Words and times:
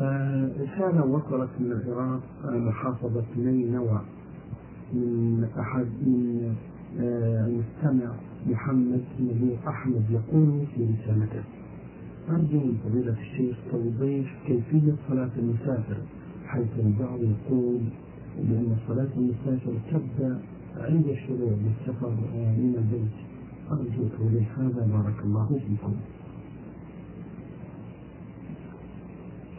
رسالة 0.00 1.04
وصلت 1.04 1.50
من 1.60 1.72
العراق 1.72 2.20
محافظة 2.44 3.24
نينوى 3.36 4.00
من 4.92 5.48
أحد 5.58 5.86
من 6.06 6.54
المستمع 6.98 8.10
محمد 8.46 9.00
نبيل 9.20 9.56
أحمد 9.68 10.02
يقول 10.10 10.66
في 10.74 10.84
رسالته 10.84 11.42
أرجو 12.30 12.58
من 12.58 12.78
فضيلة 12.84 13.16
الشيخ 13.20 13.56
توضيح 13.70 14.34
كيفية 14.46 14.92
صلاة 15.08 15.30
المسافر 15.38 15.96
حيث 16.46 16.68
البعض 16.78 17.18
يقول 17.22 17.80
بأن 18.38 18.76
صلاة 18.88 19.08
المسافر 19.16 19.72
تبدأ 19.90 20.38
عند 20.78 21.06
الشروع 21.06 21.50
بالسفر 21.64 22.10
من 22.58 22.74
البيت. 22.78 23.16
أرجو 23.70 24.08
توضيح 24.18 24.58
هذا 24.58 24.86
بارك 24.92 25.24
الله 25.24 25.46
فيكم. 25.68 25.94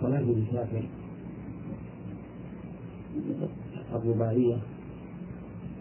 صلاة 0.02 0.20
المسافر 0.20 0.84
الرباعية 3.94 4.58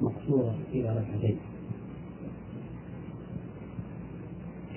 مقصورة 0.00 0.54
إلى 0.72 0.88
ركعتين. 0.88 1.36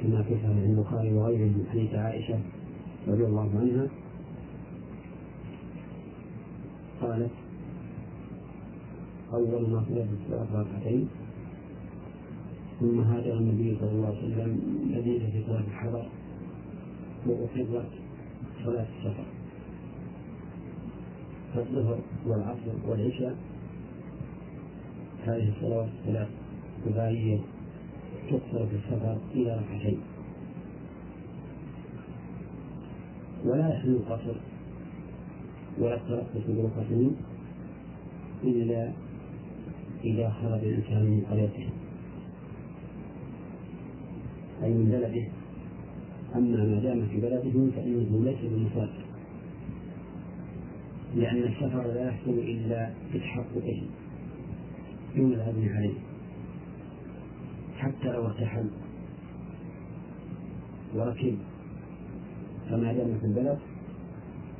كما 0.02 0.24
في 0.24 0.36
صحيح 0.36 0.48
البخاري 0.48 1.14
وغيره 1.14 1.46
من 1.46 1.66
حديث 1.72 1.94
عائشة 1.94 2.40
رضي 3.08 3.26
الله 3.26 3.50
عنها. 3.60 3.88
قالت 7.02 7.32
أول 9.34 9.70
ما 9.70 9.82
في 9.84 10.06
الصلاة 10.24 10.62
ركعتين 10.62 11.08
ثم 12.80 13.00
هاجر 13.00 13.34
النبي 13.34 13.78
صلى 13.80 13.92
الله 13.92 14.08
عليه 14.08 14.18
وسلم 14.18 14.60
مدينة 14.92 15.30
في 15.32 15.44
صلاة 15.48 15.60
الحضر 15.60 16.06
وأحضت 17.28 17.90
صلاة 18.66 18.86
السفر. 18.98 19.33
فالظهر 21.56 22.00
والعصر 22.26 22.74
والعشاء. 22.88 23.36
هذه 25.26 25.50
الصلوات 25.50 25.88
الثلاث 25.88 26.28
رباعية 26.88 27.40
تقصر 28.30 28.66
في 28.66 28.76
السفر 28.76 29.18
إلى 29.36 29.60
ركعتين. 29.60 30.00
ولا 33.46 33.70
يحل 33.70 33.90
القصر 33.90 34.36
ولا 35.80 35.96
الترقص 35.96 36.46
بركعتين 36.48 37.16
إلا 38.44 38.92
إذا 40.04 40.30
خرج 40.30 40.64
الإنسان 40.64 41.04
من 41.04 41.22
قريته. 41.32 41.70
أي 44.64 44.74
من 44.74 44.86
بلده. 44.86 45.28
أما 46.36 46.64
ما 46.66 46.80
دام 46.80 47.08
في 47.08 47.18
بلده 47.22 47.72
فإنه 47.76 48.24
ليس 48.24 48.40
بمسافر. 48.44 49.03
لأن 51.16 51.44
السفر 51.44 51.88
لا 51.88 52.08
يحصل 52.08 52.32
إلا 52.32 52.94
بتحققه 53.14 53.82
دون 55.16 55.34
العزم 55.34 55.70
عليه 55.70 55.94
حتى 57.78 58.08
لو 58.12 58.26
ارتحل. 58.26 58.70
وركب 60.96 61.38
فما 62.70 62.94
دام 62.94 63.18
في 63.20 63.26
البلد 63.26 63.60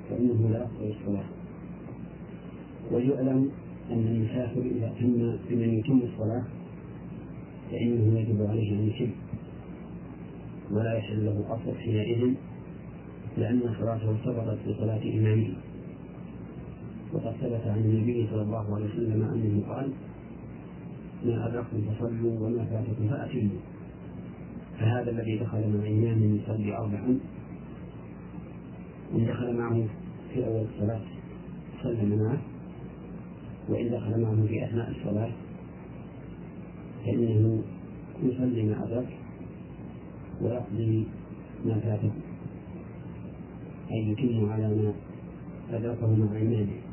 فإنه 0.10 0.50
لا 0.50 0.60
يقصر 0.60 1.00
الصلاة. 1.00 1.26
ويعلم 2.92 3.52
أن 3.92 4.08
المسافر 4.08 4.62
إذا 4.62 4.94
تم 5.00 5.38
بمن 5.50 5.80
يتم 5.80 6.00
الصلاة 6.04 6.44
فإنه 7.72 8.20
يجب 8.20 8.42
عليه 8.50 8.74
أن 8.74 8.88
يتم. 8.88 9.12
ولا 10.72 10.94
يحل 10.94 11.26
له 11.26 11.46
قصر 11.50 11.78
حينئذ 11.78 12.34
لأن 13.38 13.62
صلاته 13.80 14.18
سبقت 14.26 14.58
بصلاة 14.68 15.04
إمامه. 15.04 15.54
وقد 17.14 17.34
ثبت 17.42 17.62
عن 17.68 17.80
النبي 17.80 18.28
صلى 18.32 18.42
الله 18.42 18.76
عليه 18.76 18.86
وسلم 18.86 19.22
أنه 19.24 19.74
قال 19.74 19.90
ما 21.26 21.48
أدركتم 21.48 21.82
فصلوا 21.82 22.40
وما 22.40 22.66
فاتكم 22.66 23.10
فأتموا. 23.10 23.60
فهذا 24.80 25.12
الذي 25.12 25.38
دخل 25.38 25.58
مع 25.78 25.88
إمام 25.88 26.36
يصلي 26.36 26.78
أربعا 26.78 27.20
إن 29.14 29.26
دخل 29.26 29.58
معه 29.58 29.86
في 30.34 30.48
أول 30.48 30.66
الصلاة 30.74 31.02
سلم 31.84 32.24
معه 32.24 32.42
وإن 33.70 33.90
دخل 33.92 34.22
معه 34.22 34.46
في 34.48 34.66
أثناء 34.66 34.90
الصلاة 34.92 35.32
فإنه 37.06 37.62
يصلي 38.24 38.64
ما 38.64 38.84
أدرك 38.84 39.18
ويقضي 40.42 41.08
ما 41.66 41.80
فاته 41.80 42.12
أي 43.92 44.08
يتم 44.12 44.52
على 44.52 44.68
ما 44.68 44.94
أدركه 45.78 46.16
مع 46.16 46.42
إمامه. 46.42 46.93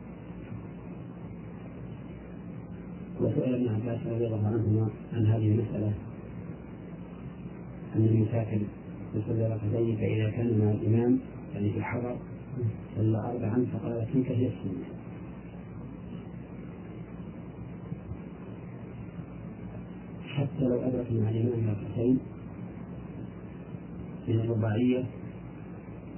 وسئل 3.20 3.54
ابن 3.54 3.68
عباس 3.68 4.06
رضي 4.06 4.26
الله 4.26 4.46
عنهما 4.46 4.90
عن 5.12 5.26
هذه 5.26 5.48
المسألة. 5.48 5.92
أن 7.96 8.04
المسافر 8.04 8.60
يصلي 9.14 9.46
ركعتين 9.46 9.96
فإذا 9.96 10.30
كان 10.30 10.58
مع 10.58 10.70
الإمام 10.70 11.18
يعني 11.54 11.70
في 11.70 11.78
الحضر 11.78 12.16
صلى 12.96 13.18
أربعا 13.18 13.66
فقال 13.72 14.06
تلك 14.12 14.30
هي 14.30 14.46
السنة. 14.46 14.84
حتى 20.28 20.64
لو 20.64 20.80
أدرك 20.82 21.12
مع 21.12 21.30
الإمام 21.30 21.70
ركعتين 21.70 22.18
من 24.28 24.40
الرباعية 24.40 25.04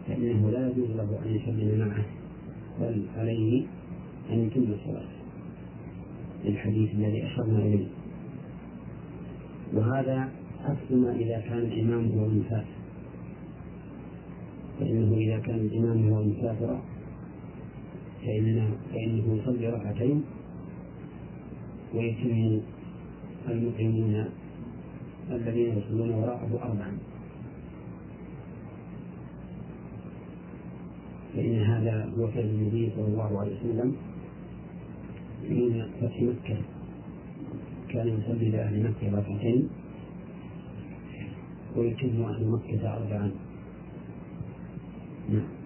فإنه 0.08 0.50
لا 0.50 0.68
يجوز 0.68 0.90
له 0.90 1.18
أن 1.26 1.34
يسلم 1.34 1.88
معه 1.88 2.04
بل 2.80 3.06
عليه 3.16 3.66
أن 4.30 4.38
يتم 4.38 4.62
الصلاة. 4.72 5.21
للحديث 6.44 6.90
الذي 6.94 7.26
أشرنا 7.26 7.58
إليه. 7.58 7.86
وهذا 9.74 10.28
عكس 10.64 10.92
ما 10.92 11.12
إذا 11.16 11.40
كان 11.40 11.58
الإمام 11.58 12.08
هو 12.08 12.24
المسافر. 12.26 12.74
فإنه 14.80 15.16
إذا 15.16 15.38
كان 15.38 15.54
الإمام 15.54 16.12
هو 16.12 16.20
المسافر 16.20 16.80
فإنه, 18.22 18.76
فإنه 18.92 19.34
يصلي 19.34 19.68
ركعتين 19.68 20.22
ويتم 21.94 22.60
المقيمون 23.48 24.24
الذين 25.30 25.78
يصلون 25.78 26.10
وراءه 26.10 26.58
أربعا. 26.62 26.98
فإن 31.34 31.60
هذا 31.60 32.12
هو 32.18 32.26
فعل 32.28 32.44
النبي 32.44 32.92
صلى 32.96 33.04
الله 33.04 33.40
عليه 33.40 33.56
وسلم. 33.56 34.11
حين 35.48 35.86
فتح 36.00 36.22
مكة. 36.22 36.56
كان 37.88 38.08
يصلي 38.08 38.50
لأهل 38.50 38.82
مكة 38.82 39.18
ركعتين 39.18 39.68
ويتم 41.76 42.22
أهل 42.22 42.48
مكة 42.48 42.96
أربعا. 42.96 43.30
نعم. 45.32 45.62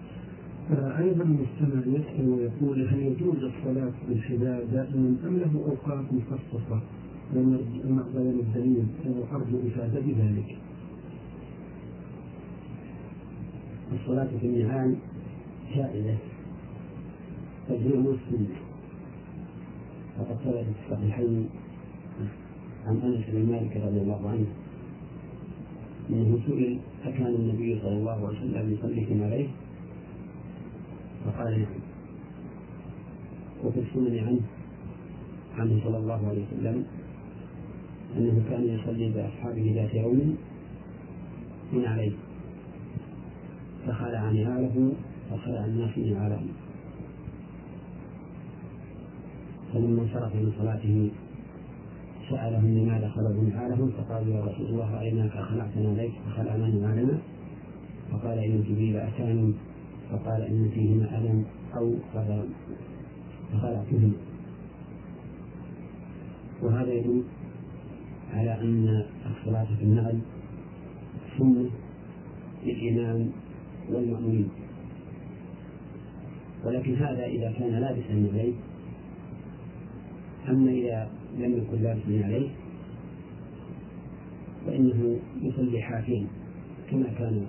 أيضا 0.71 1.23
المستمع 1.23 1.99
يسأل 1.99 2.29
ويقول 2.29 2.87
هل 2.87 2.99
يجوز 2.99 3.43
الصلاة 3.43 3.91
بالحذاء 4.09 4.65
دائما 4.65 5.15
أم 5.27 5.37
له 5.37 5.51
أوقات 5.65 6.05
مخصصة؟ 6.13 6.81
بين 7.33 8.39
الدليل 8.39 8.85
وأرجو 9.05 9.57
إفادة 9.67 9.99
بذلك. 9.99 10.57
الصلاة 13.93 14.27
في 14.41 14.47
النهار 14.47 14.95
جائزة. 15.75 16.17
تجري 17.69 17.97
السنة 17.97 18.66
وقد 20.19 20.37
ثبت 20.45 20.65
في 20.65 20.93
الصحيحين 20.93 21.49
عن 22.85 22.97
أنس 23.03 23.25
بن 23.27 23.51
مالك 23.51 23.77
رضي 23.77 24.01
الله 24.01 24.29
عنه 24.29 24.45
انه 26.09 26.39
سئل 26.47 26.79
اكان 27.05 27.35
النبي 27.35 27.79
صلى 27.81 27.97
الله 27.97 28.27
عليه 28.27 28.37
وسلم 28.37 28.73
يصلي 28.73 29.23
عليه 29.25 29.47
فقال 31.25 31.59
نعم 31.59 31.79
وفي 33.63 33.79
السنن 33.79 34.19
عنه 34.27 34.41
عنه 35.57 35.83
صلى 35.83 35.97
الله 35.97 36.27
عليه 36.27 36.43
وسلم 36.45 36.85
أنه 38.17 38.43
كان 38.49 38.63
يصلي 38.63 39.09
بأصحابه 39.09 39.71
ذات 39.75 39.93
يوم 39.93 40.37
من 41.73 41.85
عليه 41.85 42.11
فخلع 43.87 44.31
نعاله 44.31 44.91
وخلع 45.31 45.65
الناس 45.65 45.97
نعالهم 45.97 46.47
فلما 49.77 50.01
انصرف 50.01 50.35
من 50.35 50.51
صلاته 50.59 51.11
سألهم 52.29 52.77
لماذا 52.77 53.09
خلقوا 53.09 53.43
نعالهم 53.43 53.91
فقالوا 53.91 54.33
يا 54.35 54.41
رسول 54.45 54.65
الله 54.65 54.95
رأيناك 54.95 55.31
خلعتنا 55.31 55.89
عليك 55.89 56.11
فخلعنا 56.25 56.67
نعالنا 56.67 57.17
فقال 58.11 58.39
إن 58.39 58.63
جبريل 58.63 58.97
أتاني 58.97 59.53
فقال 60.11 60.41
إن 60.41 60.69
فيهما 60.73 61.17
ألم 61.17 61.45
أو 61.75 61.93
خلع 62.13 62.43
فخلعتهما 63.53 64.11
وهذا 66.61 66.93
يدل 66.93 67.23
على 68.33 68.61
أن 68.61 69.05
الصلاة 69.31 69.67
في 69.79 69.83
النعل 69.83 70.19
سنة 71.37 71.69
للإمام 72.65 73.29
والمأمومين 73.89 74.49
ولكن 76.65 76.95
هذا 76.95 77.25
إذا 77.25 77.51
كان 77.51 77.71
لابسا 77.71 78.13
من 78.13 78.53
أما 80.49 80.71
إذا 80.71 81.09
لم 81.37 81.57
يكن 81.57 81.83
لابسا 81.83 82.25
عليه 82.25 82.49
فإنه 84.65 85.19
يصلي 85.41 85.81
حافين 85.81 86.27
كما 86.91 87.07
كان 87.17 87.45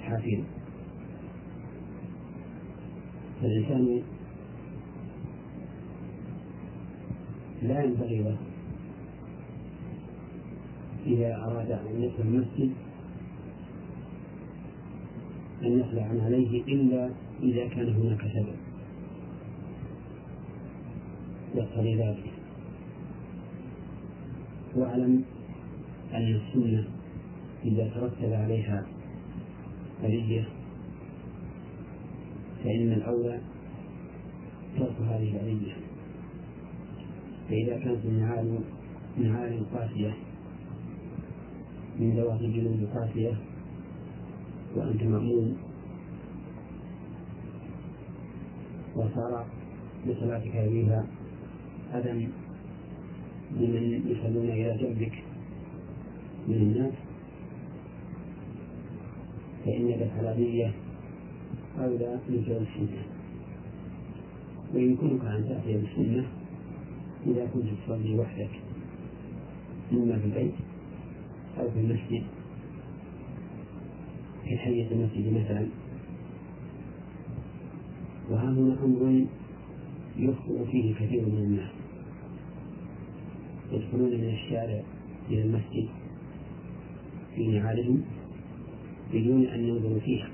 حافين. 0.00 0.44
فالإنسان 3.42 4.02
لا 7.62 7.84
ينبغي 7.84 8.18
له 8.18 8.36
إذا 11.06 11.36
أراد 11.36 11.70
أن 11.70 12.02
يدخل 12.02 12.22
المسجد 12.22 12.72
أن 15.62 15.80
يخلع 15.80 16.02
عن 16.02 16.20
عليه 16.20 16.62
إلا 16.62 17.10
إذا 17.42 17.68
كان 17.68 17.88
هناك 17.94 18.20
سبب. 18.20 18.59
يقتضي 21.54 21.96
ذلك. 21.96 22.32
واعلم 24.76 25.24
أن 26.14 26.34
السنة 26.34 26.84
إذا 27.64 27.88
ترتب 27.94 28.32
عليها 28.32 28.86
بلية 30.02 30.44
فإن 32.64 32.92
الأولى 32.92 33.40
ترك 34.78 34.96
هذه 35.00 35.36
البلية 35.36 35.72
فإذا 37.48 37.78
كانت 37.78 38.04
النعال 38.04 38.58
نعال 39.18 39.64
قاسية 39.74 40.14
من 41.98 42.16
ذوات 42.16 42.40
الجلود 42.40 42.88
قاسية 42.94 43.34
وأنت 44.76 45.02
مأمون 45.02 45.56
وصار 48.96 49.46
بصلاتك 50.06 50.50
فيها 50.50 51.06
أذى 51.94 52.28
لمن 53.56 54.02
يصلون 54.06 54.50
إلى 54.50 54.76
جنبك 54.80 55.22
من 56.48 56.54
الناس. 56.54 56.92
فإنك 59.64 60.02
الحلالية 60.02 60.72
أولى 61.78 62.18
من 62.28 62.42
فعل 62.46 62.56
السنة 62.56 63.02
ويمكنك 64.74 65.24
أن 65.24 65.44
تأتي 65.48 65.78
بالسنة 65.78 66.24
إذا 67.26 67.46
كنت 67.54 67.66
تصلي 67.84 68.18
وحدك 68.18 68.50
إما 69.92 70.18
في 70.18 70.24
البيت 70.24 70.54
أو 71.58 71.70
في 71.70 71.80
المسجد 71.80 72.22
في 74.44 74.58
حية 74.58 74.90
المسجد 74.90 75.32
مثلا. 75.32 75.66
وها 78.30 78.50
هنا 78.50 78.76
أمر 78.84 79.24
يخطئ 80.16 80.70
فيه 80.70 80.94
كثير 80.94 81.26
من 81.26 81.38
الناس. 81.38 81.79
يدخلون 83.72 84.10
من 84.10 84.28
الشارع 84.28 84.82
إلى 85.30 85.42
المسجد 85.42 85.88
في 87.34 87.46
نعالهم 87.46 88.04
بدون 89.12 89.46
أن 89.46 89.60
ينظروا 89.60 90.00
فيها. 90.00 90.28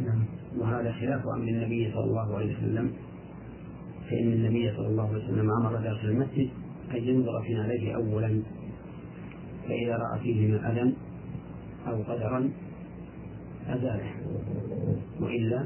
نعم. 0.00 0.24
وهذا 0.58 0.92
خلاف 0.92 1.22
أمر 1.26 1.48
النبي 1.48 1.92
صلى 1.92 2.04
الله 2.04 2.36
عليه 2.36 2.56
وسلم. 2.56 2.92
فإن 4.10 4.32
النبي 4.32 4.72
صلى 4.76 4.86
الله 4.86 5.08
عليه 5.08 5.24
وسلم 5.24 5.50
أمر 5.50 5.76
داخل 5.76 6.08
المسجد 6.08 6.48
أن 6.90 6.96
ينظر 6.96 7.42
في 7.42 7.54
نعليه 7.54 7.94
أولا. 7.94 8.42
فإذا 9.68 9.96
رأى 9.96 10.20
فيهما 10.20 10.72
أذى 10.72 10.92
أو 11.86 12.02
قدرا 12.02 12.50
أزاله 13.66 14.12
وإلا 15.20 15.64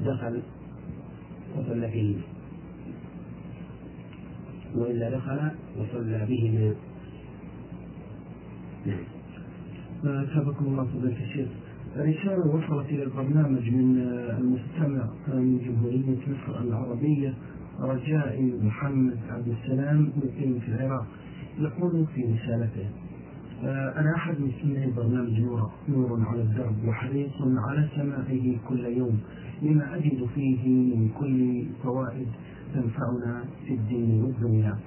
دخل 0.00 0.42
وصلى 1.56 1.90
فيهما 1.90 2.22
وإلا 4.76 5.10
دخل 5.10 5.50
وصلى 5.78 6.26
بهما. 6.28 6.74
نعم. 8.86 9.04
أثابكم 10.04 10.64
الله 10.64 10.84
فضيلة 10.84 11.22
الشيخ. 11.22 11.48
رسالة 11.96 12.46
وصلت 12.46 12.88
إلى 12.88 13.02
البرنامج 13.02 13.70
من 13.70 13.98
المستمع 14.38 15.08
من 15.28 15.58
جمهورية 15.58 16.16
مصر 16.28 16.60
العربية 16.60 17.34
رجاء 17.80 18.58
محمد 18.62 19.18
عبد 19.30 19.48
السلام 19.48 20.12
مقيم 20.16 20.58
في 20.58 20.68
العراق. 20.68 21.06
يقول 21.58 22.06
في 22.14 22.22
رسالته 22.22 22.86
أنا 23.62 24.14
أحد 24.16 24.34
مسلمي 24.40 24.92
برنامج 24.96 25.40
نور 25.40 25.70
نور 25.88 26.20
على 26.26 26.42
الدرب 26.42 26.88
وحريص 26.88 27.30
على 27.42 27.88
سماعه 27.96 28.56
كل 28.68 28.84
يوم 28.84 29.20
لما 29.62 29.96
أجد 29.96 30.26
فيه 30.34 30.68
من 30.68 31.08
كل 31.18 31.64
فوائد 31.82 32.28
تنفعنا 32.74 33.44
في 33.66 33.74
الدين 33.74 34.22
والدنيا. 34.22 34.78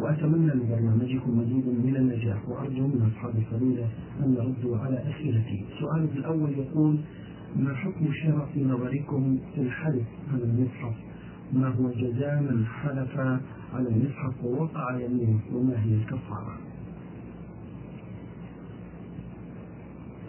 وأتمنى 0.00 0.52
لبرنامجكم 0.52 1.38
مزيد 1.38 1.66
من 1.66 1.96
النجاح. 1.96 2.48
وأرجو 2.48 2.86
من 2.86 3.10
أصحاب 3.12 3.34
الفضيلة 3.36 3.86
أن 4.24 4.34
يردوا 4.34 4.78
على 4.78 4.98
أسئلتي. 4.98 5.64
السؤال 5.72 6.08
الأول 6.16 6.50
يقول 6.58 6.98
ما 7.56 7.74
حكم 7.74 8.06
الشرع 8.06 8.46
في 8.54 8.64
نظركم 8.64 9.38
في 9.54 9.60
الحلف 9.60 10.06
على 10.32 10.44
المصحف؟ 10.44 10.94
ما 11.52 11.68
هو 11.68 11.90
جزاء 11.90 12.42
من 12.42 12.64
حلف 12.66 13.18
على 13.74 13.88
المصحف 13.88 14.44
ووقع 14.44 15.00
يمينه؟ 15.00 15.40
وما 15.54 15.84
هي 15.84 15.94
الكفارة؟ 15.94 16.71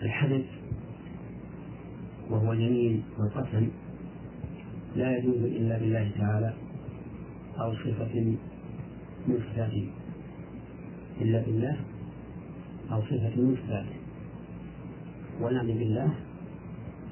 الحلف 0.04 0.46
وهو 2.30 2.54
يمين 2.54 3.04
والقسم 3.20 3.68
لا 4.96 5.18
يجوز 5.18 5.36
إلا 5.36 5.78
بالله 5.78 6.12
تعالى 6.18 6.54
أو 7.60 7.74
صفة 7.74 8.16
من 9.28 9.38
صفاته. 9.40 9.88
إلا 11.22 11.42
بالله 11.42 11.78
أو 12.92 13.02
صفة 13.02 13.36
من 13.36 13.58
صفاته. 13.64 13.96
ونعني 15.42 15.74
بالله 15.74 16.14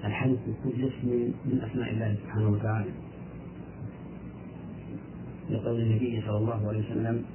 الحديث 0.06 0.40
بكل 0.48 0.86
اسم 0.86 1.08
من 1.46 1.62
أسماء 1.72 1.90
الله 1.92 2.16
سبحانه 2.24 2.50
وتعالى. 2.50 2.92
لقول 5.50 5.82
النبي 5.82 6.22
صلى 6.22 6.38
الله 6.38 6.68
عليه 6.68 6.80
وسلم 6.80 7.26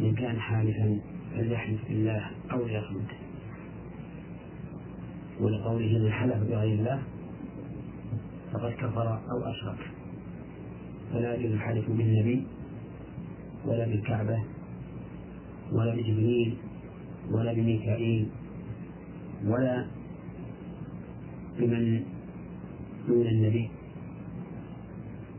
من 0.00 0.14
كان 0.14 0.40
حالفا 0.40 1.00
فليحلف 1.34 1.88
بالله 1.88 2.30
أو 2.52 2.66
ليصمت 2.66 3.10
ولقوله 5.40 5.98
من 5.98 6.12
حلف 6.12 6.36
بغير 6.36 6.78
الله 6.78 7.02
فقد 8.52 8.72
كفر 8.72 9.18
أو 9.30 9.50
أشرك. 9.50 9.90
فلا 11.12 11.34
الحلف 11.34 11.90
بالنبي 11.90 12.46
ولا 13.66 13.86
بالكعبة 13.86 14.44
ولا 15.72 15.94
بجبريل 15.94 16.56
ولا 17.30 17.52
بميكائيل 17.52 18.28
ولا 19.44 19.86
بمن 21.58 22.02
دون 23.08 23.26
النبي 23.26 23.70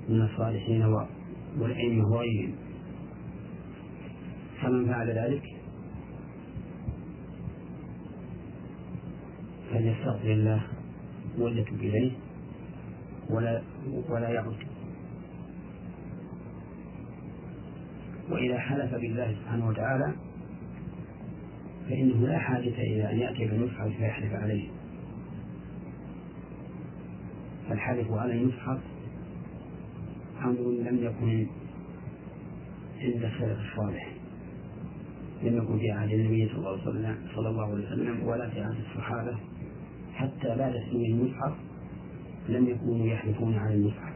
من 0.10 0.22
الصالحين 0.22 0.86
والأئمة 1.60 2.08
وغيرهم 2.12 2.54
فمن 4.62 4.86
فعل 4.86 5.10
ذلك 5.10 5.61
فليستغفر 9.82 10.32
الله 10.32 10.62
وليتب 11.38 11.80
إليه 11.80 12.12
ولا 13.30 13.62
ولا 14.10 14.30
يعد 14.30 14.56
وإذا 18.30 18.60
حلف 18.60 18.96
بالله 18.96 19.36
سبحانه 19.42 19.68
وتعالى 19.68 20.14
فإنه 21.90 22.28
لا 22.28 22.40
حاجة 22.40 22.82
إلى 22.82 23.12
أن 23.12 23.20
يأتي 23.20 23.46
بالمصحف 23.46 23.88
فيحلف 23.88 24.34
عليه. 24.34 24.70
فالحلف 27.70 28.12
على 28.12 28.34
المصحف 28.34 28.80
أمر 30.44 30.72
لم 30.72 30.98
يكن 31.02 31.48
عند 33.02 33.24
السلف 33.24 33.60
الصالح 33.72 34.14
لم 35.44 35.58
يكن 35.58 35.80
في 35.80 35.92
عهد 35.92 36.12
النبي 36.12 36.50
صلى 36.50 36.58
الله 37.50 37.64
عليه 37.64 37.86
وسلم 37.86 38.24
ولا 38.24 38.50
في 38.50 38.62
عهد 38.62 38.78
الصحابة. 38.90 39.38
حتى 40.22 40.56
بعد 40.56 40.74
سنين 40.92 41.16
المصحف 41.16 41.54
لم 42.50 42.68
يكونوا 42.68 43.06
يحلفون 43.06 43.56
على 43.56 43.76
المصحف. 43.76 44.14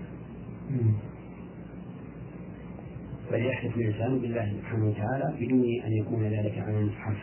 فليحلف 3.30 3.78
الإنسان 3.78 4.20
بالله 4.20 4.54
سبحانه 4.58 4.90
وتعالى 4.90 5.36
بدون 5.40 5.64
أن 5.86 5.92
يكون 5.92 6.24
ذلك 6.24 6.58
على 6.58 6.80
المصحف. 6.80 7.18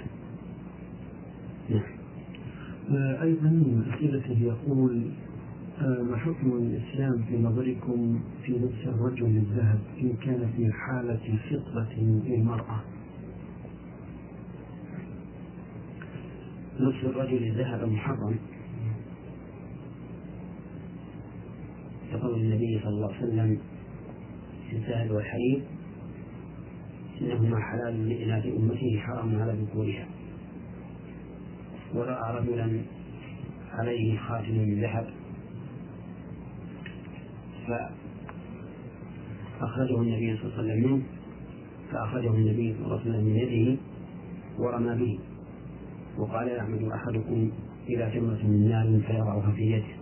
نعم. 1.70 1.82
آه، 2.90 3.22
أيضا 3.22 3.48
من 3.48 3.92
أسئلته 3.94 4.38
يقول 4.42 5.10
آه، 5.80 6.02
ما 6.02 6.16
حكم 6.16 6.52
الإسلام 6.52 7.22
في 7.28 7.38
نظركم 7.38 8.20
في 8.42 8.52
لبس 8.52 8.86
الرجل 8.86 9.26
الذهب 9.26 9.78
إن 10.02 10.12
كان 10.16 10.50
في 10.56 10.72
حالة 10.72 11.38
فطرة 11.50 11.92
للمرأة؟ 12.00 12.80
لبس 16.80 17.04
الرجل 17.04 17.44
الذهب 17.44 17.88
محرم. 17.88 18.36
يقول 22.12 22.34
النبي 22.40 22.80
صلى 22.80 22.88
الله 22.88 23.14
عليه 23.14 23.26
وسلم 23.26 23.58
في 24.70 24.76
الذهب 24.76 25.10
والحرير 25.10 25.62
إنهما 27.20 27.60
حلال 27.60 28.08
لإناث 28.08 28.46
أمته 28.46 28.98
حرام 28.98 29.42
على 29.42 29.52
ذكورها. 29.52 30.06
ورأى 31.94 32.38
رجلا 32.38 32.82
عليه 33.72 34.18
خاتم 34.18 34.52
من 34.52 34.80
ذهب 34.80 35.06
فأخرجه 39.60 40.00
النبي 40.00 40.36
صلى 40.36 40.44
الله 40.44 40.58
عليه 40.58 40.62
وسلم 40.62 40.78
منه 40.92 41.02
فأخرجه 41.92 42.30
النبي 42.30 42.74
صلى 42.74 42.84
الله 42.84 43.00
عليه 43.00 43.10
وسلم 43.10 43.24
من 43.24 43.36
يده 43.36 43.76
ورمى 44.58 44.94
به. 44.94 45.18
وقال 46.18 46.48
يعمد 46.48 46.82
أحدكم 46.82 47.50
إلى 47.88 48.10
جمرة 48.14 48.42
من 48.46 48.68
نار 48.68 49.00
فيضعها 49.06 49.52
في 49.52 49.62
يده. 49.62 50.01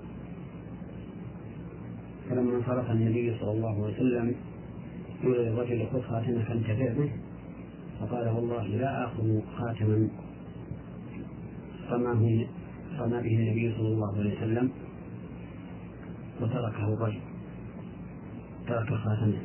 فلما 2.31 2.57
انصرف 2.57 2.91
النبي 2.91 3.39
صلى 3.41 3.51
الله 3.51 3.85
عليه 3.85 3.95
وسلم 3.95 4.35
قيل 5.23 5.33
للرجل 5.33 5.87
خذ 5.93 6.03
خاتمك 6.03 6.45
فانتفع 6.45 6.93
به 6.93 7.11
فقال 8.01 8.29
والله 8.29 8.67
لا 8.67 9.05
آخذ 9.07 9.41
خاتما. 9.59 10.09
رماه 11.91 12.15
به 13.23 13.37
النبي 13.39 13.75
صلى 13.77 13.89
الله 13.89 14.19
عليه 14.19 14.37
وسلم؟ 14.37 14.71
وتركه 16.41 16.95
الرجل. 16.95 17.21
ترك 18.67 18.95
خاتمه 18.95 19.43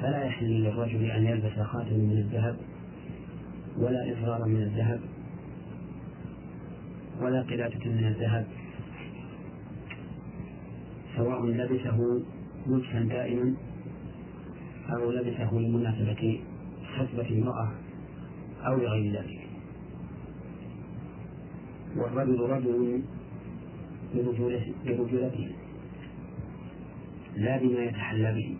فلا 0.00 0.24
يحل 0.24 0.46
للرجل 0.46 1.04
أن 1.10 1.26
يلبس 1.26 1.58
خاتما 1.60 1.98
من 1.98 2.18
الذهب 2.18 2.56
ولا 3.78 4.12
إزرارا 4.12 4.46
من 4.46 4.62
الذهب 4.62 5.00
ولا 7.20 7.42
قلادة 7.42 7.90
من 7.90 8.06
الذهب. 8.06 8.46
سواء 11.16 11.46
لبسه 11.46 12.22
لبسا 12.66 13.00
دائما 13.00 13.54
أو 14.90 15.10
لبسه 15.10 15.54
لمناسبة 15.54 16.40
خطبة 16.96 17.28
امرأة 17.38 17.72
أو 18.66 18.76
لغير 18.76 19.12
ذلك. 19.12 19.40
والرجل 21.96 22.40
رجل 22.40 23.02
برجولته 24.86 25.50
لا 27.36 27.58
بما 27.58 27.84
يتحلى 27.84 28.34
به 28.34 28.56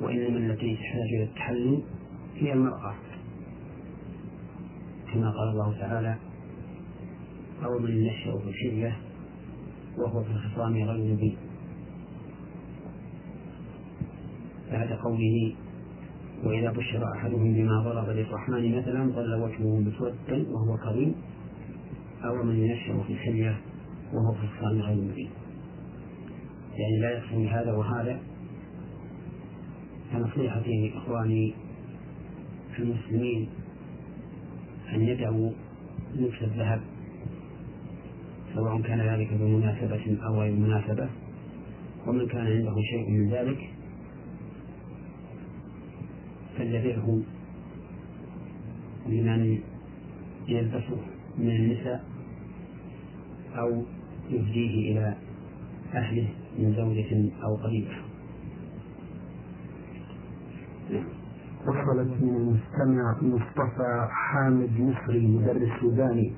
وإنما 0.00 0.38
التي 0.38 0.76
تحتاج 0.76 1.14
إلى 1.14 1.24
التحلي 1.24 1.82
هي 2.34 2.52
المرأة. 2.52 2.94
كما 5.12 5.30
قال 5.30 5.48
الله 5.48 5.78
تعالى 5.78 6.16
أو 7.64 7.78
من 7.78 7.90
ينشأ 7.90 8.38
في 8.38 8.48
الحلية 8.48 8.96
وهو 9.98 10.24
في 10.24 10.30
الخصام 10.30 10.74
غير 10.74 11.14
مبين. 11.14 11.36
بعد 14.72 14.92
قوله 14.92 15.54
وإذا 16.44 16.70
بشر 16.70 17.12
أحدهم 17.16 17.54
بما 17.54 17.82
ضرب 17.82 18.08
للرحمن 18.08 18.78
مثلا 18.78 19.12
ظل 19.12 19.34
وجهه 19.34 19.80
مسودا 19.80 20.46
وهو 20.50 20.76
كظيم 20.76 21.14
أو 22.24 22.42
من 22.42 22.56
ينشأ 22.58 23.02
في 23.06 23.12
الحلية 23.12 23.60
وهو 24.12 24.32
في 24.34 24.44
الخصام 24.44 24.80
غير 24.80 24.96
مبين. 24.96 25.30
يعني 26.70 26.98
لا 27.00 27.10
يحصل 27.10 27.46
هذا 27.46 27.72
وهذا. 27.72 28.20
فنصيحتي 30.12 30.92
إخواني 30.96 31.54
المسلمين 32.78 33.48
أن 34.92 35.02
يدعوا 35.02 35.50
لبس 36.14 36.42
الذهب. 36.42 36.80
سواء 38.54 38.80
كان 38.82 39.00
ذلك 39.00 39.32
بمناسبة 39.32 40.18
أو 40.26 40.40
غير 40.40 40.52
مناسبة 40.52 41.08
ومن 42.06 42.26
كان 42.28 42.46
عنده 42.46 42.74
شيء 42.90 43.10
من 43.10 43.30
ذلك 43.30 43.70
فليبعه 46.56 47.20
لمن 49.06 49.58
يلبسه 50.48 50.98
من 51.38 51.50
النساء 51.50 52.04
أو 53.58 53.82
يهديه 54.30 54.92
إلى 54.92 55.16
أهله 55.94 56.28
من 56.58 56.74
زوجة 56.76 57.30
أو 57.44 57.56
قريبة. 57.56 57.94
وصلت 61.66 62.22
من 62.22 62.36
المستمع 62.36 63.16
مصطفى 63.22 64.08
حامد 64.10 64.80
مصري 64.80 65.26
مدرس 65.26 65.80
سوداني. 65.80 66.32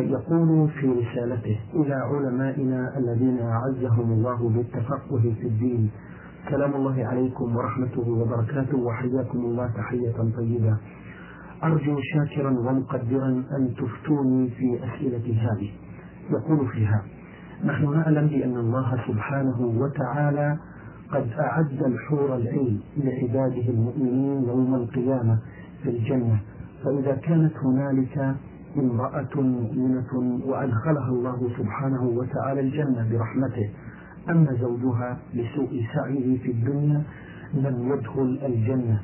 يقول 0.00 0.68
في 0.70 0.86
رسالته 0.86 1.58
إلى 1.74 1.94
علمائنا 1.94 2.98
الذين 2.98 3.38
أعزهم 3.40 4.12
الله 4.12 4.48
بالتفقه 4.48 5.20
في 5.40 5.46
الدين 5.46 5.90
سلام 6.50 6.74
الله 6.74 7.06
عليكم 7.06 7.56
ورحمته 7.56 8.08
وبركاته 8.10 8.78
وحياكم 8.78 9.38
الله 9.38 9.66
تحية 9.66 10.12
طيبة. 10.36 10.76
أرجو 11.64 11.98
شاكرا 12.00 12.50
ومقدرا 12.50 13.28
أن 13.28 13.74
تفتوني 13.74 14.50
في 14.50 14.78
أسئلة 14.84 15.42
هذه. 15.42 15.70
يقول 16.30 16.68
فيها 16.68 17.02
نحن 17.64 17.96
نعلم 17.96 18.26
بأن 18.28 18.56
الله 18.56 19.04
سبحانه 19.08 19.60
وتعالى 19.60 20.58
قد 21.12 21.26
أعد 21.40 21.82
الحور 21.82 22.36
العين 22.36 22.80
لعباده 22.96 23.68
المؤمنين 23.68 24.44
يوم 24.48 24.74
القيامة 24.74 25.38
في 25.82 25.90
الجنة 25.90 26.40
فإذا 26.84 27.14
كانت 27.14 27.52
هنالك 27.56 28.34
امرأة 28.76 29.34
مؤمنة 29.34 30.40
وأدخلها 30.46 31.08
الله 31.08 31.50
سبحانه 31.58 32.02
وتعالى 32.02 32.60
الجنة 32.60 33.08
برحمته. 33.10 33.70
أما 34.30 34.56
زوجها 34.60 35.18
لسوء 35.34 35.84
سعيه 35.94 36.38
في 36.38 36.50
الدنيا 36.50 37.02
لم 37.54 37.92
يدخل 37.92 38.38
الجنة 38.42 39.00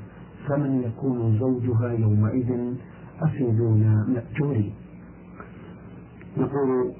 فمن 0.48 0.82
يكون 0.82 1.38
زوجها 1.38 1.92
يومئذ 1.92 2.74
أفيدونا 3.22 4.06
مأجورين. 4.08 4.74
نقول 6.36 6.92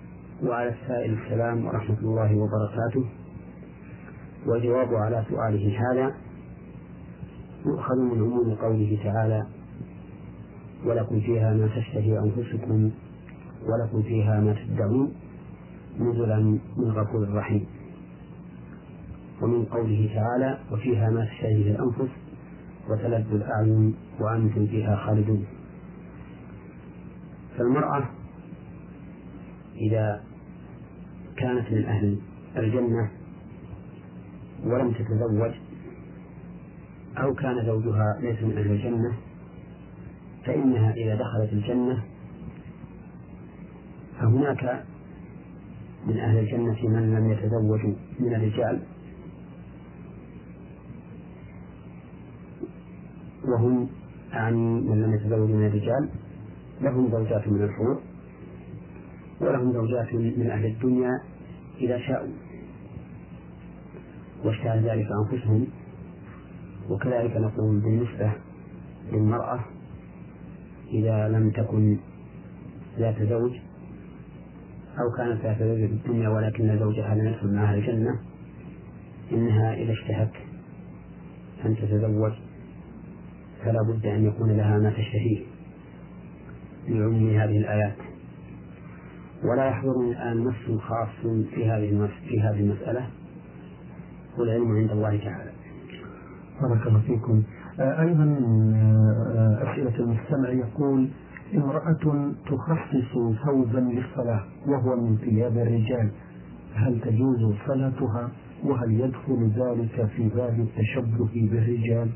وعلى 0.42 0.68
السائل 0.68 1.18
السلام 1.18 1.66
ورحمة 1.66 1.98
الله 2.02 2.36
وبركاته. 2.36 3.04
والجواب 4.46 4.94
على 4.94 5.24
سؤاله 5.30 5.78
هذا 5.90 6.14
يؤخذ 7.66 7.96
من 7.96 8.18
عموم 8.22 8.54
قوله 8.54 8.98
تعالى 9.04 9.46
ولكم 10.84 11.20
فيها 11.20 11.54
ما 11.54 11.66
تشتهي 11.66 12.18
أنفسكم 12.18 12.90
ولكم 13.66 14.02
فيها 14.02 14.40
ما 14.40 14.54
تدعون 14.54 15.12
نزلا 16.00 16.38
من 16.76 16.90
غفور 16.90 17.34
رحيم. 17.34 17.66
ومن 19.42 19.64
قوله 19.64 20.10
تعالى 20.14 20.58
وفيها 20.72 21.10
ما 21.10 21.24
تشتهيه 21.24 21.70
الأنفس 21.70 22.10
وتلذ 22.90 23.34
الأعين 23.34 23.94
وأنتم 24.20 24.66
فيها 24.66 24.96
خالدون. 24.96 25.44
فالمرأة 27.58 28.08
إذا 29.76 30.22
كانت 31.36 31.72
من 31.72 31.84
أهل 31.84 32.18
الجنة 32.56 33.10
ولم 34.64 34.92
تتزوج 34.92 35.52
أو 37.18 37.34
كان 37.34 37.66
زوجها 37.66 38.18
ليس 38.20 38.42
من 38.42 38.58
أهل 38.58 38.70
الجنة 38.70 39.12
فإنها 40.48 40.92
إذا 40.92 41.14
دخلت 41.14 41.52
الجنة 41.52 42.04
فهناك 44.18 44.84
من 46.06 46.18
أهل 46.18 46.38
الجنة 46.38 46.88
من 46.88 47.14
لم 47.14 47.32
يتزوجوا 47.32 47.94
من 48.20 48.34
الرجال 48.34 48.82
وهم 53.44 53.88
أعني 54.32 54.80
من 54.80 55.02
لم 55.02 55.14
يتزوجوا 55.14 55.56
من 55.56 55.66
الرجال 55.66 56.08
لهم 56.80 57.10
زوجات 57.10 57.48
من 57.48 57.62
الحور 57.62 58.00
ولهم 59.40 59.72
زوجات 59.72 60.14
من 60.14 60.50
أهل 60.50 60.66
الدنيا 60.66 61.20
إذا 61.80 61.98
شاءوا. 61.98 62.32
واشتهى 64.44 64.80
ذلك 64.80 65.08
أنفسهم 65.12 65.66
وكذلك 66.90 67.36
نقول 67.36 67.80
بالنسبة 67.80 68.32
للمرأة 69.12 69.77
إذا 70.92 71.28
لم 71.28 71.50
تكن 71.50 71.98
ذات 72.98 73.22
زوج 73.22 73.52
أو 74.98 75.10
كانت 75.16 75.42
ذات 75.42 75.58
زوج 75.58 75.78
في 75.78 75.92
الدنيا 75.92 76.28
ولكن 76.28 76.78
زوجها 76.78 77.14
لم 77.14 77.26
يدخل 77.26 77.54
معها 77.54 77.74
الجنة 77.74 78.18
إنها 79.32 79.74
إذا 79.74 79.92
اشتهت 79.92 80.32
أن 81.64 81.76
تتزوج 81.76 82.32
فلا 83.64 83.82
بد 83.82 84.06
أن 84.06 84.24
يكون 84.24 84.56
لها 84.56 84.78
ما 84.78 84.90
تشتهيه 84.90 85.40
لعموم 86.88 87.30
هذه 87.30 87.58
الآيات 87.58 87.96
ولا 89.44 89.68
يحضرني 89.68 90.10
الآن 90.10 90.44
نص 90.44 90.80
خاص 90.80 91.08
في 91.54 91.70
هذه 91.70 92.08
في 92.28 92.40
هذه 92.40 92.60
المسألة 92.60 93.08
والعلم 94.38 94.76
عند 94.76 94.90
الله 94.90 95.16
تعالى. 95.16 95.52
بارك 96.62 96.86
الله 96.86 97.00
فيكم. 97.00 97.42
آه، 97.80 98.02
أيضا 98.02 98.24
آه، 98.74 99.72
أسئلة 99.72 99.96
المستمع 99.98 100.48
يقول 100.48 101.08
امرأة 101.54 102.32
تخصص 102.46 103.38
ثوبا 103.44 103.78
للصلاة 103.78 104.44
وهو 104.66 104.96
من 104.96 105.16
ثياب 105.16 105.58
الرجال 105.58 106.10
هل 106.74 107.00
تجوز 107.00 107.54
صلاتها؟ 107.66 108.30
وهل 108.64 109.00
يدخل 109.00 109.50
ذلك 109.56 110.06
في 110.16 110.28
باب 110.28 110.60
التشبه 110.60 111.28
بالرجال؟ 111.34 112.10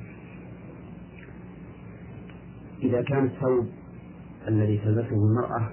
إذا 2.83 3.03
كان 3.03 3.25
الثوب 3.25 3.67
الذي 4.49 4.79
تلبسه 4.79 5.15
المرأة 5.15 5.71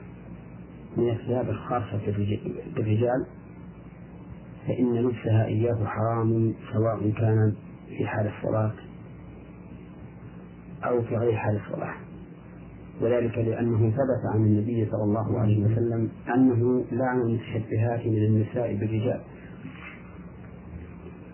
من 0.97 1.09
الثياب 1.09 1.49
الخاصة 1.49 1.99
بالرجال 2.75 3.25
فإن 4.67 4.95
لبسها 4.95 5.45
إياه 5.45 5.85
حرام 5.85 6.53
سواء 6.73 7.11
كان 7.11 7.53
في 7.97 8.07
حال 8.07 8.31
الصلاة 8.37 8.71
أو 10.83 11.01
في 11.01 11.17
غير 11.17 11.35
حال 11.35 11.59
الصلاة. 11.65 11.95
وذلك 13.01 13.37
لأنه 13.37 13.89
ثبت 13.89 14.33
عن 14.33 14.45
النبي 14.45 14.85
صلى 14.91 15.03
الله 15.03 15.39
عليه 15.39 15.65
وسلم 15.65 16.09
أنه 16.35 16.85
لعن 16.91 17.21
المتشبهات 17.21 18.05
من 18.05 18.25
النساء 18.25 18.75
بالرجال. 18.75 19.21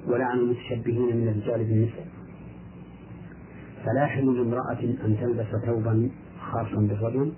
ولعن 0.08 0.38
المتشبهين 0.38 1.18
من 1.18 1.28
الرجال 1.28 1.64
بالنساء. 1.64 2.08
فلا 3.86 4.04
يحل 4.04 4.38
لامرأة 4.38 4.80
أن 5.06 5.18
تلبس 5.22 5.66
ثوبا 5.66 6.10
خاصا 6.40 6.76
بالرجل 6.76 7.34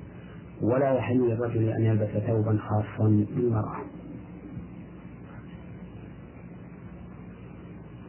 ولا 0.61 0.93
يحل 0.93 1.17
للرجل 1.17 1.69
أن 1.69 1.81
يلبس 1.81 2.09
ثوبا 2.27 2.57
خاصا 2.57 3.25
بالمرأة. 3.35 3.81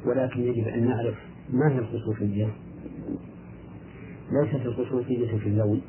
ولكن 0.06 0.40
يجب 0.40 0.68
أن 0.68 0.88
نعرف 0.88 1.14
ما 1.50 1.72
هي 1.72 1.78
الخصوصية. 1.78 2.48
ليست 4.32 4.66
الخصوصية 4.66 5.38
في 5.38 5.46
اللون 5.46 5.82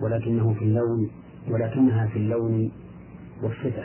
ولكنه 0.00 0.54
في 0.54 0.64
اللون 0.64 1.10
ولكنها 1.48 2.06
في 2.06 2.16
اللون 2.18 2.72
والصفة 3.42 3.84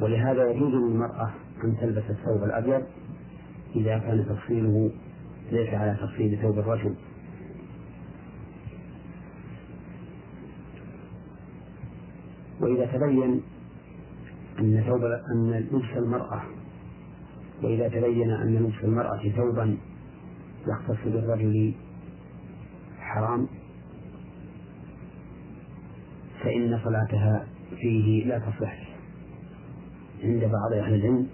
ولهذا 0.00 0.50
يجوز 0.50 0.72
للمرأة 0.74 1.30
أن 1.64 1.76
تلبس 1.80 2.02
الثوب 2.10 2.44
الأبيض 2.44 2.82
إذا 3.76 3.98
كان 3.98 4.26
تفصيله 4.28 4.90
ليس 5.52 5.68
على 5.68 5.96
تفصيل 6.00 6.38
ثوب 6.42 6.58
الرجل. 6.58 6.94
وإذا 12.60 12.86
تبين 12.86 13.42
أن 14.58 14.84
ثوب 14.86 15.04
أن 15.04 15.50
لبس 15.72 15.96
المرأة 15.96 16.42
وإذا 17.62 17.88
تبين 17.88 18.30
أن 18.30 18.54
لبس 18.54 18.84
المرأة 18.84 19.28
ثوبا 19.36 19.76
يختص 20.66 21.04
بالرجل 21.04 21.74
حرام 22.98 23.48
فإن 26.42 26.80
صلاتها 26.84 27.46
فيه 27.76 28.24
لا 28.24 28.38
تصح. 28.38 28.88
عند 30.22 30.40
بعض 30.40 30.72
أهل 30.72 30.94
العلم 30.94 31.26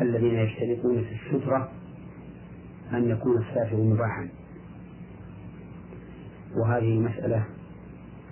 الذين 0.00 0.34
يشترطون 0.34 1.04
في 1.04 1.12
السترة 1.12 1.72
أن 2.92 3.10
يكون 3.10 3.42
السافر 3.42 3.76
مباحا. 3.76 4.28
وهذه 6.56 6.98
مسألة 6.98 7.44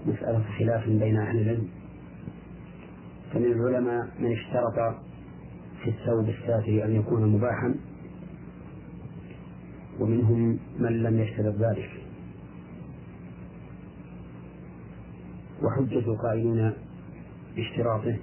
مسألة 0.06 0.44
خلاف 0.58 0.88
بين 0.88 1.16
أهل 1.16 1.38
العلم. 1.38 1.68
فمن 3.32 3.44
العلماء 3.44 4.08
من 4.18 4.32
اشترط 4.32 4.96
في 5.82 5.90
الثوب 5.90 6.28
السافر 6.28 6.84
أن 6.84 6.92
يكون 6.92 7.28
مباحا. 7.28 7.74
ومنهم 10.00 10.58
من 10.78 11.02
لم 11.02 11.20
يشترط 11.20 11.54
ذلك 11.54 11.90
وحجة 15.62 15.98
القائلين 15.98 16.72
باشتراطه 17.56 18.16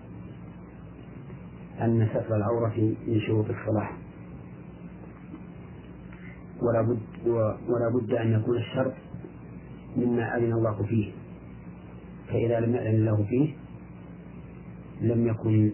أن 1.82 2.08
ستر 2.12 2.36
العورة 2.36 2.96
من 3.08 3.22
شروط 3.28 3.46
الصلاة 3.46 3.90
ولا 6.62 6.82
بد 6.82 7.28
ولا 7.68 7.90
بد 7.94 8.14
أن 8.14 8.32
يكون 8.32 8.58
الشرط 8.58 8.94
مما 9.98 10.38
أذن 10.38 10.54
الله 10.54 10.84
فيه. 10.84 11.12
فإذا 12.28 12.60
لم 12.60 12.76
يأذن 12.76 12.96
الله 12.96 13.24
فيه 13.30 13.54
لم 15.02 15.28
يكن 15.28 15.72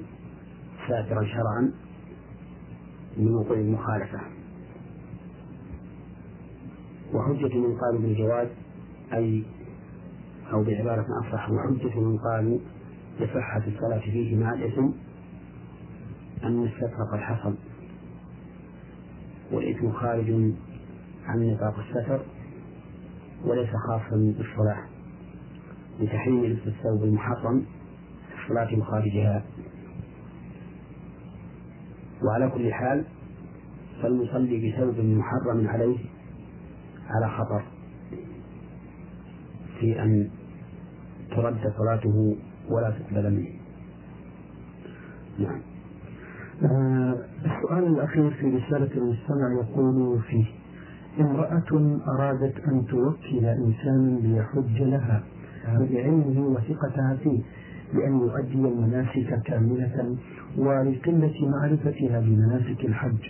ساترا 0.87 1.25
شرعا 1.25 1.71
من 3.17 3.35
وقوع 3.35 3.57
المخالفة. 3.57 4.19
وحجة 7.13 7.55
من 7.57 7.77
قالوا 7.77 8.01
بالجواز 8.01 8.47
أي 9.13 9.43
أو 10.53 10.63
بعبارة 10.63 11.05
أصح 11.21 11.49
وحجة 11.51 11.99
من 11.99 12.17
قالوا 12.17 12.59
بصحة 13.21 13.61
الصلاة 13.67 13.99
فيه 13.99 14.35
مع 14.35 14.53
الإثم 14.53 14.89
أن 16.43 16.63
الستر 16.63 17.03
قد 17.13 17.19
حصل. 17.19 17.55
والإثم 19.51 19.91
خارج 19.91 20.29
عن 21.25 21.39
نطاق 21.39 21.79
الستر 21.79 22.19
وليس 23.45 23.69
خاصا 23.87 24.33
بالصلاة 24.37 24.83
لتحريم 25.99 26.45
لبس 26.45 26.67
الثوب 26.67 27.03
المحرم 27.03 27.65
في 28.29 28.43
الصلاة 28.43 28.79
وخارجها 28.79 29.43
وعلى 32.23 32.49
كل 32.49 32.73
حال 32.73 33.05
فالمصلي 34.01 34.71
بثوب 34.71 34.99
محرم 34.99 35.67
عليه 35.67 35.97
على 37.09 37.29
خطر 37.29 37.63
في 39.79 40.03
أن 40.03 40.29
ترد 41.35 41.73
صلاته 41.77 42.37
ولا 42.69 42.89
تقبل 42.89 43.31
منه. 43.33 43.49
نعم. 45.39 45.61
آه 46.63 47.15
السؤال 47.45 47.83
الأخير 47.87 48.31
في 48.31 48.45
رسالة 48.57 48.91
المستمع 48.97 49.53
يقول 49.53 50.19
فيه 50.21 50.45
امرأة 51.19 51.99
أرادت 52.07 52.59
أن 52.67 52.85
توكل 52.85 53.45
إنسانا 53.45 54.19
ليحج 54.19 54.81
لها 54.81 55.23
بعلمه 55.67 56.47
وثقتها 56.47 57.17
فيه 57.23 57.41
بأن 57.93 58.19
يؤدي 58.19 58.53
المناسك 58.53 59.41
كاملة 59.45 60.15
ولقلة 60.57 61.49
معرفتها 61.49 62.19
بمناسك 62.19 62.85
الحج. 62.85 63.23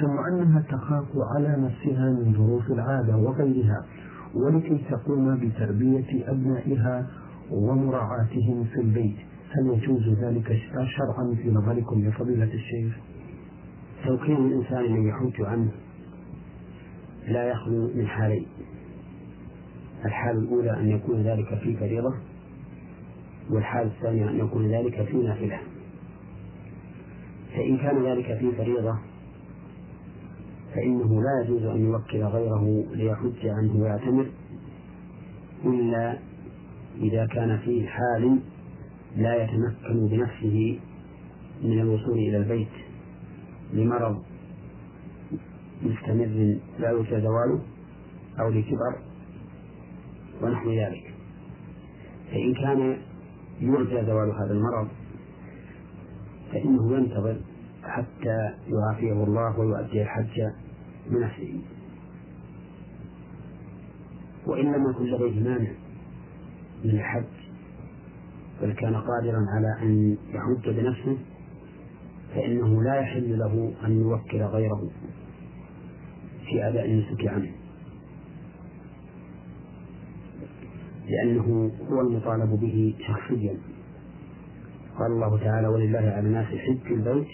ثم 0.00 0.18
أنها 0.18 0.60
تخاف 0.60 1.04
على 1.34 1.48
نفسها 1.48 2.10
من 2.10 2.34
ظروف 2.36 2.70
العادة 2.70 3.16
وغيرها 3.16 3.86
ولكي 4.34 4.84
تقوم 4.90 5.36
بتربية 5.36 6.30
أبنائها 6.30 7.06
ومراعاتهم 7.50 8.64
في 8.64 8.80
البيت 8.80 9.16
هل 9.50 9.66
يجوز 9.66 10.08
ذلك 10.18 10.58
شرعا 10.96 11.34
في 11.42 11.50
نظركم 11.50 12.04
يا 12.04 12.10
فضيلة 12.10 12.54
الشيخ؟ 12.54 12.96
توكيل 14.06 14.36
الإنسان 14.46 14.78
الذي 14.84 15.08
يحج 15.08 15.42
عنه 15.42 15.70
لا 17.28 17.44
يخلو 17.48 17.90
من 17.94 18.06
حالين 18.06 18.46
الحال 20.04 20.36
الأولى 20.38 20.80
أن 20.80 20.88
يكون 20.88 21.22
ذلك 21.22 21.58
في 21.58 21.76
فريضة 21.76 22.14
والحال 23.50 23.86
الثانية 23.86 24.30
أن 24.30 24.36
يكون 24.38 24.70
ذلك 24.70 25.02
في 25.04 25.16
نافلة 25.16 25.58
فإن 27.56 27.78
كان 27.78 28.04
ذلك 28.04 28.38
في 28.38 28.52
فريضة 28.52 28.98
فإنه 30.76 31.22
لا 31.22 31.44
يجوز 31.44 31.62
أن 31.62 31.84
يوكل 31.84 32.22
غيره 32.22 32.84
ليحج 32.92 33.46
عنه 33.46 33.82
ويعتمر 33.82 34.26
إلا 35.64 36.18
إذا 37.00 37.26
كان 37.26 37.58
في 37.58 37.86
حال 37.88 38.38
لا 39.16 39.44
يتمكن 39.44 40.06
بنفسه 40.06 40.78
من 41.62 41.80
الوصول 41.80 42.18
إلى 42.18 42.36
البيت 42.36 42.68
لمرض 43.72 44.22
مستمر 45.82 46.58
لا 46.78 46.90
يرجى 46.90 47.20
زواله 47.20 47.60
أو 48.40 48.48
لكبر 48.48 48.98
ونحو 50.42 50.70
ذلك. 50.72 51.14
فإن 52.30 52.54
كان 52.54 52.96
يرجى 53.60 54.06
زوال 54.06 54.30
هذا 54.30 54.52
المرض 54.52 54.88
فإنه 56.52 56.96
ينتظر 56.96 57.36
حتى 57.82 58.50
يعافيه 58.68 59.12
الله 59.12 59.60
ويؤدي 59.60 60.02
الحج 60.02 60.42
بنفسه 61.10 61.60
وإن 64.46 64.72
لم 64.72 64.90
يكن 64.90 65.04
لديه 65.04 65.40
مانع 65.40 65.70
من 66.84 66.90
الحج 66.90 67.24
بل 68.62 68.72
كان 68.72 68.94
قادرا 68.94 69.46
على 69.48 69.82
أن 69.82 70.16
يحج 70.34 70.70
بنفسه 70.70 71.18
فإنه 72.34 72.82
لا 72.82 72.94
يحل 72.94 73.38
له 73.38 73.72
أن 73.84 74.00
يوكل 74.00 74.42
غيره 74.42 74.90
في 76.46 76.68
أداء 76.68 76.86
النسك 76.86 77.26
عنه. 77.26 77.50
لأنه 81.08 81.72
هو 81.90 82.00
المطالب 82.00 82.60
به 82.60 82.94
شخصيا. 83.08 83.58
قال 84.98 85.12
الله 85.12 85.38
تعالى 85.38 85.68
ولله 85.68 85.98
على 85.98 86.20
الناس 86.20 86.46
حج 86.46 86.92
البيت 86.92 87.28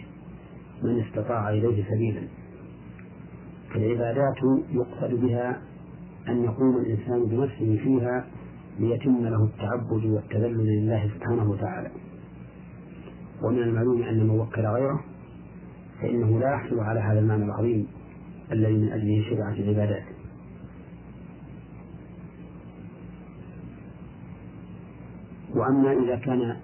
من 0.83 1.01
استطاع 1.01 1.51
إليه 1.51 1.85
سبيلا. 1.85 2.29
فالعبادات 3.73 4.39
يقصد 4.71 5.15
بها 5.15 5.63
أن 6.29 6.45
يقوم 6.45 6.77
الإنسان 6.77 7.27
بنفسه 7.27 7.81
فيها 7.83 8.27
ليتم 8.79 9.27
له 9.27 9.45
التعبد 9.45 10.05
والتذلل 10.05 10.67
لله 10.67 11.11
سبحانه 11.15 11.51
وتعالى. 11.51 11.91
ومن 13.43 13.63
المعلوم 13.63 14.03
أن 14.03 14.27
من 14.27 14.31
وكل 14.31 14.67
غيره 14.67 15.01
فإنه 16.01 16.39
لا 16.39 16.55
يحصل 16.55 16.81
على 16.81 17.01
هذا 17.01 17.19
المعنى 17.19 17.45
العظيم 17.45 17.87
الذي 18.53 18.73
من 18.73 18.93
أجله 18.93 19.25
شرعت 19.31 19.59
العبادات. 19.59 20.05
وأما 25.55 25.93
إذا 25.93 26.17
كان 26.17 26.57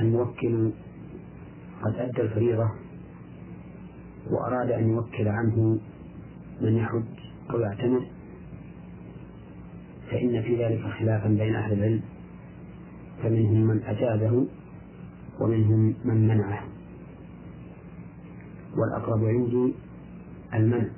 الموكل 0.00 0.72
قد 1.82 1.94
أدى 1.94 2.22
الفريضة 2.22 2.70
وأراد 4.30 4.70
أن 4.70 4.88
يوكل 4.88 5.28
عنه 5.28 5.78
من 6.60 6.76
يحج 6.76 7.04
أو 7.50 7.60
يعتمر 7.60 8.06
فإن 10.10 10.42
في 10.42 10.64
ذلك 10.64 10.80
خلافا 10.98 11.28
بين 11.28 11.54
أهل 11.54 11.72
العلم 11.72 12.02
فمنهم 13.22 13.66
من 13.66 13.82
أجابه 13.82 14.46
ومنهم 15.40 15.94
من 16.04 16.28
منعه. 16.28 16.64
والأقرب 18.76 19.24
عندي 19.24 19.74
المنع 20.54 20.88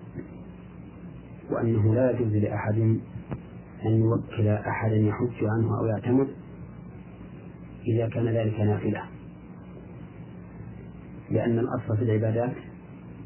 وأنه 1.51 1.95
لا 1.95 2.11
يجوز 2.11 2.33
لأحد 2.33 2.79
أن 3.87 4.01
يوكل 4.01 4.49
أحدا 4.49 4.97
يحج 4.97 5.45
عنه 5.45 5.79
أو 5.79 5.87
يعتمر 5.87 6.29
إذا 7.87 8.09
كان 8.09 8.29
ذلك 8.29 8.61
نافلة 8.61 9.03
لأن 11.31 11.59
الأصل 11.59 11.97
في 11.97 12.03
العبادات 12.03 12.53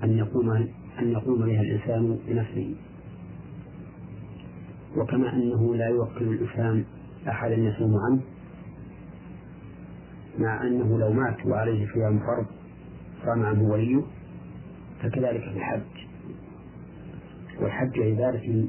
أن 0.04 0.18
يقوم 0.18 0.50
أن 0.98 1.10
يقوم 1.12 1.44
بها 1.46 1.60
الإنسان 1.60 2.18
بنفسه. 2.28 2.74
وكما 4.96 5.32
أنه 5.32 5.74
لا 5.74 5.86
يوكل 5.86 6.24
الإنسان 6.28 6.84
أحدا 7.28 7.54
يصوم 7.54 7.96
عنه 7.96 8.20
مع 10.38 10.66
أنه 10.66 10.98
لو 10.98 11.12
مات 11.12 11.46
وعليه 11.46 11.86
صيام 11.94 12.18
فرض 12.18 12.46
صام 13.24 13.42
عنه 13.42 13.62
وليه 13.62 14.02
فكذلك 15.02 15.40
في 15.40 15.56
الحج. 15.56 16.06
والحج 17.60 17.98
عبادة 18.00 18.64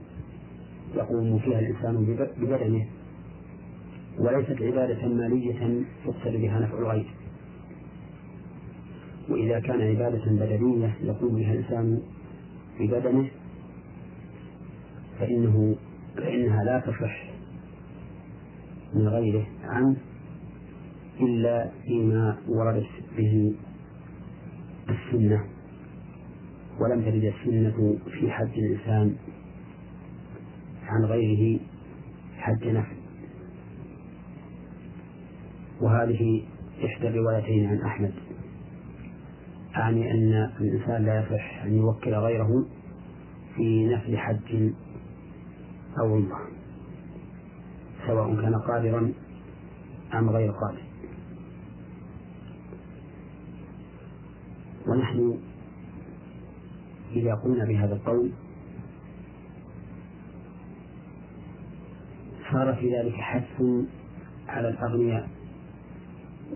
يقوم 0.96 1.40
فيها 1.40 1.60
الإنسان 1.60 2.06
ببدنه 2.38 2.86
وليست 4.20 4.62
عبادة 4.62 5.08
مالية 5.08 5.84
يقصد 6.06 6.32
بها 6.42 6.60
نفع 6.60 6.78
الغير. 6.78 7.17
وإذا 9.30 9.60
كان 9.60 9.82
عبادة 9.82 10.26
بدنية 10.26 10.96
يقوم 11.02 11.36
بها 11.36 11.54
الإنسان 11.54 12.02
ببدنه 12.80 13.30
فإنه 15.20 15.76
فإنها 16.18 16.64
لا 16.64 16.80
تصح 16.80 17.30
من 18.94 19.08
غيره 19.08 19.48
عنه 19.64 19.96
إلا 21.20 21.72
فيما 21.86 22.38
وردت 22.48 22.90
به 23.18 23.54
السنة. 24.90 25.46
ولم 26.80 27.02
ترد 27.02 27.24
السنة 27.24 27.98
في 28.12 28.32
حج 28.32 28.52
الإنسان 28.58 29.16
عن 30.84 31.06
غيره 31.06 31.60
حج 32.38 32.68
نفل 32.68 32.96
وهذه 35.82 36.44
إحدى 36.86 37.08
الروايتين 37.08 37.66
عن 37.66 37.82
أحمد. 37.82 38.14
أعني 39.78 40.12
أن 40.12 40.52
الإنسان 40.62 41.06
لا 41.06 41.20
يصح 41.22 41.64
أن 41.64 41.78
يوكل 41.78 42.14
غيره 42.14 42.66
في 43.56 43.86
نفل 43.86 44.18
حج 44.18 44.72
أو 46.00 46.16
عمرة 46.16 46.48
سواء 48.08 48.42
كان 48.42 48.56
قادرا 48.56 49.14
أم 50.14 50.30
غير 50.30 50.52
قادر. 50.52 50.82
ونحن 54.88 55.40
إذا 57.16 57.36
قلنا 57.36 57.66
بهذا 57.66 57.94
القول 57.94 58.32
صار 62.52 62.76
في 62.76 62.96
ذلك 62.96 63.14
حث 63.14 63.62
على 64.48 64.70
الأغنياء 64.70 65.30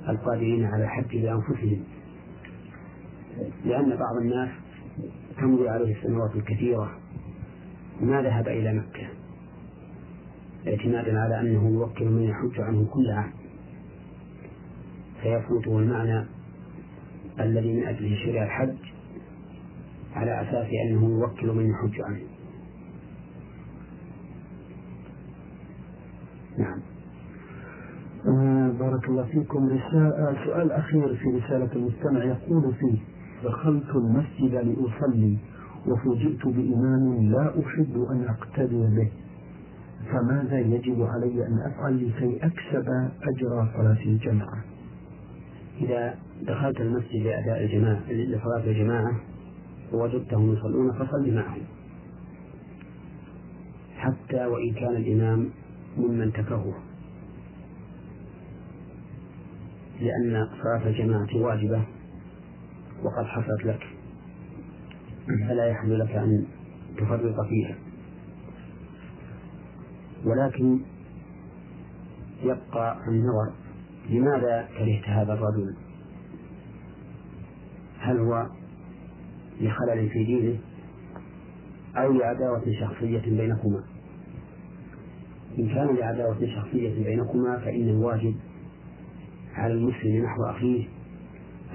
القادرين 0.09 0.65
على 0.65 0.83
الحج 0.83 1.17
بأنفسهم 1.17 1.83
لأن 3.65 3.95
بعض 3.95 4.15
الناس 4.21 4.49
تمضي 5.37 5.69
عليه 5.69 5.95
السنوات 5.95 6.35
الكثيرة 6.35 6.91
ما 8.01 8.21
ذهب 8.21 8.47
إلى 8.47 8.73
مكة 8.73 9.07
اعتمادا 10.67 11.19
على 11.19 11.39
أنه 11.39 11.69
يوكل 11.69 12.05
من 12.05 12.23
يحج 12.23 12.61
عنه 12.61 12.87
كل 12.93 13.11
عام. 13.11 13.31
فيفوته 15.21 15.79
المعنى 15.79 16.25
الذي 17.39 17.73
من 17.73 17.87
أجله 17.87 18.15
شرع 18.25 18.43
الحج 18.43 18.77
على 20.15 20.41
أساس 20.41 20.67
أنه 20.85 21.19
يوكل 21.19 21.47
من 21.47 21.69
يحج 21.69 22.01
عنه. 22.01 22.21
نعم. 26.57 26.79
آه 28.27 28.71
بارك 28.79 29.09
الله 29.09 29.23
فيكم. 29.23 29.69
رسالة 29.69 30.45
سؤال 30.45 30.71
أخير 30.71 31.15
في 31.15 31.29
رسالة 31.29 31.69
المستمع 31.75 32.23
يقول 32.23 32.73
فيه 32.73 32.99
دخلت 33.43 33.95
المسجد 33.95 34.53
لأصلي 34.53 35.37
وفوجئت 35.87 36.45
بإمام 36.47 37.31
لا 37.31 37.53
أحب 37.59 38.07
أن 38.11 38.25
أقتدي 38.29 38.87
به. 38.95 39.11
فماذا 40.11 40.59
يجب 40.59 41.03
علي 41.03 41.47
أن 41.47 41.59
أفعل 41.65 42.07
لكي 42.07 42.37
أكسب 42.45 42.87
أجر 43.23 43.67
صلاة 43.77 44.01
الجماعة؟ 44.05 44.63
إذا 45.81 46.15
دخلت 46.41 46.81
المسجد 46.81 47.23
لأداء 47.23 47.63
الجماعة 47.63 48.11
لصلاة 48.11 48.63
الجماعة 48.65 49.11
ووجدتهم 49.93 50.53
يصلون 50.53 50.91
فصل 50.91 51.35
معهم. 51.35 51.61
حتى 53.95 54.45
وإن 54.45 54.73
كان 54.73 54.95
الإمام 54.95 55.49
ممن 55.97 56.33
تكهه 56.33 56.73
لأن 60.01 60.47
صلاة 60.63 60.87
الجماعة 60.87 61.35
واجبة. 61.35 61.81
وقد 63.03 63.25
حصلت 63.25 63.65
لك. 63.65 63.83
فلا 65.47 65.65
يحل 65.65 65.99
لك 65.99 66.11
أن 66.11 66.45
تفرط 66.97 67.35
فيها. 67.49 67.75
ولكن 70.25 70.79
يبقى 72.43 72.97
النظر 73.07 73.51
لماذا 74.09 74.67
كرهت 74.77 75.03
هذا 75.09 75.33
الرجل؟ 75.33 75.75
هل 77.99 78.19
هو 78.19 78.47
لخلل 79.61 80.09
في 80.09 80.23
دينه 80.23 80.57
أو 81.95 82.11
لعداوة 82.13 82.63
شخصية 82.79 83.21
بينكما؟ 83.21 83.83
إن 85.59 85.67
كان 85.67 85.95
لعداوة 85.95 86.37
شخصية 86.55 87.03
بينكما 87.03 87.57
فإن 87.59 87.89
الواجب 87.89 88.35
على 89.53 89.73
المسلم 89.73 90.23
نحو 90.23 90.43
أخيه 90.43 90.87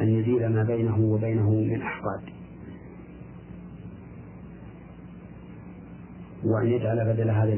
أن 0.00 0.08
يزيل 0.08 0.48
ما 0.48 0.62
بينه 0.62 0.98
وبينه 0.98 1.50
من 1.50 1.82
أحقاد. 1.82 2.20
وأن 6.44 6.66
يجعل 6.66 7.12
بدل 7.12 7.30
هذه 7.30 7.52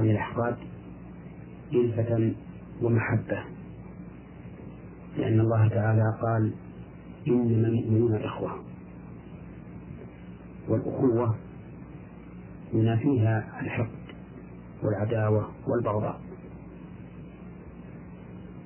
الأحقاد 0.00 0.56
إلفة 1.74 2.32
ومحبة. 2.82 3.44
لأن 5.16 5.40
الله 5.40 5.68
تعالى 5.68 6.18
قال 6.22 6.52
إنما 7.28 7.68
المؤمنون 7.68 8.14
إخوة. 8.14 8.50
والأخوة 10.68 11.34
ينافيها 12.72 13.60
الحقد 13.60 14.02
والعداوة 14.82 15.48
والبغضاء. 15.66 16.20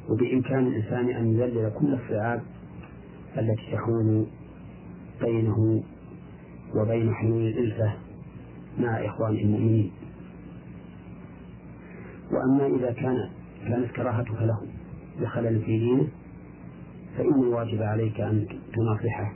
وبإمكان 0.08 0.66
الإنسان 0.66 1.08
أن 1.08 1.32
يذلل 1.32 1.72
كل 1.78 1.94
الصعاب 1.94 2.42
التي 3.38 3.72
تحول 3.72 4.26
بينه 5.20 5.82
وبين 6.74 7.14
حلول 7.14 7.46
الإلفة 7.46 7.92
مع 8.78 9.06
إخوانه 9.06 9.40
المؤمنين. 9.40 9.90
وأما 12.32 12.66
إذا 12.66 12.92
كان 12.92 13.30
كانت 13.68 13.90
كراهتك 13.90 14.42
له 14.42 14.60
بخلل 15.20 15.60
في 15.60 15.78
دينه 15.78 16.08
فإن 17.18 17.42
الواجب 17.42 17.82
عليك 17.82 18.20
أن 18.20 18.46
تناصحه 18.74 19.32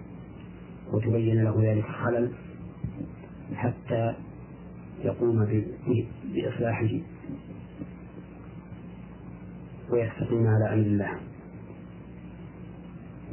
وتبين 0.93 1.45
له 1.45 1.55
ذلك 1.63 1.85
الخلل 1.85 2.31
حتى 3.55 4.15
يقوم 5.05 5.65
بإصلاحه 6.35 6.89
ويستقيم 9.91 10.47
على 10.47 10.75
أمر 10.75 10.87
الله. 10.87 11.30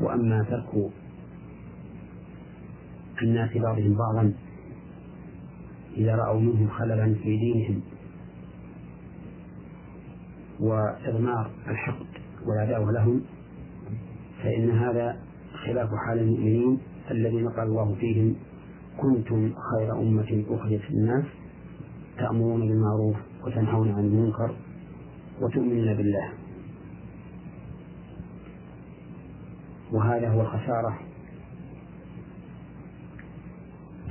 وأما 0.02 0.44
ترك 0.44 0.92
الناس 3.22 3.58
بعضهم 3.58 3.94
بعضا 3.94 4.34
إذا 5.98 6.16
رأوا 6.16 6.40
منهم 6.40 6.70
خللا 6.70 7.14
في 7.14 7.38
دينهم 7.38 7.82
وإضمار 10.60 11.52
الحقد 11.68 12.06
والعداوة 12.46 12.92
لهم 12.92 13.22
فإن 14.44 14.70
هذا 14.72 15.18
خلاف 15.66 15.90
حال 16.08 16.20
المؤمنين 16.20 16.80
الذين 17.12 17.50
قال 17.50 17.68
الله 17.68 17.96
فيهم 18.00 18.36
كنتم 18.98 19.54
خير 19.72 20.00
أمة 20.00 20.44
أخرجت 20.50 20.82
للناس 20.92 21.26
تأمرون 22.18 22.60
بالمعروف 22.68 23.16
وتنهون 23.46 23.92
عن 23.92 24.06
المنكر 24.06 24.56
وتؤمنون 25.42 25.94
بالله. 25.94 26.30
وهذا 29.92 30.30
هو 30.30 30.42
الخسارة 30.42 31.00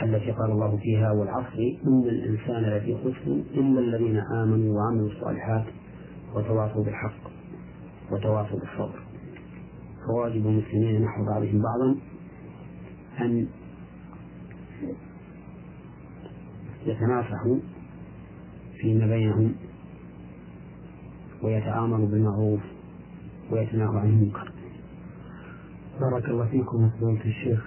التي 0.02 0.30
قال 0.30 0.50
الله 0.50 0.76
فيها 0.76 1.10
والعصر 1.12 1.58
إن 1.86 2.02
الإنسان 2.02 2.62
لفي 2.62 2.96
خسر 2.96 3.32
إلا 3.60 3.80
الذين 3.80 4.16
آمنوا 4.18 4.76
وعملوا 4.76 5.08
الصالحات 5.08 5.64
وتواصوا 6.34 6.84
بالحق 6.84 7.30
وتواصوا 8.12 8.58
بالصبر. 8.58 9.02
فواجب 10.06 10.46
المسلمين 10.46 11.02
نحو 11.02 11.24
بعضهم 11.24 11.62
بعضا 11.62 11.96
أن 13.20 13.46
يتناصحوا 16.86 17.58
فيما 18.80 19.06
بينهم 19.06 19.54
ويتآمروا 21.42 22.06
بالمعروف 22.06 22.60
ويتناهوا 23.50 24.00
عن 24.00 24.08
المنكر. 24.08 24.55
بارك 26.00 26.28
الله 26.28 26.46
فيكم 26.46 26.90
فضيلة 26.90 27.24
الشيخ. 27.24 27.66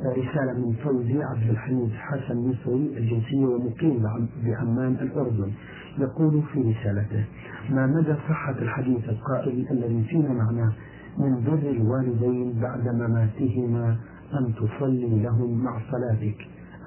رسالة 0.00 0.52
من 0.52 0.72
فوزي 0.84 1.22
عبد 1.22 1.50
الحميد 1.50 1.90
حسن 1.92 2.36
مصري 2.36 2.98
الجنسية 2.98 3.46
ومقيم 3.46 4.02
بعمان 4.44 4.92
الأردن. 4.92 5.52
يقول 5.98 6.42
في 6.52 6.60
رسالته 6.60 7.24
ما 7.70 7.86
مدى 7.86 8.14
صحة 8.28 8.58
الحديث 8.58 9.08
القائل 9.08 9.66
الذي 9.70 10.04
فيما 10.04 10.28
معناه 10.28 10.72
من 11.18 11.44
بر 11.44 11.70
الوالدين 11.70 12.60
بعد 12.60 12.88
مماتهما 12.88 13.96
أن 14.34 14.54
تصلي 14.54 15.22
لهم 15.22 15.64
مع 15.64 15.80
صلاتك 15.90 16.36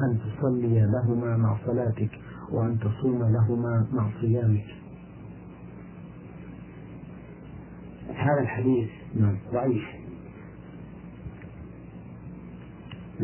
أن 0.01 0.19
تصلي 0.19 0.79
لهما 0.79 1.37
مع 1.37 1.57
صلاتك 1.65 2.09
وأن 2.51 2.79
تصوم 2.79 3.19
لهما 3.23 3.87
مع 3.93 4.09
صيامك 4.21 4.65
هذا 8.15 8.41
الحديث 8.41 8.89
نعم. 9.15 9.37
ضعيف. 9.53 9.83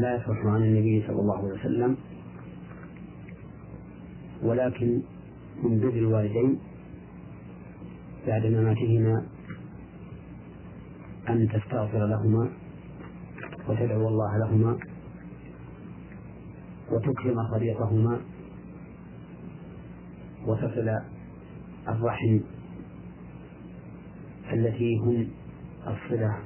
لا 0.01 0.15
يصح 0.15 0.45
عن 0.45 0.61
النبي 0.63 1.03
صلى 1.07 1.19
الله 1.21 1.37
عليه 1.37 1.59
وسلم 1.59 1.97
ولكن 4.43 5.01
من 5.63 5.79
بر 5.79 5.89
الوالدين 5.89 6.59
بعد 8.27 8.45
مماتهما 8.45 9.25
أن 11.29 11.47
تستغفر 11.49 12.05
لهما 12.05 12.49
وتدعو 13.69 14.07
الله 14.07 14.37
لهما 14.37 14.79
وتكرم 16.91 17.37
صديقهما 17.53 18.21
وتصل 20.47 20.89
الرحم 21.87 22.39
التي 24.53 24.95
هم 24.97 25.27
الصلة 25.87 26.37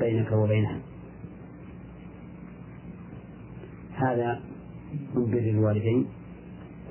بينك 0.00 0.32
وبينها. 0.32 0.80
هذا 4.02 4.40
من 5.14 5.30
بر 5.30 5.38
الوالدين 5.38 6.06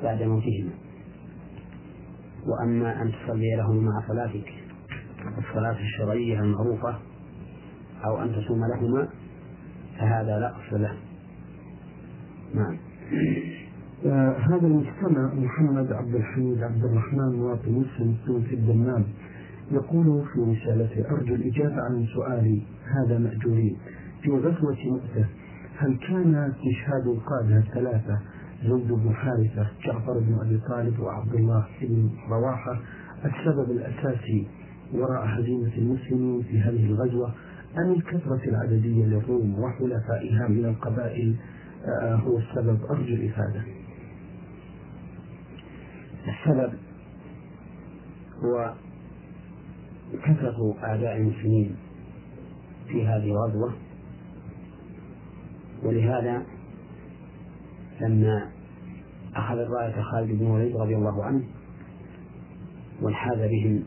بعد 0.04 0.24
موتهما. 0.24 0.72
وأما 2.48 3.02
أن 3.02 3.12
تصلي 3.12 3.56
لهم 3.56 3.86
مع 3.86 4.08
صلاتك 4.08 4.54
الصلاة 5.38 5.78
الشرعية 5.80 6.40
المعروفة 6.40 6.96
أو 8.06 8.22
أن 8.24 8.36
تصوم 8.36 8.66
لهما 8.66 9.08
فهذا 10.00 10.40
لا 10.40 10.54
أصل 10.56 10.82
له. 10.82 10.94
نعم. 12.56 12.78
آه 14.06 14.38
هذا 14.38 14.68
المستمع 14.68 15.34
محمد 15.34 15.92
عبد 15.94 16.16
الحميد 16.16 16.64
عبد 16.64 16.84
الرحمن 16.84 17.36
مواطن 17.36 17.72
مسلم 17.72 18.42
في 18.50 18.56
الدمام 18.56 19.04
يقول 19.72 20.26
في 20.34 20.40
رسالته 20.40 21.12
أرجو 21.12 21.36
الإجابة 21.36 21.82
عن 21.82 22.06
سؤالي 22.14 22.62
هذا 22.86 23.18
مأجورين 23.18 23.78
في 24.22 24.32
غزوة 24.32 24.78
مؤتة 24.86 25.26
هل 25.82 25.98
كان 25.98 26.36
استشهاد 26.36 27.08
القادة 27.08 27.58
الثلاثة 27.58 28.20
زيد 28.64 28.92
بن 28.92 29.14
حارثة 29.14 29.68
جعفر 29.86 30.20
بن 30.20 30.40
أبي 30.46 30.58
طالب 30.58 31.00
وعبد 31.00 31.34
الله 31.34 31.66
بن 31.82 32.10
رواحة 32.30 32.80
السبب 33.26 33.72
الأساسي 33.72 34.48
وراء 34.94 35.26
هزيمة 35.26 35.72
المسلمين 35.78 36.42
في 36.44 36.60
هذه 36.60 36.86
الغزوة 36.86 37.34
أم 37.78 37.92
الكثرة 37.92 38.42
العددية 38.50 39.06
للروم 39.06 39.60
وحلفائها 39.60 40.48
من 40.48 40.66
القبائل 40.66 41.36
آه، 41.86 42.16
هو 42.16 42.38
السبب؟ 42.38 42.80
أرجو 42.90 43.16
الإفادة. 43.16 43.64
السبب 46.28 46.74
هو 48.44 48.74
كثرة 50.24 50.76
أعداء 50.84 51.18
المسلمين 51.18 51.76
في 52.88 53.08
هذه 53.08 53.32
الغزوة. 53.32 53.74
ولهذا 55.84 56.46
لما 58.02 58.52
أخذ 59.36 59.58
الرأية 59.58 60.02
خالد 60.02 60.40
بن 60.40 60.46
وليد 60.46 60.76
رضي 60.76 60.96
الله 60.96 61.24
عنه 61.26 61.44
وانحاز 63.02 63.38
بهم 63.38 63.84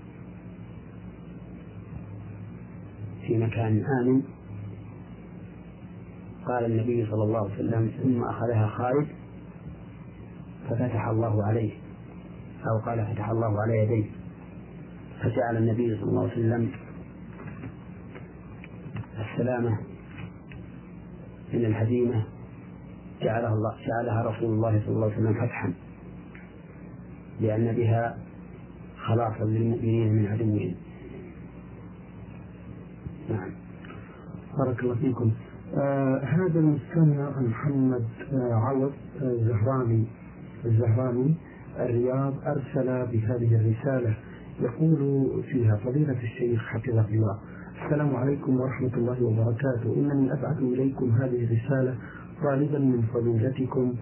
في 3.27 3.39
مكان 3.39 3.85
آمن 4.03 4.23
قال 6.47 6.65
النبي 6.65 7.07
صلى 7.11 7.23
الله 7.25 7.39
عليه 7.39 7.55
وسلم 7.55 7.91
ثم 8.03 8.25
أخذها 8.25 8.67
خالد 8.67 9.09
ففتح 10.71 11.07
الله 11.09 11.45
عليه 11.47 11.73
أو 12.67 12.79
قال 12.87 13.07
فتح 13.15 13.29
الله 13.29 13.63
على 13.63 13.79
يديه. 13.79 14.11
فجعل 15.23 15.57
النبي 15.57 15.97
صلى 15.97 16.11
الله 16.11 16.23
عليه 16.23 16.33
وسلم 16.33 16.71
السلامة 19.19 19.79
من 21.55 21.65
الهزيمة 21.65 22.25
جعلها 23.23 23.55
الله 23.55 23.75
جعلها 23.89 24.23
رسول 24.23 24.51
الله 24.51 24.81
صلى 24.87 24.95
الله 24.95 25.07
عليه 25.13 25.17
وسلم 25.17 25.35
فتحا. 25.35 25.73
لأن 27.41 27.73
بها 27.73 28.19
خلاصا 29.07 29.45
للمؤمنين 29.45 30.13
من 30.13 30.27
عدوهم. 30.27 30.75
نعم. 33.31 33.51
بارك 34.59 34.83
الله 34.83 34.95
فيكم. 34.95 35.33
آه 35.77 36.19
هذا 36.19 36.59
المستمع 36.61 37.41
محمد 37.41 38.05
آه 38.33 38.55
عوض 38.55 38.93
الزهراني 39.23 40.05
آه 40.65 40.67
الزهراني 40.67 41.35
الرياض 41.79 42.35
أرسل 42.47 43.07
بهذه 43.07 43.55
الرسالة. 43.55 44.15
يقول 44.61 45.43
فيها 45.43 45.77
فضيلة 45.77 46.23
الشيخ 46.23 46.63
حفظه 46.63 47.09
الله. 47.09 47.39
السلام 47.85 48.17
عليكم 48.17 48.61
ورحمة 48.61 48.95
الله 48.97 49.25
وبركاته. 49.25 49.95
إنني 49.97 50.33
أبعث 50.33 50.59
إليكم 50.59 51.11
هذه 51.11 51.45
الرسالة 51.45 51.95
طالبا 52.43 52.79
من 52.79 53.03
فضيلتكم 53.03 53.95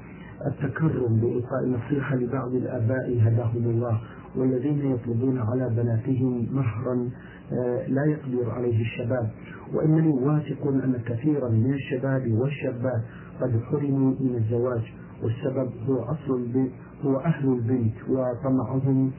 التكرم 0.47 1.21
بإلقاء 1.21 1.67
نصيحة 1.67 2.17
لبعض 2.17 2.55
الآباء 2.55 3.19
هداهم 3.21 3.65
الله 3.65 4.01
والذين 4.37 4.91
يطلبون 4.91 5.39
على 5.39 5.69
بناتهم 5.77 6.49
مهرا 6.53 7.11
آه، 7.53 7.87
لا 7.89 8.05
يقدر 8.05 8.51
عليه 8.51 8.81
الشباب. 8.81 9.31
وإنني 9.75 10.09
واثق 10.09 10.67
أن 10.67 11.03
كثيرا 11.07 11.49
من 11.49 11.75
الشباب 11.75 12.33
والشابات 12.33 13.03
قد 13.41 13.61
حرموا 13.71 14.15
من 14.21 14.35
الزواج 14.35 14.83
والسبب 15.23 15.71
هو 15.89 16.03
أصل 16.03 16.69
هو 17.05 17.17
أهل 17.17 17.49
البنت 17.49 17.95
وطمعهم 18.09 19.11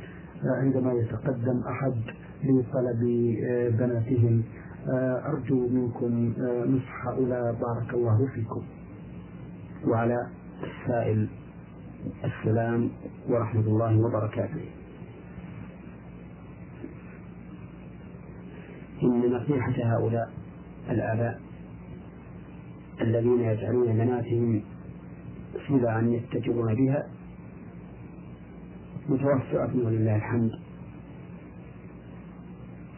آه، 0.44 0.62
عندما 0.62 0.94
يتقدم 0.94 1.60
أحد 1.68 1.94
لطلب 2.44 3.04
آه، 3.44 3.70
بناتهم. 3.70 4.44
آه، 4.88 5.28
أرجو 5.28 5.68
منكم 5.68 6.34
آه، 6.40 6.66
نصح 6.66 7.08
هؤلاء 7.08 7.54
بارك 7.54 7.94
الله 7.94 8.28
فيكم. 8.36 8.64
وعلى 9.88 10.28
السائل 10.64 11.28
السلام 12.24 12.90
ورحمة 13.30 13.62
الله 13.62 14.00
وبركاته. 14.00 14.66
إن 19.04 19.34
نصيحة 19.34 19.96
هؤلاء 19.96 20.32
الآباء 20.90 21.42
الذين 23.02 23.40
يجعلون 23.40 23.88
بناتهم 23.94 24.62
سلعا 25.68 26.02
يتجرون 26.02 26.76
بها 26.76 27.08
متوسعة 29.10 29.72
ولله 29.86 30.16
الحمد. 30.16 30.52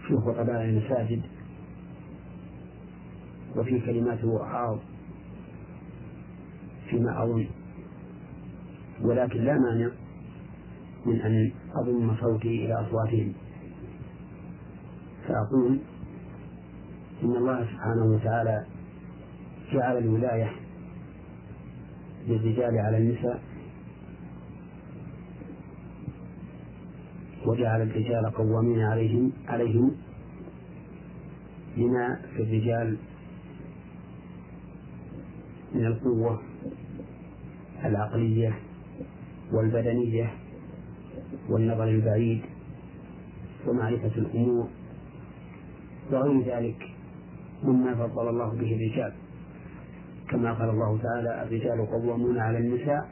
في 0.07 0.17
خطباء 0.17 0.63
المساجد. 0.63 1.21
وفي 3.55 3.79
كلمات 3.79 4.23
وعاظ 4.23 4.79
فيما 6.89 7.23
أظن. 7.23 7.47
ولكن 9.01 9.39
لا 9.39 9.53
مانع 9.53 9.89
من 11.05 11.21
أن 11.21 11.51
أضم 11.75 12.15
صوتي 12.21 12.65
إلى 12.65 12.73
أصواتهم. 12.73 13.33
فأقول 15.27 15.79
إن 17.23 17.35
الله 17.35 17.63
سبحانه 17.63 18.05
وتعالى 18.05 18.65
جعل 19.73 19.97
الولاية 19.97 20.51
للرجال 22.27 22.77
على 22.77 22.97
النساء 22.97 23.41
وجعل 27.45 27.81
الرجال 27.81 28.25
قوامين 28.25 28.79
عليهم 28.79 29.31
عليهم 29.47 29.91
لما 31.77 32.19
في 32.35 32.43
الرجال 32.43 32.97
من 35.73 35.85
القوة 35.85 36.41
العقلية 37.85 38.59
والبدنية 39.51 40.33
والنظر 41.49 41.83
البعيد 41.83 42.41
ومعرفة 43.67 44.11
الأمور 44.17 44.67
وغير 46.11 46.41
ذلك 46.41 46.83
مما 47.63 47.95
فضل 47.95 48.29
الله 48.29 48.49
به 48.49 48.75
الرجال. 48.75 49.13
كما 50.29 50.53
قال 50.53 50.69
الله 50.69 50.97
تعالى 50.97 51.43
الرجال 51.43 51.85
قوامون 51.85 52.39
على 52.39 52.57
النساء 52.57 53.09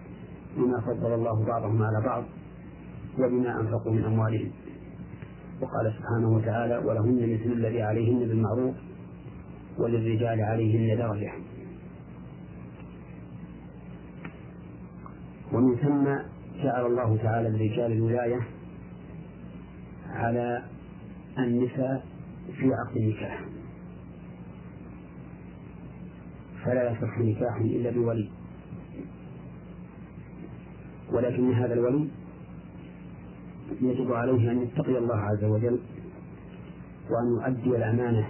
بما 0.57 0.81
فضل 0.81 1.13
الله 1.13 1.45
بعضهم 1.45 1.83
على 1.83 2.05
بعض. 2.05 2.23
وبما 3.19 3.61
أنفقوا 3.61 3.91
من 3.91 4.03
أموالهم. 4.03 4.51
وقال 5.61 5.93
سبحانه 5.97 6.29
وتعالى 6.29 6.77
ولهن 6.77 7.33
مثل 7.33 7.51
الذي 7.51 7.81
عليهن 7.81 8.19
بالمعروف 8.19 8.75
وللرجال 9.77 10.41
عليهن 10.41 10.97
درجة. 10.97 11.31
ومن 15.53 15.75
ثم 15.75 16.03
جعل 16.63 16.85
الله 16.85 17.17
تعالى 17.17 17.49
للرجال 17.49 17.91
الولاية 17.91 18.39
على 20.09 20.63
النساء 21.39 22.05
في 22.59 22.73
عقد 22.73 22.97
النكاح. 22.97 23.45
فلا 26.65 26.91
يصح 26.91 27.19
نكاح 27.19 27.55
إلا 27.61 27.89
بولي. 27.91 28.29
ولكن 31.11 31.53
هذا 31.53 31.73
الولي 31.73 32.07
يجب 33.81 34.13
عليه 34.13 34.51
أن 34.51 34.61
يتقي 34.63 34.97
الله 34.97 35.15
عز 35.15 35.43
وجل 35.43 35.79
وأن 37.09 37.27
يؤدي 37.27 37.69
الأمانة 37.77 38.27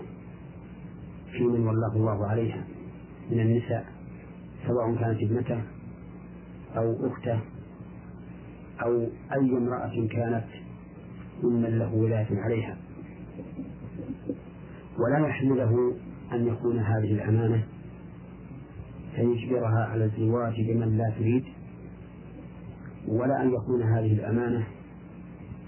في 1.32 1.44
من 1.44 1.68
ولاه 1.68 1.96
الله 1.96 2.26
عليها 2.28 2.64
من 3.32 3.40
النساء 3.40 3.86
سواء 4.68 4.96
كانت 4.96 5.24
ابنته 5.24 5.62
أو 6.78 7.08
أخته 7.08 7.40
أو 8.86 9.02
أي 9.34 9.58
امرأة 9.58 10.08
كانت 10.12 10.46
ممن 11.44 11.80
له 11.80 11.94
ولاية 11.94 12.28
عليها. 12.32 12.78
ولا 15.00 15.28
يحل 15.28 15.58
له 15.58 15.94
أن 16.34 16.48
يكون 16.48 16.80
هذه 16.80 17.12
الأمانة 17.14 17.64
فيجبرها 19.16 19.86
على 19.92 20.06
الزواج 20.06 20.54
بمن 20.62 20.98
لا 20.98 21.14
تريد 21.20 21.44
ولا 23.08 23.42
أن 23.42 23.54
يكون 23.54 23.82
هذه 23.82 24.14
الأمانة 24.14 24.68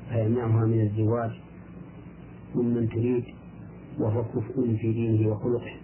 فيمنعها 0.09 0.65
من 0.65 0.81
الزواج 0.81 1.31
ممن 2.55 2.89
تريد 2.89 3.23
وهو 3.99 4.23
كفء 4.23 4.77
في 4.81 4.91
دينه 4.93 5.29
وخلقه. 5.29 5.75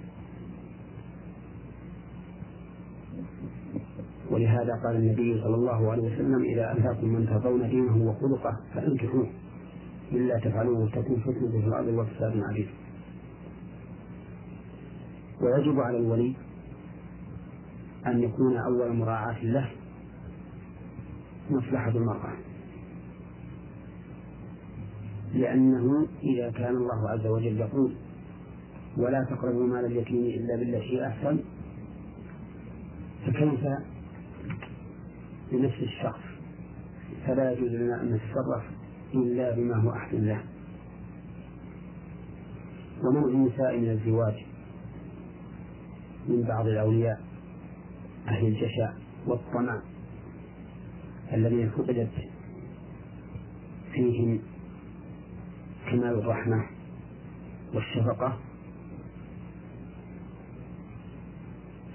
ولهذا 4.32 4.74
قال 4.84 4.96
النبي 4.96 5.42
صلى 5.42 5.56
الله 5.56 5.92
عليه 5.92 6.04
وسلم 6.04 6.44
إذا 6.44 6.72
أتاكم 6.72 7.08
من 7.08 7.26
ترضون 7.26 7.70
دينه 7.70 7.98
وخلقه 8.10 8.58
فأنكحوه 8.74 9.28
إلا 10.12 10.40
تفعلوه 10.40 10.90
تكون 10.90 11.20
فتنة 11.20 11.62
في 11.62 11.68
الأرض 11.68 11.88
وفساد 11.88 12.44
عريض 12.44 12.68
ويجب 15.42 15.80
على 15.80 15.98
الولي 15.98 16.34
أن 18.08 18.24
يكون 18.24 18.58
أول 18.58 18.94
مراعاة 18.94 19.46
له 19.46 19.72
مصلحة 21.52 21.90
المرأة. 21.90 22.34
لأنه 25.34 26.08
إذا 26.24 26.52
كان 26.52 26.76
الله 26.76 27.10
عز 27.10 27.26
وجل 27.26 27.60
يقول 27.60 27.94
ولا 28.98 29.24
تقربوا 29.24 29.68
مال 29.68 29.86
اليتيم 29.86 30.26
إلا 30.26 30.56
بالتي 30.56 31.08
أحسن 31.08 31.40
فكيف 33.26 33.68
بنفس 35.52 35.80
الشخص؟ 35.82 36.22
فلا 37.28 37.52
يجوز 37.52 37.72
لنا 37.72 38.02
أن 38.02 38.14
نتصرف 38.14 38.64
إلا 39.14 39.56
بما 39.56 39.76
هو 39.76 39.92
أحسن 39.92 40.26
له. 40.26 40.44
ومنع 43.04 43.26
النساء 43.26 43.78
من 43.78 43.90
الزواج 43.90 44.46
من 46.28 46.42
بعض 46.42 46.68
الأولياء 46.68 47.22
أهل 48.28 48.48
الجشع 48.48 48.94
والطمع 49.28 49.82
الذين 51.34 51.70
فقدت 51.70 52.10
فيهم 53.94 54.40
كمال 55.86 56.20
الرحمة 56.20 56.66
والشفقة. 57.74 58.38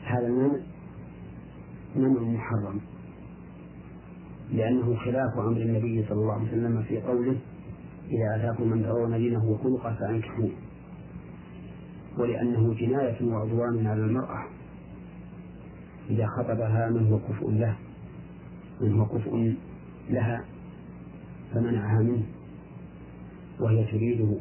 هذا 0.04 0.26
المنع 0.26 0.60
منع 1.96 2.20
محرم 2.20 2.80
لأنه 4.52 4.96
خلاف 4.96 5.38
أمر 5.38 5.56
النبي 5.56 6.04
صلى 6.08 6.18
الله 6.18 6.32
عليه 6.32 6.48
وسلم 6.48 6.82
في 6.82 7.00
قوله 7.00 7.38
إذا 8.10 8.36
أتاكم 8.36 8.68
من 8.68 8.82
ترون 8.82 9.18
دينه 9.18 9.44
وخلقه 9.44 9.94
فأنكحوه. 9.94 10.50
ولأنه 12.18 12.74
جناية 12.74 13.24
وعدوان 13.24 13.86
على 13.86 14.00
المرأة. 14.00 14.46
إذا 16.10 16.26
خطبها 16.26 16.90
من 16.90 17.12
هو 17.12 17.18
كفء 17.18 17.50
له 17.50 17.76
من 18.80 18.98
هو 18.98 19.06
كفء 19.06 19.54
لها 20.10 20.44
فمنعها 21.54 22.02
منه. 22.02 22.35
وهي 23.60 23.84
تريده 23.84 24.38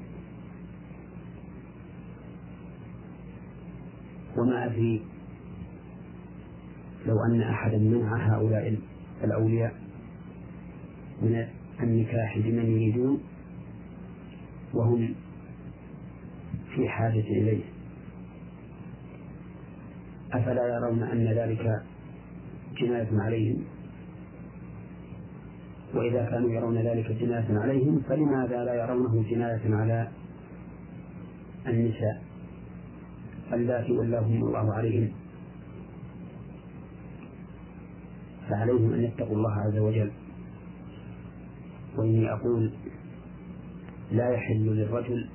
وما 4.38 4.66
أدري 4.66 5.02
لو 7.06 7.24
أن 7.24 7.42
أحدا 7.42 7.78
منع 7.78 8.36
هؤلاء 8.36 8.78
الأولياء 9.24 9.74
من 11.22 11.48
النكاح 11.84 12.38
بمن 12.38 12.72
يريدون 12.72 13.20
وهم 14.74 15.16
في 16.76 16.90
حاجة 16.90 17.20
إليه. 17.20 17.64
أفلا 20.34 20.76
يرون 20.76 21.04
أن 21.04 21.26
ذلك 21.26 21.84
جناية 22.82 23.08
عليهم؟ 23.12 23.64
وإذا 25.96 26.26
كانوا 26.26 26.50
يرون 26.50 26.78
ذلك 26.78 27.12
جناية 27.12 27.60
عليهم 27.60 28.02
فلماذا 28.10 28.64
لا 28.64 28.74
يرونه 28.84 29.24
جناية 29.30 29.76
على 29.76 30.08
النساء 31.68 32.24
اللاتي 33.54 33.92
ولاهم 33.92 34.44
الله 34.44 34.74
عليهم؟ 34.74 35.12
فعليهم 38.50 38.94
أن 38.94 39.04
يتقوا 39.04 39.36
الله 39.36 39.52
عز 39.52 39.78
وجل. 39.78 40.12
وإني 41.98 42.34
أقول 42.34 42.72
لا 44.12 44.30
يحل 44.30 44.66
للرجل 44.66 45.30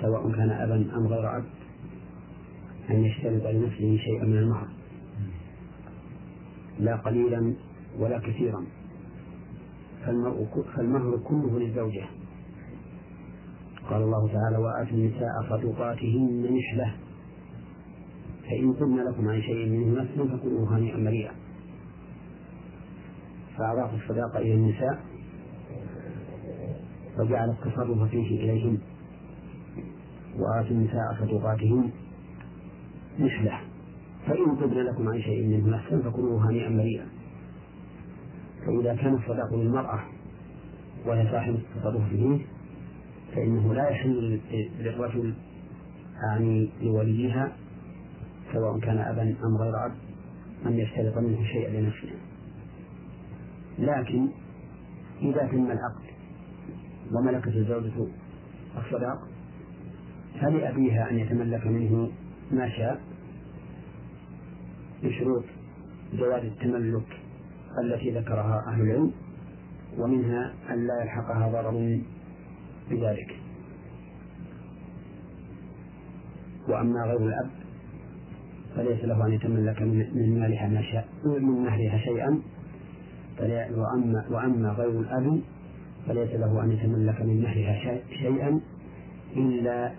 سواء 0.00 0.32
كان 0.32 0.50
أبا 0.50 0.74
أم 0.96 1.06
غير 1.06 1.36
أب 1.36 1.44
أن 2.90 3.04
يشترط 3.04 3.46
لنفسه 3.46 3.96
شيئا 3.96 4.24
من 4.24 4.38
المهر. 4.38 4.68
لا 6.80 6.96
قليلا 6.96 7.54
ولا 7.98 8.18
كثيرا. 8.18 8.64
فالمهر 10.76 11.18
كله 11.24 11.58
للزوجة 11.58 12.04
قال 13.90 14.02
الله 14.02 14.28
تعالى 14.28 14.56
وآتوا 14.56 14.96
النساء 14.96 15.28
صدقاتهن 15.50 16.42
نحلة 16.58 16.94
فإن 18.42 18.72
قلنا 18.72 19.02
لكم 19.02 19.28
عن 19.28 19.42
شيء 19.42 19.68
منه 19.68 20.02
نفسا 20.02 20.36
فكلوا 20.36 20.68
هنيئا 20.68 20.96
مريئا 20.96 21.32
فأضاف 23.58 23.94
الصداقة 23.94 24.38
إلى 24.38 24.54
النساء 24.54 25.04
وجعل 27.18 27.50
التصرف 27.50 28.02
فيه 28.10 28.40
إليهن. 28.44 28.78
وآتوا 30.38 30.70
النساء 30.70 31.16
صدقاتهن 31.20 31.90
نحلة 33.20 33.60
فإن 34.26 34.56
طبن 34.56 34.78
لكم 34.78 35.08
عن 35.08 35.20
شيء 35.22 35.46
منه 35.46 35.76
نفسا 35.76 36.10
فكلوا 36.10 36.40
هنيئا 36.40 36.68
مريئا 36.68 37.06
فإذا 38.66 38.94
كان 38.94 39.14
الصداق 39.14 39.54
للمرأة 39.54 40.00
وهي 41.06 41.30
صاحبة 41.30 41.58
التصرف 41.76 42.08
فيه 42.08 42.38
فإنه 43.34 43.74
لا 43.74 43.88
يحل 43.88 44.40
للرجل 44.78 45.34
يعني 46.22 46.68
لوليها 46.82 47.52
سواء 48.52 48.78
كان 48.78 48.98
أبا 48.98 49.22
أم 49.22 49.56
غير 49.56 49.86
أب 49.86 49.92
أن 50.66 50.78
يشترط 50.78 51.18
منه 51.18 51.44
شيئا 51.44 51.80
لنفسه. 51.80 52.12
لكن 53.78 54.28
إذا 55.22 55.46
تم 55.46 55.70
العقد 55.70 56.04
وملكت 57.12 57.48
الزوجة 57.48 58.06
الصداق 58.78 59.18
فلأبيها 60.40 61.10
أن 61.10 61.18
يتملك 61.18 61.66
منه 61.66 62.10
ما 62.50 62.68
شاء 62.68 63.00
بشروط 65.02 65.44
جواز 66.14 66.44
التملك 66.44 67.21
التي 67.80 68.10
ذكرها 68.10 68.64
أهل 68.68 68.80
العلم 68.80 69.12
ومنها 69.98 70.54
أن 70.70 70.86
لا 70.86 71.02
يلحقها 71.02 71.48
ضرر 71.48 72.00
بذلك. 72.90 73.36
وأما 76.68 77.02
غير 77.04 77.26
الأب 77.26 77.50
فليس 78.76 79.04
له 79.04 79.26
أن 79.26 79.32
يتملك 79.32 79.82
من 79.82 80.40
مالها 80.40 80.68
ما 80.68 80.82
شاء 80.82 81.08
من 81.24 81.64
مهرها 81.64 81.98
شيئا. 81.98 82.42
وأما 83.76 84.24
وأما 84.30 84.68
غير 84.68 85.00
الأب 85.00 85.40
فليس 86.06 86.30
له 86.30 86.64
أن 86.64 86.72
يتملك 86.72 87.20
من 87.20 87.42
مهرها 87.42 88.00
شيئا 88.10 88.60
إلا 89.36 89.92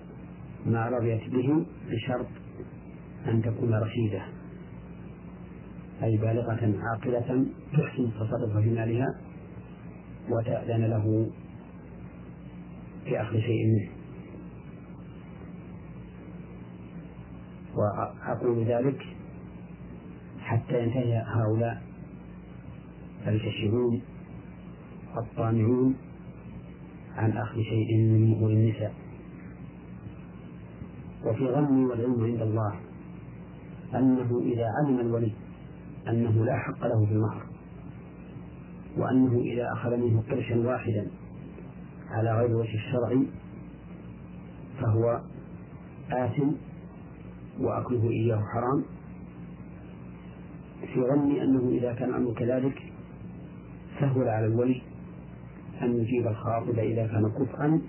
ما 0.66 0.90
رضيت 0.90 1.30
به 1.30 1.66
بشرط 1.92 2.28
أن 3.28 3.42
تكون 3.42 3.74
رشيدة. 3.74 4.22
أي 6.04 6.18
بالغة 6.18 6.74
عاقلة 6.80 7.46
تحسن 7.74 8.04
التصرف 8.04 8.58
في 8.58 8.70
مالها 8.70 9.16
وتأذن 10.30 10.86
له 10.86 11.30
في 13.06 13.22
أخذ 13.22 13.40
شيء 13.40 13.66
منه. 13.68 13.90
وأقول 17.76 18.66
ذلك 18.66 19.02
حتى 20.40 20.84
ينتهي 20.84 21.24
هؤلاء 21.28 21.82
الكشفون 23.28 24.02
الطامعون 25.18 25.96
عن 27.16 27.32
أخذ 27.32 27.62
شيء 27.62 27.98
من 27.98 28.32
مهور 28.32 28.50
النساء. 28.50 28.94
وفي 31.26 31.48
ظني 31.48 31.86
والعلم 31.86 32.24
عند 32.24 32.42
الله 32.42 32.74
أنه 33.96 34.42
إذا 34.42 34.66
علم 34.78 35.00
الولي 35.00 35.32
أنه 36.10 36.46
لا 36.46 36.58
حق 36.58 36.88
له 36.88 37.06
في 37.06 37.12
المهر 37.12 37.44
وأنه 38.98 39.40
إذا 39.40 39.74
أخذ 39.74 39.98
منه 39.98 40.24
قرشا 40.30 40.58
واحدا 40.58 41.08
على 42.10 42.38
غير 42.38 42.56
وجه 42.56 42.76
الشرعي 42.76 43.28
فهو 44.82 45.22
آثم 46.12 46.52
وأكله 47.60 48.10
إياه 48.10 48.42
حرام 48.54 48.84
في 50.94 51.02
ظني 51.02 51.44
أنه 51.44 51.70
إذا 51.70 51.94
كان 51.94 52.10
الأمر 52.10 52.34
كذلك 52.34 52.84
سهل 54.00 54.28
على 54.28 54.46
الولي 54.46 54.82
أن 55.82 55.98
يجيب 56.00 56.28
الخاطب 56.28 56.80
إذا 56.80 57.08
كان 57.08 57.32
كفءا 57.32 57.82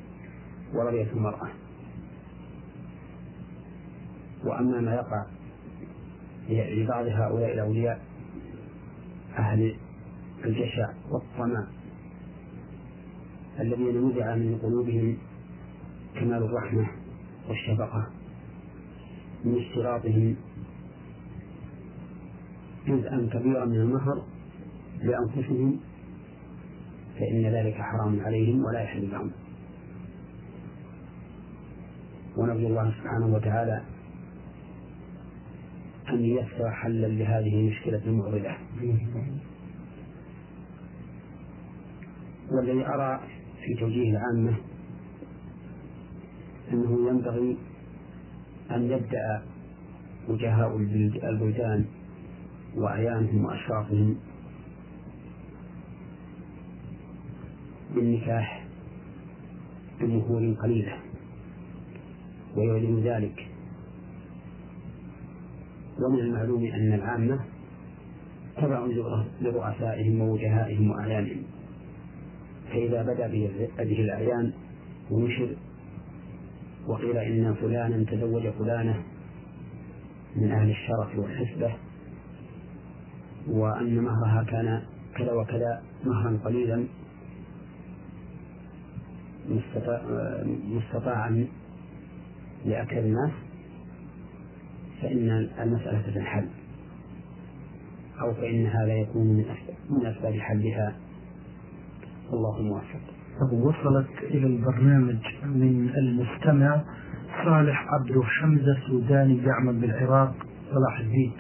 ورضيت 0.75 1.13
المرأة. 1.13 1.49
وأما 4.45 4.81
ما 4.81 4.95
يقع 4.95 5.27
لبعض 6.49 7.07
هؤلاء 7.07 7.55
الأولياء 7.55 8.01
أهل 9.39 9.77
الجشع 10.45 10.93
والطمع 11.11 11.67
الذين 13.61 14.09
نزع 14.09 14.35
من 14.35 14.59
قلوبهم 14.63 15.17
كمال 16.15 16.43
الرحمة 16.43 16.87
والشفقة 17.49 18.11
من 19.45 19.59
اشتراطهم. 19.59 20.37
جزءا 22.87 23.29
كبيرا 23.33 23.65
من 23.65 23.77
المهر 23.77 24.23
لأنفسهم 25.03 25.81
فإن 27.19 27.47
ذلك 27.47 27.75
حرام 27.75 28.21
عليهم 28.21 28.65
ولا 28.65 28.81
يحل 28.81 29.11
لهم. 29.11 29.31
ونرجو 32.37 32.67
الله 32.67 32.91
سبحانه 32.91 33.35
وتعالى 33.35 33.83
أن 36.09 36.25
ييسر 36.25 36.71
حلا 36.71 37.07
لهذه 37.07 37.55
المشكلة 37.55 38.01
المعضلة 38.07 38.57
والذي 42.51 42.87
أرى 42.87 43.21
في 43.65 43.75
توجيه 43.81 44.11
العامة 44.11 44.57
أنه 46.73 47.09
ينبغي 47.09 47.57
أن 48.71 48.83
يبدأ 48.91 49.43
وجهاء 50.29 50.77
البلدان 50.77 51.85
وأعيانهم 52.75 53.45
وأشرافهم 53.45 54.17
بالنكاح 57.95 58.67
بمهور 60.01 60.55
قليلة. 60.63 60.99
ويعلن 62.57 63.01
ذلك 63.01 63.49
ومن 65.99 66.19
المعلوم 66.19 66.65
أن 66.65 66.93
العامة 66.93 67.41
تبع 68.57 68.87
لرؤسائهم 69.41 70.21
ووجهائهم 70.21 70.91
وأعيانهم. 70.91 71.43
فإذا 72.71 73.03
بدأ 73.03 73.27
بهذه 73.27 74.01
الأعيان 74.01 74.53
ونشر 75.11 75.57
وقيل 76.87 77.17
إن 77.17 77.55
فلانا 77.55 78.05
تزوج 78.05 78.49
فلانة 78.49 79.03
من 80.37 80.53
أهل 80.53 80.71
الشرف 80.71 81.19
والحسبة 81.19 81.75
وأن 83.49 83.99
مهرها 83.99 84.45
كان 84.45 84.83
كذا 85.17 85.33
وكذا 85.33 85.83
مهرا 86.05 86.39
قليلا 86.45 86.85
مستطاعا 90.69 91.47
لأكثر 92.65 92.99
الناس. 92.99 93.33
فإن 95.05 95.49
المسألة 95.63 96.03
تنحل 96.15 96.47
أو 98.21 98.35
فإن 98.35 98.67
هذا 98.67 98.93
يكون 98.93 99.45
من 99.91 100.07
أسباب 100.07 100.33
حلها. 100.33 100.97
الله 102.33 102.63
موفق 102.63 103.01
وصلت 103.53 104.09
إلى 104.23 104.47
البرنامج 104.47 105.19
من 105.45 105.91
المستمع 105.97 106.83
صالح 107.45 107.87
عبد 107.95 108.23
حمزة 108.23 108.77
سوداني 108.89 109.39
يعمل 109.43 109.81
بالعراق 109.81 110.35
صلاح 110.73 111.01
الدين. 111.01 111.33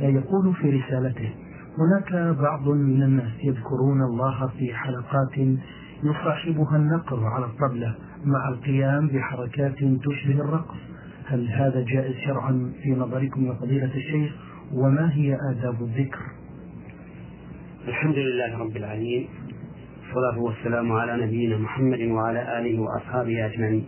يقول 0.00 0.54
في 0.54 0.70
رسالته 0.70 1.30
هناك 1.78 2.36
بعض 2.36 2.68
من 2.68 3.02
الناس 3.02 3.32
يذكرون 3.44 4.02
الله 4.02 4.46
في 4.58 4.74
حلقات 4.74 5.38
يصاحبها 6.02 6.76
النقر 6.76 7.24
على 7.24 7.44
الطبلة 7.44 7.94
مع 8.24 8.48
القيام 8.48 9.08
بحركات 9.08 9.74
تشبه 9.78 10.40
الرقص. 10.40 10.76
هل 11.28 11.48
هذا 11.48 11.84
جائز 11.88 12.16
شرعا 12.16 12.72
في 12.82 12.90
نظركم 12.90 13.46
يا 13.46 13.52
فضيلة 13.52 13.94
الشيخ؟ 13.94 14.32
وما 14.72 15.14
هي 15.14 15.38
آداب 15.50 15.82
الذكر؟ 15.82 16.20
الحمد 17.88 18.14
لله 18.14 18.58
رب 18.58 18.76
العالمين 18.76 19.28
والصلاة 20.02 20.38
والسلام 20.38 20.92
على 20.92 21.26
نبينا 21.26 21.58
محمد 21.58 22.00
وعلى 22.00 22.58
آله 22.58 22.80
وأصحابه 22.80 23.46
أجمعين. 23.46 23.84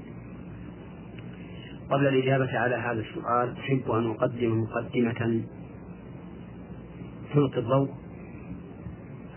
قبل 1.91 2.07
الإجابة 2.07 2.59
على 2.59 2.75
هذا 2.75 3.01
السؤال 3.01 3.57
أحب 3.59 3.91
أن 3.91 4.11
أقدم 4.11 4.63
مقدمة 4.63 5.43
تلقي 7.35 7.59
الضوء 7.59 7.89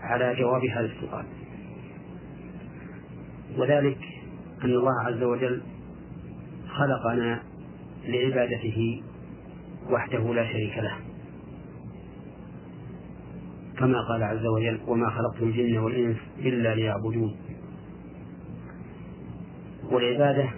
على 0.00 0.34
جواب 0.34 0.64
هذا 0.64 0.86
السؤال. 0.86 1.24
وذلك 3.58 3.98
أن 4.64 4.70
الله 4.70 5.02
عز 5.06 5.22
وجل 5.22 5.62
خلقنا 6.68 7.53
لعبادته 8.06 9.02
وحده 9.90 10.34
لا 10.34 10.52
شريك 10.52 10.78
له. 10.78 10.96
كما 13.78 14.00
قال 14.08 14.22
عز 14.22 14.46
وجل 14.46 14.80
وما 14.86 15.10
خلقت 15.10 15.42
الجن 15.42 15.78
والإنس 15.78 16.16
إلا 16.38 16.74
ليعبدون 16.74 17.36
والعبادة 19.90 20.50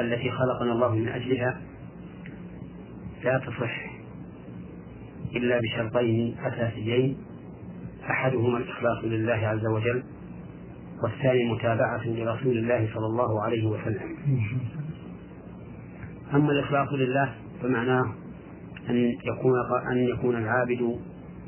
التي 0.00 0.30
خلقنا 0.30 0.72
الله 0.72 0.94
من 0.94 1.08
أجلها 1.08 1.60
لا 3.24 3.38
تصح 3.38 3.92
إلا 5.36 5.60
بشرطين 5.60 6.36
أساسيين 6.38 7.16
أحدهما 8.10 8.58
الإخلاص 8.58 9.04
لله 9.04 9.32
عز 9.32 9.66
وجل 9.66 10.02
والثاني 11.02 11.44
متابعة 11.44 12.06
لرسول 12.06 12.58
الله 12.58 12.88
صلى 12.94 13.06
الله 13.06 13.42
عليه 13.42 13.66
وسلم. 13.66 14.16
أما 16.34 16.52
الإخلاص 16.52 16.88
لله 16.92 17.34
فمعناه 17.62 18.14
أن 18.90 18.96
يكون 19.24 19.54
أن 19.90 19.98
يكون 19.98 20.36
العابد 20.36 20.98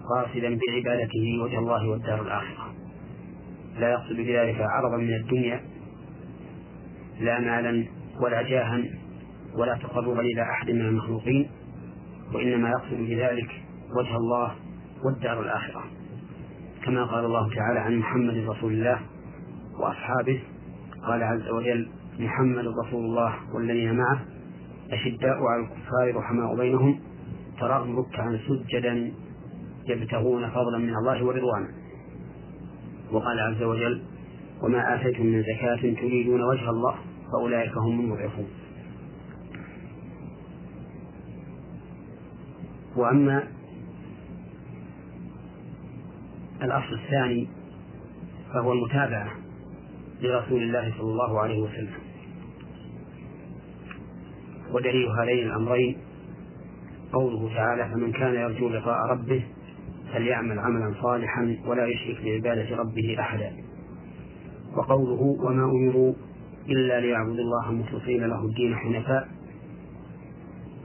قاصدا 0.08 0.58
بعبادته 0.66 1.42
وجه 1.42 1.58
الله 1.58 1.88
والدار 1.88 2.22
الآخرة. 2.22 2.74
لا 3.78 3.90
يقصد 3.90 4.16
بذلك 4.16 4.60
عرضا 4.60 4.96
من 4.96 5.14
الدنيا 5.14 5.60
لا 7.20 7.40
مالا 7.40 7.86
ولا 8.20 8.42
جاها 8.42 8.82
ولا 9.54 9.74
تقربا 9.74 10.20
إلى 10.20 10.42
أحد 10.42 10.70
من 10.70 10.80
المخلوقين 10.80 11.50
وإنما 12.34 12.70
يقصد 12.70 12.98
بذلك 12.98 13.50
وجه 13.98 14.16
الله 14.16 14.54
والدار 15.04 15.42
الآخرة. 15.42 15.84
كما 16.84 17.04
قال 17.04 17.24
الله 17.24 17.54
تعالى 17.54 17.80
عن 17.80 17.98
محمد 17.98 18.36
رسول 18.36 18.72
الله 18.72 19.00
وأصحابه 19.80 20.42
قال 21.06 21.22
عز 21.22 21.48
وجل 21.48 21.88
محمد 22.18 22.64
رسول 22.86 23.04
الله 23.04 23.34
والذين 23.54 23.96
معه 23.96 24.33
أشداء 24.90 25.42
على 25.46 25.62
الكفار 25.62 26.16
رحماء 26.16 26.56
بينهم 26.56 27.00
تراهم 27.60 27.98
ركعا 27.98 28.38
سجدا 28.48 29.12
يبتغون 29.88 30.50
فضلا 30.50 30.78
من 30.78 30.96
الله 30.96 31.24
ورضوانا. 31.24 31.68
وقال 33.12 33.40
عز 33.40 33.62
وجل 33.62 34.02
وما 34.62 34.94
آتيتم 34.94 35.26
من 35.26 35.42
زكاة 35.42 35.94
تريدون 35.94 36.42
وجه 36.42 36.70
الله 36.70 36.94
فأولئك 37.32 37.76
هم 37.76 38.00
المضعفون. 38.00 38.48
وأما 42.96 43.42
الأصل 46.62 46.94
الثاني 46.94 47.48
فهو 48.54 48.72
المتابعة 48.72 49.32
لرسول 50.22 50.62
الله 50.62 50.92
صلى 50.98 51.10
الله 51.10 51.40
عليه 51.40 51.60
وسلم. 51.62 52.03
ودليل 54.74 55.08
هذين 55.08 55.46
الأمرين. 55.46 55.96
قوله 57.12 57.54
تعالى 57.54 57.88
فمن 57.94 58.12
كان 58.12 58.34
يرجو 58.34 58.68
لقاء 58.68 59.06
ربه 59.10 59.42
فليعمل 60.12 60.58
عملا 60.58 60.94
صالحا 61.02 61.56
ولا 61.66 61.86
يشرك 61.86 62.24
بعبادة 62.24 62.76
ربه 62.76 63.16
أحدا. 63.20 63.52
وقوله 64.76 65.36
وما 65.44 65.64
أمروا 65.64 66.14
إلا 66.68 67.00
ليعبدوا 67.00 67.44
الله 67.44 67.72
مخلصين 67.72 68.24
له 68.24 68.44
الدين 68.44 68.76
حنفاء. 68.76 69.28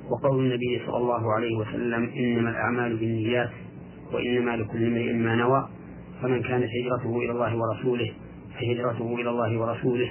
وقول 0.10 0.46
النبي 0.46 0.82
صلى 0.86 0.98
الله 0.98 1.34
عليه 1.34 1.58
وسلم 1.58 2.10
إنما 2.18 2.50
الأعمال 2.50 2.98
بالنيات 2.98 3.50
وإنما 4.14 4.56
لكل 4.58 4.86
امرئ 4.86 5.14
ما 5.14 5.36
نوى. 5.36 5.70
فمن 6.22 6.42
كانت 6.42 6.68
هجرته 6.82 7.18
إلى 7.18 7.32
الله 7.32 7.58
ورسوله 7.58 8.12
فهجرته 8.54 9.16
إلى 9.16 9.30
الله 9.30 9.60
ورسوله 9.60 10.10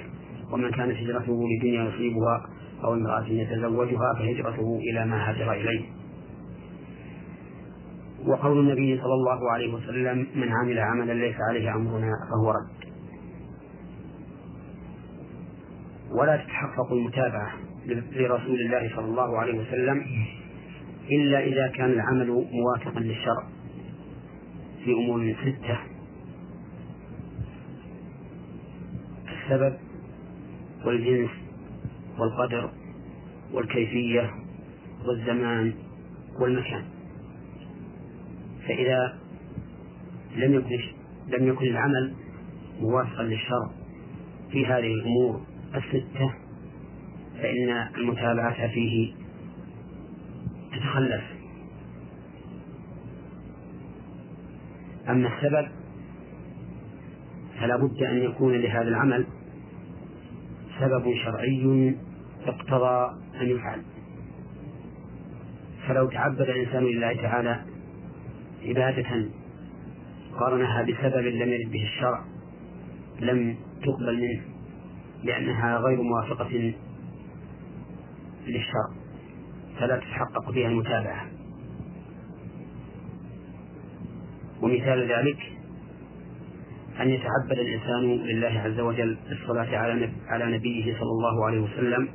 ومن 0.52 0.70
كانت 0.70 0.96
هجرته 0.96 1.48
لدنيا 1.48 1.84
يصيبها 1.84 2.46
أو 2.84 2.94
امرأة 2.94 3.26
يتزوجها 3.26 4.14
فهجرته 4.18 4.80
إلى 4.90 5.06
ما 5.06 5.30
هاجر 5.30 5.52
إليه. 5.52 5.84
وقول 8.26 8.58
النبي 8.58 9.00
صلى 9.00 9.14
الله 9.14 9.52
عليه 9.52 9.74
وسلم 9.74 10.26
من 10.34 10.52
عمل 10.52 10.78
عملا 10.78 11.12
ليس 11.12 11.36
عليه 11.50 11.74
أمرنا 11.74 12.12
فهو 12.30 12.50
رد. 12.50 12.78
ولا 16.10 16.36
تتحقق 16.36 16.92
المتابعة 16.92 17.52
لرسول 18.12 18.60
الله 18.60 18.96
صلى 18.96 19.04
الله 19.04 19.38
عليه 19.38 19.60
وسلم 19.60 20.06
إلا 21.10 21.40
إذا 21.40 21.68
كان 21.68 21.90
العمل 21.90 22.46
موافقا 22.52 23.00
للشرع 23.00 23.46
في 24.84 24.92
أمور 24.92 25.34
ستة 25.42 25.78
السبب 29.28 29.76
والجنس 30.84 31.30
والقدر 32.18 32.70
والكيفية 33.52 34.30
والزمان 35.06 35.72
والمكان. 36.40 36.84
فإذا 38.68 39.18
لم 40.36 40.54
يكن 40.54 40.78
لم 41.28 41.48
يكن 41.48 41.66
العمل 41.66 42.14
موافقا 42.80 43.22
للشرع 43.22 43.70
في 44.50 44.66
هذه 44.66 44.94
الأمور 44.94 45.40
الستة 45.74 46.34
فإن 47.42 47.70
المتابعة 47.96 48.68
فيه 48.68 49.14
تتخلف. 50.72 51.22
أما 55.08 55.28
السبب 55.36 55.68
فلا 57.60 57.76
بد 57.76 58.02
أن 58.02 58.18
يكون 58.18 58.54
لهذا 58.54 58.88
العمل 58.88 59.26
سبب 60.80 61.14
شرعي 61.24 61.94
اقتضى 62.48 63.16
أن 63.40 63.48
يفعل. 63.48 63.82
فلو 65.88 66.08
تعبد 66.08 66.40
الإنسان 66.40 66.84
لله 66.84 67.14
تعالى 67.22 67.60
عبادة 68.64 69.28
قارنها 70.40 70.82
بسبب 70.82 71.26
لم 71.26 71.48
يرد 71.52 71.70
به 71.70 71.82
الشرع 71.82 72.24
لم 73.20 73.56
تقبل 73.82 74.16
منه 74.20 74.42
لأنها 75.24 75.78
غير 75.78 76.02
موافقة 76.02 76.72
للشرع 78.46 78.90
فلا 79.78 79.96
تتحقق 79.96 80.50
فيها 80.50 80.68
المتابعة. 80.68 81.26
ومثال 84.62 85.12
ذلك 85.12 85.52
أن 87.00 87.10
يتعبد 87.10 87.58
الإنسان 87.58 88.02
لله 88.02 88.60
عز 88.60 88.80
وجل 88.80 89.18
بالصلاة 89.28 89.76
على 90.28 90.56
نبيه 90.56 90.98
صلى 90.98 91.10
الله 91.10 91.46
عليه 91.46 91.60
وسلم 91.60 92.08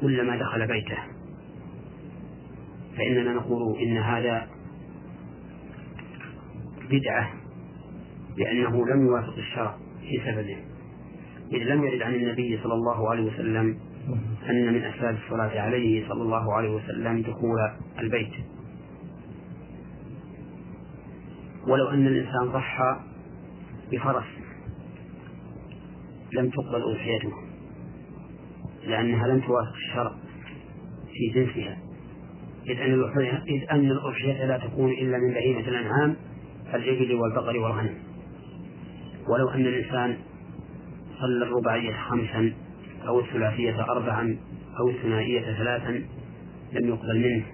كلما 0.00 0.36
دخل 0.36 0.66
بيته. 0.66 0.98
فإننا 2.96 3.32
نقول 3.32 3.78
إن 3.78 3.96
هذا 3.96 4.48
بدعة 6.90 7.32
لأنه 8.36 8.86
لم 8.86 9.06
يوافق 9.06 9.36
الشرع 9.36 9.76
في 10.00 10.20
سببه. 10.26 10.56
إذ 11.52 11.58
لم 11.58 11.84
يرد 11.84 12.02
عن 12.02 12.14
النبي 12.14 12.58
صلى 12.62 12.74
الله 12.74 13.10
عليه 13.10 13.22
وسلم 13.22 13.78
أن 14.50 14.72
من 14.72 14.84
أسباب 14.84 15.16
الصلاة 15.24 15.60
عليه 15.60 16.08
صلى 16.08 16.22
الله 16.22 16.54
عليه 16.54 16.70
وسلم 16.70 17.22
دخول 17.22 17.58
البيت. 17.98 18.32
ولو 21.68 21.88
أن 21.88 22.06
الإنسان 22.06 22.52
ضحى 22.52 23.00
بفرس 23.92 24.26
لم 26.32 26.50
تقبل 26.50 26.82
أضحيته. 26.82 27.45
لأنها 28.86 29.26
لم 29.26 29.40
توافق 29.40 29.74
الشرع 29.74 30.14
في 31.12 31.40
جنسها. 31.40 31.78
إذ 32.68 32.80
أن 32.80 32.94
الأضحية 32.94 33.42
إذ 33.48 33.70
أن 33.70 33.90
الأضحية 33.90 34.44
لا 34.44 34.58
تكون 34.58 34.90
إلا 34.90 35.18
من 35.18 35.34
بهيمة 35.34 35.68
الأنعام 35.68 36.16
الإبل 36.74 37.14
والبقر 37.14 37.58
والغنم. 37.58 37.94
ولو 39.28 39.48
أن 39.48 39.66
الإنسان 39.66 40.16
صلى 41.20 41.44
الرباعية 41.44 41.96
خمسا 41.96 42.52
أو 43.08 43.20
الثلاثية 43.20 43.82
أربعا 43.82 44.36
أو 44.80 44.90
الثنائية 44.90 45.56
ثلاثا 45.56 45.90
لم 46.72 46.88
يقبل 46.88 47.18
منه 47.18 47.44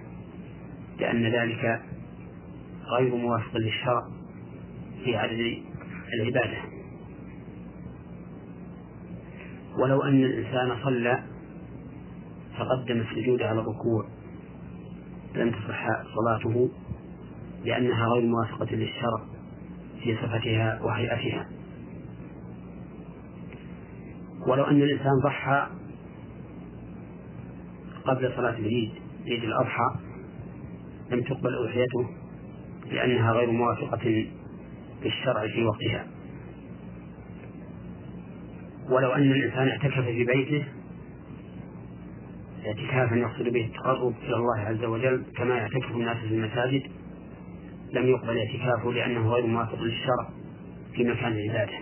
لأن 0.99 1.23
ذلك 1.25 1.81
غير 2.97 3.15
موافق 3.15 3.57
للشرع 3.57 4.01
في 5.03 5.15
عدد 5.15 5.57
العبادة. 6.13 6.72
ولو 9.77 10.01
أن 10.01 10.23
الإنسان 10.23 10.83
صلى 10.83 11.23
فقدم 12.57 13.01
السجود 13.01 13.41
على 13.41 13.59
الركوع 13.59 14.05
لم 15.35 15.51
تصح 15.51 15.87
صلاته 16.15 16.69
لأنها 17.65 18.07
غير 18.07 18.25
موافقة 18.25 18.75
للشرع 18.75 19.25
في 20.03 20.15
صفتها 20.15 20.79
وهيئتها. 20.81 21.47
ولو 24.47 24.63
أن 24.63 24.81
الإنسان 24.81 25.11
ضحى 25.23 25.67
قبل 28.05 28.33
صلاة 28.35 28.57
العيد 28.57 28.91
عيد 29.25 29.43
الأضحى 29.43 29.95
لم 31.11 31.21
تقبل 31.21 31.55
أضحيته 31.55 32.09
لأنها 32.91 33.31
غير 33.31 33.51
موافقة 33.51 34.25
للشرع 35.03 35.47
في 35.47 35.63
وقتها. 35.65 36.12
ولو 38.89 39.11
أن 39.11 39.31
الإنسان 39.31 39.67
اعتكف 39.67 39.99
في 39.99 40.23
بيته 40.23 40.63
اعتكافا 42.65 43.15
يقصد 43.15 43.43
به 43.43 43.65
التقرب 43.65 44.13
إلى 44.23 44.35
الله 44.35 44.59
عز 44.59 44.83
وجل 44.83 45.23
كما 45.35 45.55
يعتكف 45.55 45.91
الناس 45.91 46.17
في 46.17 46.35
المساجد 46.35 46.83
لم 47.93 48.07
يقبل 48.07 48.37
اعتكافه 48.37 48.91
لأنه 48.91 49.29
غير 49.29 49.45
موافق 49.45 49.81
للشرع 49.81 50.29
في 50.93 51.03
مكان 51.03 51.31
العبادة 51.31 51.77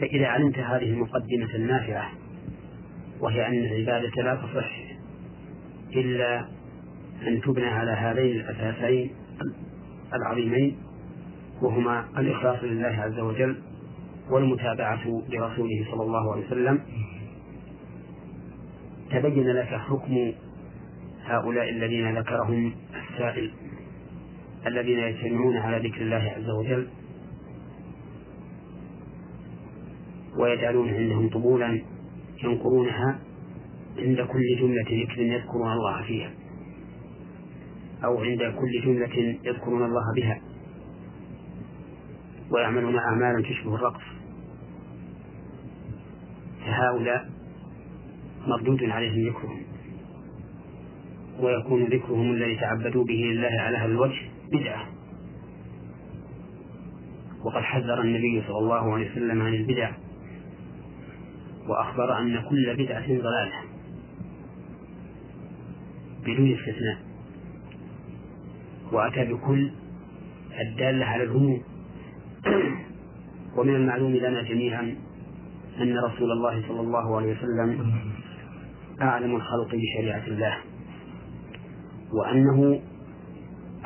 فإذا 0.00 0.26
علمت 0.26 0.58
هذه 0.58 0.90
المقدمة 0.90 1.54
النافعة 1.54 2.10
وهي 3.20 3.46
أن 3.46 3.64
العبادة 3.64 4.22
لا 4.22 4.34
تصح 4.34 4.76
إلا 5.96 6.48
أن 7.26 7.40
تبنى 7.40 7.66
على 7.66 7.90
هذين 7.90 8.40
الأساسين 8.40 9.10
العظيمين 10.14 10.76
وهما 11.62 12.04
الإخلاص 12.18 12.64
لله 12.64 12.86
عز 12.88 13.18
وجل 13.18 13.56
والمتابعة 14.30 15.22
لرسوله 15.28 15.86
صلى 15.90 16.02
الله 16.02 16.32
عليه 16.32 16.46
وسلم. 16.46 16.80
تبين 19.10 19.46
لك 19.46 19.66
حكم 19.66 20.32
هؤلاء 21.24 21.68
الذين 21.70 22.18
ذكرهم 22.18 22.72
السائل 23.10 23.50
الذين 24.66 24.98
يجتمعون 24.98 25.56
على 25.56 25.88
ذكر 25.88 26.02
الله 26.02 26.32
عز 26.36 26.50
وجل 26.50 26.88
ويجعلون 30.38 30.88
عندهم 30.88 31.28
طبولا 31.28 31.80
ينقرونها 32.44 33.18
عند 33.98 34.20
كل 34.20 34.56
جملة 34.60 35.04
ذكر 35.04 35.18
يذكرون 35.18 35.72
الله 35.72 36.02
فيها 36.02 36.30
أو 38.04 38.24
عند 38.24 38.38
كل 38.38 38.80
جملة 38.84 39.38
يذكرون 39.44 39.84
الله 39.84 40.14
بها. 40.16 40.40
ويعملون 42.54 42.98
أعمالا 42.98 43.42
تشبه 43.42 43.74
الرقص. 43.74 44.02
فهؤلاء 46.66 47.30
مردود 48.46 48.84
عليهم 48.84 49.28
ذكرهم 49.28 49.62
ويكون 51.40 51.84
ذكرهم 51.84 52.30
الذي 52.30 52.56
تعبدوا 52.56 53.04
به 53.04 53.14
لله 53.14 53.60
على 53.60 53.76
هذا 53.76 53.92
الوجه 53.92 54.22
بدعة. 54.52 54.86
وقد 57.44 57.62
حذر 57.62 58.00
النبي 58.00 58.42
صلى 58.48 58.58
الله 58.58 58.94
عليه 58.94 59.10
وسلم 59.10 59.42
عن 59.42 59.54
البدع 59.54 59.92
وأخبر 61.68 62.18
أن 62.18 62.42
كل 62.48 62.76
بدعة 62.76 63.06
ضلالة 63.06 63.62
بدون 66.26 66.54
استثناء. 66.54 66.98
وأتى 68.92 69.24
بكل 69.24 69.70
الدالة 70.60 71.04
على 71.04 71.22
العموم 71.22 71.62
ومن 73.56 73.74
المعلوم 73.74 74.12
لنا 74.12 74.42
جميعا 74.42 74.96
أن 75.80 75.98
رسول 75.98 76.32
الله 76.32 76.68
صلى 76.68 76.80
الله 76.80 77.16
عليه 77.16 77.36
وسلم 77.36 77.92
أعلم 79.02 79.36
الخلق 79.36 79.68
بشريعة 79.74 80.26
الله 80.26 80.56
وأنه 82.12 82.80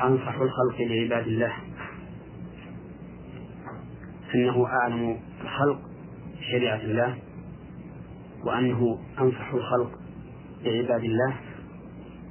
أنصح 0.01 0.33
الخلق 0.39 0.81
لعباد 0.81 1.27
الله 1.27 1.53
أنه 4.35 4.65
أعلم 4.65 5.19
الخلق 5.43 5.81
بشريعة 6.39 6.81
الله 6.81 7.17
وأنه 8.45 8.99
أنصح 9.19 9.53
الخلق 9.53 9.91
لعباد 10.63 11.03
الله 11.03 11.35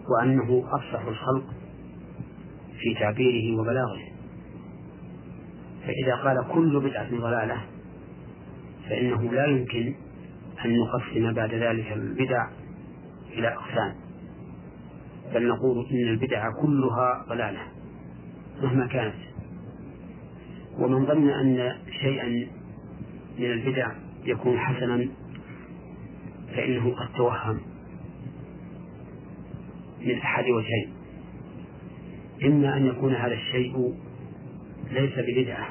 وأنه 0.08 0.64
أفصح 0.72 1.06
الخلق 1.06 1.44
في 2.80 2.94
تعبيره 3.00 3.60
وبلاغه. 3.60 4.07
فإذا 5.86 6.14
قال 6.24 6.52
كل 6.52 6.80
بدعة 6.80 7.10
ضلالة 7.10 7.60
فإنه 8.88 9.32
لا 9.32 9.46
يمكن 9.46 9.94
أن 10.64 10.76
نقسم 10.78 11.32
بعد 11.32 11.54
ذلك 11.54 11.92
البدع 11.92 12.48
إلى 13.32 13.48
أقسام. 13.48 13.94
بل 15.34 15.48
نقول 15.48 15.86
إن 15.90 16.08
البدع 16.08 16.50
كلها 16.62 17.24
ضلالة 17.28 17.60
مهما 18.62 18.86
كانت. 18.86 19.14
ومن 20.78 21.06
ظن 21.06 21.28
أن 21.28 21.72
شيئا 22.00 22.48
من 23.38 23.52
البدع 23.52 23.92
يكون 24.24 24.58
حسنا 24.58 25.08
فإنه 26.56 26.94
قد 26.94 27.08
توهم 27.16 27.60
من 30.00 30.14
أحد 30.18 30.44
وجهين. 30.44 30.92
إما 32.44 32.76
أن 32.76 32.86
يكون 32.86 33.14
هذا 33.14 33.34
الشيء 33.34 33.94
ليس 34.90 35.12
ببدعة 35.18 35.68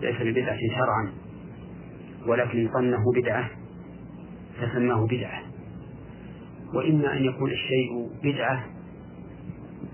ليس 0.00 0.16
ببدعة 0.22 0.58
شرعا 0.76 1.12
ولكن 2.26 2.68
ظنه 2.68 3.12
بدعة 3.12 3.50
فسماه 4.60 5.06
بدعة. 5.06 5.42
وإما 6.74 7.16
أن 7.16 7.24
يكون 7.24 7.50
الشيء 7.50 8.10
بدعة 8.22 8.64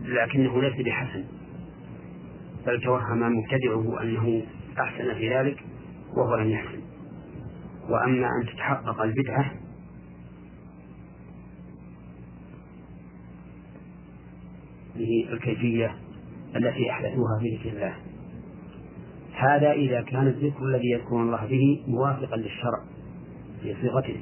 لكنه 0.05 0.63
ليس 0.63 0.87
بحسن. 0.87 1.25
بل 2.67 2.81
توهم 2.81 3.39
مبتدعه 3.39 4.03
أنه 4.03 4.43
أحسن 4.79 5.15
في 5.15 5.35
ذلك 5.35 5.65
وهو 6.17 6.37
لم 6.37 6.51
يحسن. 6.51 6.81
وأما 7.89 8.27
أن 8.27 8.47
تتحقق 8.47 9.03
البدعة 9.03 9.53
به 14.97 15.29
الكيفية 15.33 16.06
التي 16.57 16.91
أحدثوها 16.91 17.39
في 17.41 17.57
ذكر 17.57 17.69
الله. 17.69 17.95
هذا 19.35 19.73
إذا 19.73 20.03
كان 20.03 20.27
الذكر 20.27 20.65
الذي 20.65 20.91
يذكرون 20.91 21.23
الله 21.23 21.47
به 21.47 21.85
موافقا 21.87 22.37
للشرع 22.37 22.85
في 23.63 23.75
صيغته. 23.81 24.21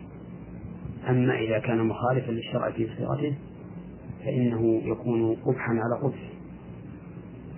أما 1.08 1.38
إذا 1.38 1.58
كان 1.58 1.86
مخالفا 1.86 2.30
للشرع 2.30 2.70
في 2.70 2.88
صيغته 2.96 3.34
فإنه 4.24 4.80
يكون 4.84 5.34
قبحا 5.34 5.70
على 5.70 6.02
قبح. 6.02 6.30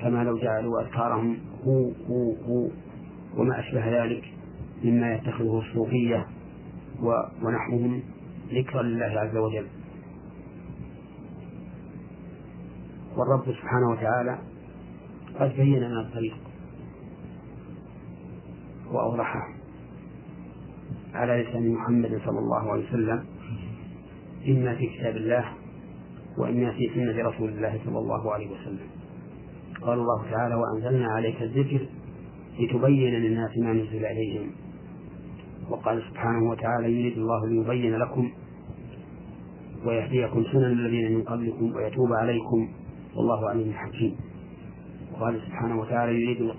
كما 0.01 0.25
لو 0.25 0.39
جعلوا 0.39 0.83
أذكارهم 0.83 1.39
هو 1.65 1.91
هو 2.09 2.35
هو 2.49 2.69
وما 3.37 3.61
أشبه 3.61 4.05
ذلك 4.05 4.25
مما 4.85 5.15
يتخذه 5.15 5.59
الصوفية 5.59 6.27
ونحوهم 7.43 8.03
ذكرا 8.53 8.83
لله 8.83 9.21
عز 9.21 9.37
وجل. 9.37 9.67
والرب 13.17 13.45
سبحانه 13.45 13.91
وتعالى 13.91 14.39
قد 15.41 15.57
بين 15.57 15.79
لنا 15.79 16.01
الطريق 16.01 16.37
وأوضحه 18.93 19.49
على 21.15 21.43
لسان 21.43 21.73
محمد 21.73 22.21
صلى 22.27 22.39
الله 22.39 22.73
عليه 22.73 22.89
وسلم. 22.89 23.25
إما 24.49 24.75
في 24.75 24.87
كتاب 24.87 25.17
الله 25.17 25.45
وإما 26.39 26.73
في 26.73 26.91
سنة 26.95 27.29
رسول 27.29 27.49
الله 27.49 27.81
صلى 27.85 27.99
الله 27.99 28.33
عليه 28.33 28.51
وسلم. 28.51 28.87
قال 29.83 29.99
الله 29.99 30.31
تعالى 30.31 30.55
وأنزلنا 30.55 31.09
عليك 31.13 31.43
الذكر 31.43 31.87
لتبين 32.61 33.15
للناس 33.15 33.51
ما 33.59 33.73
نزل 33.73 34.05
إليهم 34.05 34.51
وقال 35.71 36.03
سبحانه 36.11 36.51
وتعالى 36.51 37.01
يريد 37.01 37.19
الله 37.19 37.47
ليبين 37.47 37.97
لكم 37.99 38.31
ويهديكم 39.87 40.45
سنن 40.53 40.65
الذين 40.65 41.15
من 41.15 41.23
قبلكم 41.23 41.77
ويتوب 41.77 42.13
عليكم. 42.13 42.69
والله 43.17 43.49
عليم 43.51 43.73
حكيم. 43.73 44.17
وقال 45.17 45.41
سبحانه 45.47 45.81
وتعالى 45.81 46.23
يريد 46.23 46.51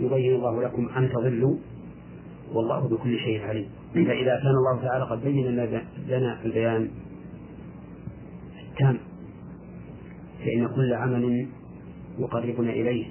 يبين 0.00 0.34
الله 0.34 0.62
لكم 0.62 0.88
أن 0.88 1.10
تضلوا 1.12 1.56
والله 2.52 2.88
بكل 2.88 3.18
شيء 3.18 3.40
عليم. 3.40 3.68
فإذا 3.94 4.36
كان 4.36 4.54
الله 4.56 4.82
تعالى 4.82 5.04
قد 5.04 5.24
بين 5.24 5.46
لنا 6.08 6.42
البيان 6.44 6.90
التام 8.72 8.98
فإن 10.38 10.68
كل 10.68 10.94
عمل 10.94 11.46
يقربنا 12.18 12.70
إليه 12.70 13.06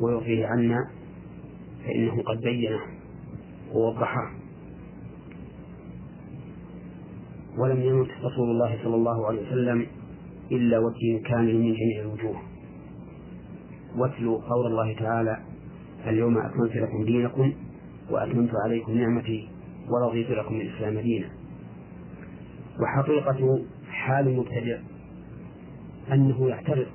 ويرضيه 0.00 0.46
عنا 0.46 0.90
فإنه 1.84 2.22
قد 2.22 2.40
بينه 2.40 2.80
ووضحه. 3.72 4.30
ولم 7.58 7.82
يمت 7.82 8.10
رسول 8.24 8.50
الله 8.50 8.78
صلى 8.84 8.94
الله 8.94 9.26
عليه 9.26 9.46
وسلم 9.46 9.86
إلا 10.52 10.78
وجه 10.78 11.22
كامل 11.24 11.54
من 11.54 11.74
جميع 11.74 12.00
الوجوه. 12.00 12.36
واتلوا 13.96 14.40
قول 14.40 14.66
الله 14.66 14.94
تعالى 14.94 15.38
اليوم 16.06 16.38
أكملت 16.38 16.76
لكم 16.76 17.04
دينكم 17.04 17.52
وأتممت 18.10 18.50
عليكم 18.64 18.98
نعمتي 18.98 19.48
ورضيت 19.88 20.30
لكم 20.30 20.54
الإسلام 20.54 20.98
دينا. 20.98 21.28
وحقيقة 22.80 23.64
حال 23.90 24.28
المبتدع 24.28 24.78
أنه 26.12 26.48
يعترض 26.48 26.86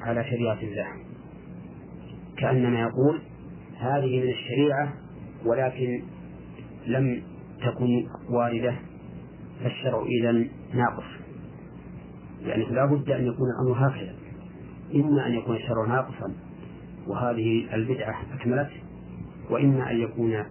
على 0.00 0.24
شريعة 0.24 0.58
الله 0.62 0.86
كأنما 2.36 2.80
يقول 2.80 3.20
هذه 3.78 4.20
من 4.20 4.30
الشريعة 4.30 4.92
ولكن 5.44 6.02
لم 6.86 7.22
تكن 7.62 8.06
واردة 8.30 8.74
فالشرع 9.62 10.02
إذا 10.02 10.32
ناقص. 10.74 11.04
يعني 12.42 12.64
لا 12.64 12.86
بد 12.86 13.10
أن 13.10 13.26
يكون 13.26 13.46
الأمر 13.50 13.88
هكذا. 13.88 14.19
إما 14.94 15.26
أن 15.26 15.32
يكون 15.32 15.56
الشرع 15.56 15.86
ناقصا 15.86 16.32
وهذه 17.06 17.74
البدعة 17.74 18.16
أكملت 18.34 18.70
وإما 19.50 19.90
أن 19.90 20.00
يكون 20.00 20.44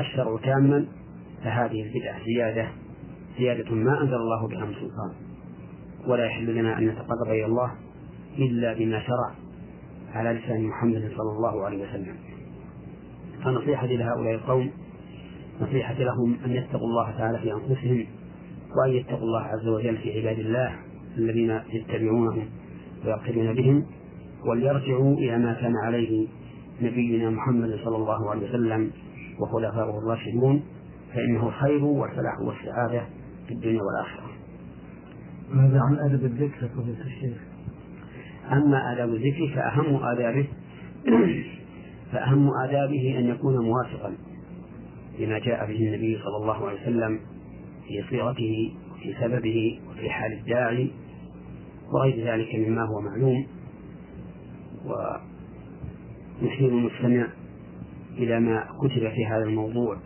الشرع 0.00 0.36
تاما 0.42 0.86
فهذه 1.44 1.82
البدعة 1.82 2.24
زيادة 2.24 2.68
زيادة 3.38 3.74
ما 3.74 4.02
أنزل 4.02 4.14
الله 4.14 4.48
بها 4.48 4.64
من 4.64 4.74
سلطان. 4.74 5.12
ولا 6.06 6.24
يحل 6.24 6.54
لنا 6.54 6.78
أن 6.78 6.86
نتقرب 6.86 7.28
إلى 7.28 7.46
الله 7.46 7.72
إلا 8.38 8.74
بما 8.74 9.00
شرع 9.00 9.34
على 10.14 10.38
لسان 10.38 10.66
محمد 10.66 11.12
صلى 11.16 11.36
الله 11.36 11.64
عليه 11.64 11.88
وسلم. 11.88 12.16
فنصيحتي 13.44 13.96
لهؤلاء 13.96 14.34
القوم 14.34 14.70
نصيحة 15.60 15.94
لهم 15.94 16.36
أن 16.44 16.50
يتقوا 16.50 16.88
الله 16.88 17.10
تعالى 17.10 17.38
في 17.38 17.52
أنفسهم 17.52 18.06
وأن 18.76 18.90
يتقوا 18.90 19.18
الله 19.18 19.42
عز 19.42 19.68
وجل 19.68 19.96
في 19.96 20.20
عباد 20.20 20.38
الله 20.38 20.76
الذين 21.18 21.60
يتبعونهم 21.72 22.48
ويقتدون 23.06 23.54
بهم 23.54 23.84
وليرجعوا 24.46 25.16
إلى 25.16 25.38
ما 25.38 25.52
كان 25.52 25.76
عليه 25.84 26.26
نبينا 26.82 27.30
محمد 27.30 27.78
صلى 27.84 27.96
الله 27.96 28.30
عليه 28.30 28.48
وسلم 28.48 28.90
وخلفائه 29.40 29.98
الراشدون 29.98 30.62
فإنه 31.14 31.48
الخير 31.48 31.84
والفلاح 31.84 32.40
والسعادة 32.40 33.02
في 33.46 33.54
الدنيا 33.54 33.80
والآخرة. 33.82 34.30
ماذا 35.50 35.80
عن 35.80 35.98
أدب 35.98 36.24
الذكر 36.24 36.68
فضيلة 36.68 37.06
الشيخ؟ 37.06 37.36
أما 38.52 38.92
آداب 38.92 39.08
الذكر 39.08 39.52
فأهم 39.54 40.02
آدابه 40.02 40.46
فأهم 42.12 42.50
آدابه 42.64 43.18
أن 43.18 43.26
يكون 43.26 43.64
موافقا 43.64 44.14
لما 45.18 45.38
جاء 45.38 45.66
به 45.66 45.76
النبي 45.76 46.18
صلى 46.18 46.36
الله 46.42 46.68
عليه 46.68 46.80
وسلم 46.82 47.20
في 47.88 48.04
صيغته 48.10 48.74
وفي 48.92 49.14
سببه 49.20 49.80
وفي 49.90 50.10
حال 50.10 50.32
الداعي 50.32 50.90
وغير 51.94 52.26
ذلك 52.26 52.54
مما 52.54 52.82
هو 52.82 53.00
معلوم. 53.00 53.46
ونحيل 56.42 56.68
المستمع 56.68 57.28
إلى 58.18 58.40
ما 58.40 58.68
كتب 58.80 59.10
في 59.10 59.26
هذا 59.26 59.44
الموضوع 59.44 59.98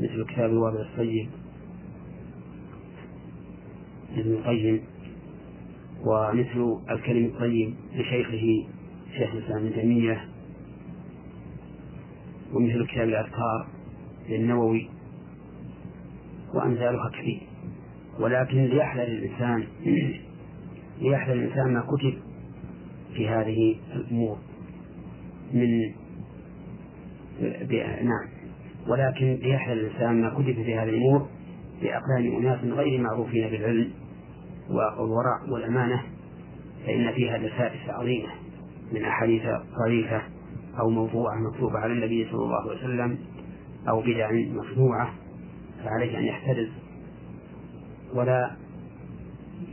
مثل 0.00 0.24
كتاب 0.24 0.50
الوابل 0.50 0.80
الصيب 0.80 1.28
ابن 4.16 4.32
القيم 4.32 4.80
ومثل 6.06 6.78
الكلم 6.90 7.24
الطيب 7.24 7.74
لشيخه 7.94 8.66
شيخ 9.18 9.34
الإسلام 9.34 9.66
ابن 9.66 9.72
تيمية 9.74 10.28
ومثل 12.52 12.86
كتاب 12.86 13.08
الأذكار 13.08 13.66
للنووي 14.28 14.88
وأمثالها 16.54 17.10
كثير. 17.10 17.40
ولكن 18.20 18.64
ليحذر 18.64 19.02
الإنسان 19.02 19.66
ليحذر 21.00 21.32
الإنسان 21.32 21.74
ما 21.74 21.80
كتب 21.80 22.14
في 23.14 23.28
هذه 23.28 23.76
الأمور 23.94 24.38
من 25.52 25.92
نعم. 28.02 28.28
ولكن 28.88 29.38
ليحذر 29.42 29.72
الإنسان 29.72 30.22
ما 30.22 30.30
كتب 30.30 30.54
في 30.54 30.74
هذه 30.74 30.88
الأمور 30.88 31.26
بأقلام 31.82 32.36
أناس 32.36 32.64
غير 32.64 33.00
معروفين 33.00 33.50
بالعلم 33.50 33.90
والورع 34.70 35.42
والأمانة 35.48 36.02
فإن 36.86 37.12
فيها 37.12 37.36
دسائس 37.38 37.88
عظيمة 37.88 38.28
من 38.92 39.04
أحاديث 39.04 39.42
ضعيفة 39.78 40.22
أو 40.80 40.90
موضوعة 40.90 41.34
مكتوبة 41.50 41.78
على 41.78 41.92
النبي 41.92 42.26
صلى 42.30 42.42
الله 42.44 42.60
عليه 42.60 42.78
وسلم 42.78 43.18
أو 43.88 44.00
بدع 44.00 44.30
مصنوعة 44.32 45.14
فعليه 45.84 46.18
أن 46.18 46.24
يحترز 46.24 46.68
ولا 48.14 48.56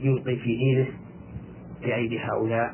يلقي 0.02 0.36
في 0.36 0.56
دينه 0.56 0.88
بأيدي 1.86 2.20
هؤلاء 2.20 2.74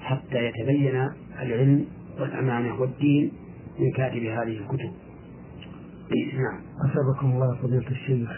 حتى 0.00 0.38
يتبين 0.46 1.08
العلم 1.42 1.84
والأمانة 2.20 2.80
والدين 2.80 3.32
من 3.78 3.90
كاتب 3.90 4.22
هذه 4.22 4.58
الكتب. 4.58 4.92
نعم. 6.34 6.60
أسابقكم 6.90 7.32
الله 7.32 7.54
فضيلة 7.62 7.90
الشيخ. 7.90 8.30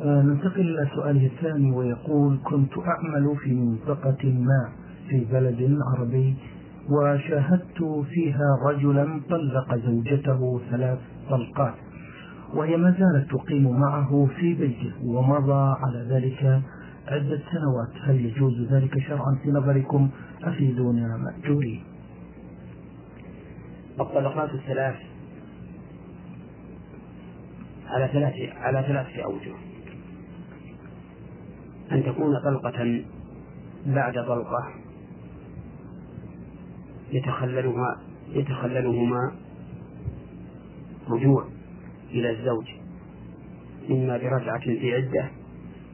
آه 0.00 0.22
ننتقل 0.22 0.60
إلى 0.60 0.88
سؤاله 0.94 1.26
الثاني 1.26 1.70
ويقول 1.70 2.38
كنت 2.44 2.72
أعمل 2.78 3.36
في 3.36 3.54
منطقة 3.54 4.28
ما 4.28 4.68
في 5.08 5.24
بلد 5.32 5.78
عربي 5.96 6.34
وشاهدت 6.90 8.04
فيها 8.10 8.58
رجلا 8.66 9.20
طلق 9.30 9.76
زوجته 9.76 10.60
ثلاث 10.70 10.98
طلقات 11.30 11.74
وهي 12.54 12.76
ما 12.76 12.90
زالت 12.98 13.30
تقيم 13.30 13.80
معه 13.80 14.28
في 14.36 14.54
بيته 14.54 14.92
ومضى 15.04 15.76
على 15.82 16.06
ذلك 16.10 16.62
عدة 17.08 17.40
سنوات 17.52 17.90
هل 18.02 18.24
يجوز 18.26 18.72
ذلك 18.72 18.98
شرعا 18.98 19.38
في 19.42 19.50
نظركم؟ 19.50 20.10
أفيدونا 20.42 21.16
مأجورين 21.16 21.84
الطلقات 24.00 24.54
الثلاث. 24.54 24.96
على 27.86 28.08
ثلاث 28.12 28.34
على 28.56 28.84
ثلاثة 28.88 29.24
أوجه. 29.24 29.54
أن 31.92 32.04
تكون 32.04 32.40
طلقة 32.44 33.04
بعد 33.86 34.14
طلقة. 34.14 34.74
يتخللها 37.12 38.00
يتخللهما 38.28 39.32
رجوع 41.08 41.48
إلى 42.10 42.30
الزوج. 42.30 42.66
إما 43.90 44.16
برجعة 44.16 44.60
في 44.60 44.94
عدة 44.94 45.43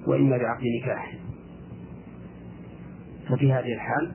وإما 0.06 0.36
بعقد 0.36 0.64
نكاح. 0.82 1.14
ففي 3.28 3.52
هذه 3.52 3.72
الحال 3.74 4.12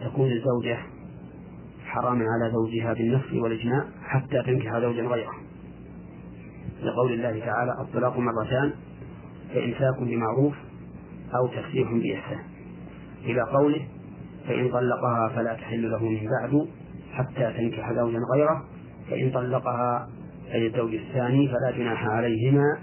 تكون 0.00 0.32
الزوجة 0.32 0.78
حراما 1.84 2.24
على 2.24 2.52
زوجها 2.52 2.92
بالنص 2.92 3.32
والإجماع 3.32 3.84
حتى 4.02 4.42
تنكح 4.42 4.78
زوجا 4.78 5.02
غيره. 5.02 5.34
لقول 6.82 7.12
الله 7.12 7.38
تعالى 7.46 7.72
الطلاق 7.80 8.18
مرتان 8.18 8.72
فإمساك 9.54 10.00
بمعروف 10.00 10.54
أو 11.34 11.46
تفسيح 11.46 11.92
بإحسان. 11.92 12.44
إلى 13.24 13.40
قوله 13.42 13.86
فإن 14.48 14.68
طلقها 14.68 15.28
فلا 15.28 15.54
تحل 15.54 15.90
له 15.90 16.04
من 16.04 16.28
بعد 16.40 16.68
حتى 17.12 17.52
تنكح 17.58 17.92
زوجا 17.92 18.18
غيره 18.34 18.64
فإن 19.10 19.30
طلقها 19.30 20.08
أي 20.54 20.66
الزوج 20.66 20.94
الثاني 20.94 21.48
فلا 21.48 21.70
جناح 21.78 22.06
عليهما 22.06 22.78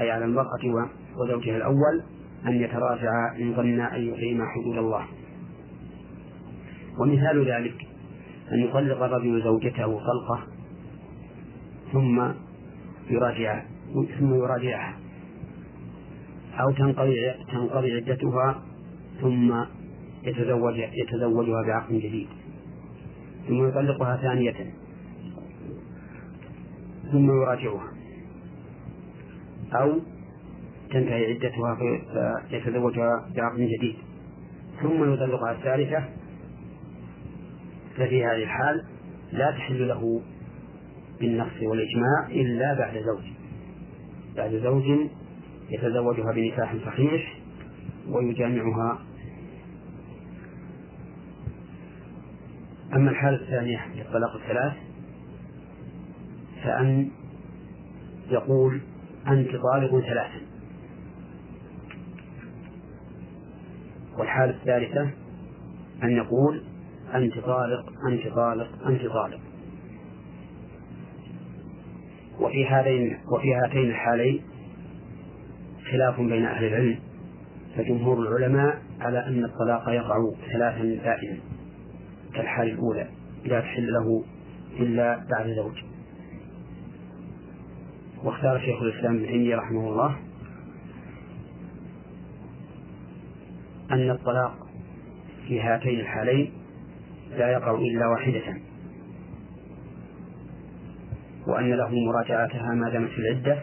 أي 0.00 0.10
على 0.10 0.24
المرأة 0.24 0.90
وزوجها 1.16 1.56
الأول 1.56 2.02
أن 2.46 2.52
يتراجعا 2.52 3.36
إن 3.38 3.54
ظنا 3.54 3.96
أن 3.96 4.08
يقيما 4.08 4.44
حدود 4.46 4.78
الله. 4.78 5.04
ومثال 6.98 7.50
ذلك 7.50 7.86
أن 8.52 8.58
يطلق 8.58 9.02
الرجل 9.02 9.42
زوجته 9.42 9.86
طلقة 9.86 10.46
ثم 11.92 12.32
يراجع 13.10 13.62
ثم 14.18 14.34
يراجعها. 14.34 14.98
أو 16.60 16.70
تنقضي 16.70 17.32
تنقضي 17.52 17.92
عدتها 17.92 18.62
ثم 19.20 19.64
يتزوج 20.22 20.78
يتزوجها 20.78 21.62
بعقد 21.62 21.94
جديد. 21.94 22.28
ثم 23.48 23.68
يطلقها 23.68 24.16
ثانية. 24.16 24.74
ثم 27.12 27.30
يراجعها. 27.30 27.93
أو 29.80 30.00
تنتهي 30.90 31.32
عدتها 31.32 31.78
فيتزوجها 32.50 33.30
بعقد 33.36 33.60
جديد. 33.60 33.96
ثم 34.82 35.12
يطلقها 35.12 35.52
الثالثة 35.52 36.04
ففي 37.96 38.24
هذه 38.24 38.42
الحال 38.42 38.84
لا 39.32 39.50
تحل 39.50 39.88
له 39.88 40.22
بالنص 41.20 41.62
والإجماع 41.62 42.26
إلا 42.30 42.74
بعد 42.74 42.94
زوج. 42.94 43.24
بعد 44.36 44.50
زوج 44.50 44.84
يتزوجها 45.70 46.32
بنكاح 46.32 46.76
صحيح 46.84 47.38
ويجامعها. 48.08 48.98
أما 52.94 53.10
الحالة 53.10 53.36
الثانية 53.36 53.86
للطلاق 53.96 54.34
الثلاث 54.42 54.72
فأن 56.64 57.10
يقول 58.30 58.80
أنت 59.28 59.56
طالق 59.56 60.00
ثلاثا 60.00 60.40
والحالة 64.18 64.50
الثالثة 64.52 65.10
أن 66.02 66.10
يقول 66.10 66.62
أنت 67.14 67.38
طالق 67.38 67.92
أنت 68.08 68.28
طالق 68.34 68.86
أنت 68.86 69.06
طالق 69.06 69.40
وفي 72.40 72.66
هذين 72.66 73.18
وفي 73.32 73.54
هاتين 73.54 73.90
الحالين 73.90 74.42
خلاف 75.90 76.20
بين 76.20 76.44
أهل 76.44 76.64
العلم 76.64 76.98
فجمهور 77.76 78.18
العلماء 78.18 78.82
على 79.00 79.26
أن 79.26 79.44
الطلاق 79.44 79.88
يقع 79.88 80.30
ثلاثا 80.52 80.82
دائما 80.82 81.38
كالحال 82.34 82.68
الأولى 82.68 83.08
لا 83.44 83.60
تحل 83.60 83.92
له 83.92 84.24
إلا 84.80 85.24
بعد 85.30 85.48
زوج 85.48 85.93
واختار 88.24 88.60
شيخ 88.60 88.82
الإسلام 88.82 89.16
ابن 89.16 89.26
تيمية 89.26 89.56
رحمه 89.56 89.88
الله 89.88 90.16
أن 93.90 94.10
الطلاق 94.10 94.54
في 95.48 95.60
هاتين 95.60 96.00
الحالين 96.00 96.52
لا 97.36 97.52
يقع 97.52 97.74
إلا 97.74 98.06
واحدة 98.06 98.60
وأن 101.46 101.70
له 101.70 101.88
مراجعتها 101.88 102.74
ما 102.74 102.90
دامت 102.90 103.10
العدة 103.18 103.58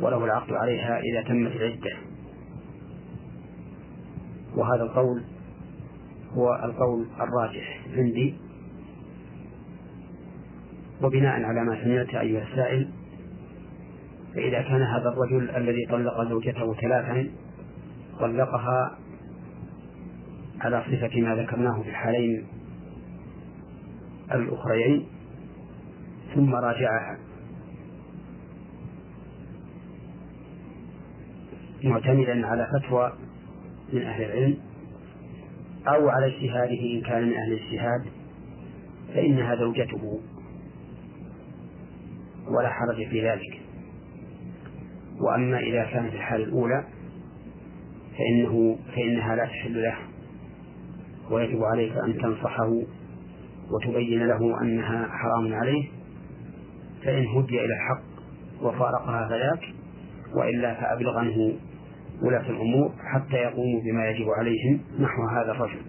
وله 0.00 0.24
العقد 0.24 0.52
عليها 0.52 1.00
إذا 1.00 1.22
تمت 1.22 1.52
العدة. 1.52 1.96
وهذا 4.56 4.82
القول 4.82 5.22
هو 6.32 6.54
القول 6.64 7.06
الراجح 7.20 7.80
عندي. 7.96 8.34
وبناء 11.02 11.42
على 11.42 11.64
ما 11.64 11.84
سمعت 11.84 12.14
أيها 12.14 12.42
السائل 12.42 12.90
فإذا 14.38 14.62
كان 14.62 14.82
هذا 14.82 15.08
الرجل 15.08 15.50
الذي 15.50 15.86
طلق 15.90 16.28
زوجته 16.28 16.74
ثلاثا 16.74 17.30
طلقها 18.20 18.98
على 20.60 20.84
صفة 20.84 21.20
ما 21.20 21.34
ذكرناه 21.34 21.82
في 21.82 21.88
الحالين 21.88 22.46
الأخريين 24.34 25.06
ثم 26.34 26.54
راجعها. 26.54 27.18
معتمدا 31.84 32.46
على 32.46 32.68
فتوى 32.72 33.12
من 33.92 34.02
أهل 34.02 34.22
العلم 34.22 34.58
أو 35.88 36.08
على 36.08 36.26
اجتهاده 36.26 36.80
إن 36.94 37.00
كان 37.00 37.22
من 37.22 37.34
أهل 37.34 37.52
الاجتهاد 37.52 38.04
فإنها 39.14 39.56
زوجته 39.56 40.20
ولا 42.48 42.68
حرج 42.68 43.08
في 43.08 43.30
ذلك. 43.30 43.57
وأما 45.20 45.58
إذا 45.58 45.84
كانت 45.84 46.12
الحالة 46.12 46.44
الأولى 46.44 46.84
فإنه 48.18 48.78
فإنها 48.94 49.36
لا 49.36 49.44
تحل 49.44 49.82
له 49.82 49.96
ويجب 51.30 51.62
عليك 51.64 51.92
أن 51.96 52.18
تنصحه 52.18 52.82
وتبين 53.70 54.26
له 54.26 54.62
أنها 54.62 55.08
حرام 55.08 55.54
عليه 55.54 55.88
فإن 57.04 57.26
هدي 57.26 57.60
إلى 57.60 57.74
الحق 57.74 58.02
وفارقها 58.62 59.28
فذاك 59.28 59.64
وإلا 60.34 60.74
فأبلغ 60.74 61.18
عنه 61.18 61.52
ولاة 62.22 62.50
الأمور 62.50 62.92
حتى 63.14 63.36
يقوموا 63.36 63.80
بما 63.82 64.08
يجب 64.10 64.26
عليهم 64.38 64.80
نحو 65.00 65.22
هذا 65.28 65.52
الرجل. 65.52 65.80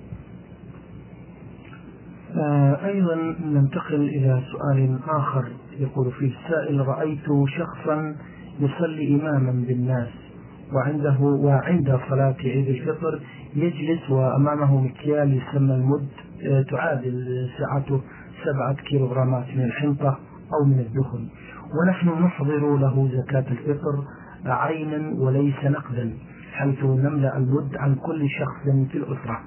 آه 2.36 2.86
أيضا 2.86 3.16
ننتقل 3.46 3.96
إلى 3.96 4.42
سؤال 4.52 5.00
آخر 5.08 5.48
يقول 5.80 6.12
فيه 6.12 6.32
السائل 6.38 6.88
رأيت 6.88 7.26
شخصا 7.58 8.16
يصلي 8.60 9.16
إماما 9.16 9.52
بالناس 9.68 10.10
وعنده 10.74 11.18
وعند 11.22 12.00
صلاة 12.10 12.36
عيد 12.44 12.68
الفطر 12.68 13.20
يجلس 13.56 14.10
وأمامه 14.10 14.82
مكيال 14.82 15.34
يسمى 15.38 15.76
المد 15.76 16.08
آه، 16.46 16.62
تعادل 16.62 17.48
سعته 17.58 18.02
سبعة 18.46 18.74
كيلوغرامات 18.74 19.46
من 19.56 19.64
الحنطة 19.64 20.20
أو 20.54 20.66
من 20.66 20.80
الدخن. 20.80 21.28
ونحن 21.82 22.24
نحضر 22.24 22.78
له 22.78 23.10
زكاة 23.14 23.46
الفطر 23.52 24.04
عينا 24.46 25.22
وليس 25.22 25.56
نقدا 25.64 26.14
حيث 26.54 26.84
نملأ 26.84 27.38
المد 27.38 27.76
عن 27.76 27.96
كل 27.96 28.28
شخص 28.30 28.90
في 28.92 28.98
الأسرة 28.98 29.40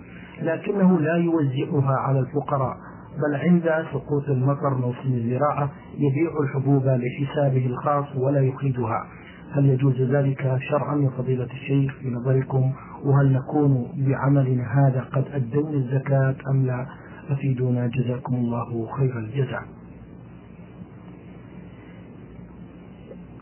لكنه 0.42 1.00
لا 1.00 1.16
يوزعها 1.16 1.94
على 1.98 2.18
الفقراء. 2.18 2.76
بل 3.16 3.34
عند 3.34 3.86
سقوط 3.92 4.28
المطر 4.28 4.74
موسم 4.74 5.12
الزراعة 5.12 5.72
يبيع 5.94 6.30
الحبوب 6.42 6.86
لحسابه 6.86 7.66
الخاص 7.66 8.16
ولا 8.16 8.40
يخرجها 8.40 9.06
هل 9.52 9.66
يجوز 9.66 10.00
ذلك 10.00 10.58
شرعا 10.70 10.96
يا 10.96 11.10
فضيلة 11.10 11.44
الشيخ 11.44 11.94
في 11.98 12.10
نظركم 12.10 12.72
وهل 13.04 13.32
نكون 13.32 13.88
بعملنا 13.96 14.64
هذا 14.64 15.00
قد 15.00 15.24
أدينا 15.32 15.70
الزكاة 15.70 16.34
أم 16.50 16.66
لا؟ 16.66 16.86
أفيدونا 17.30 17.86
جزاكم 17.86 18.34
الله 18.34 18.86
خير 18.96 19.18
الجزاء. 19.18 19.62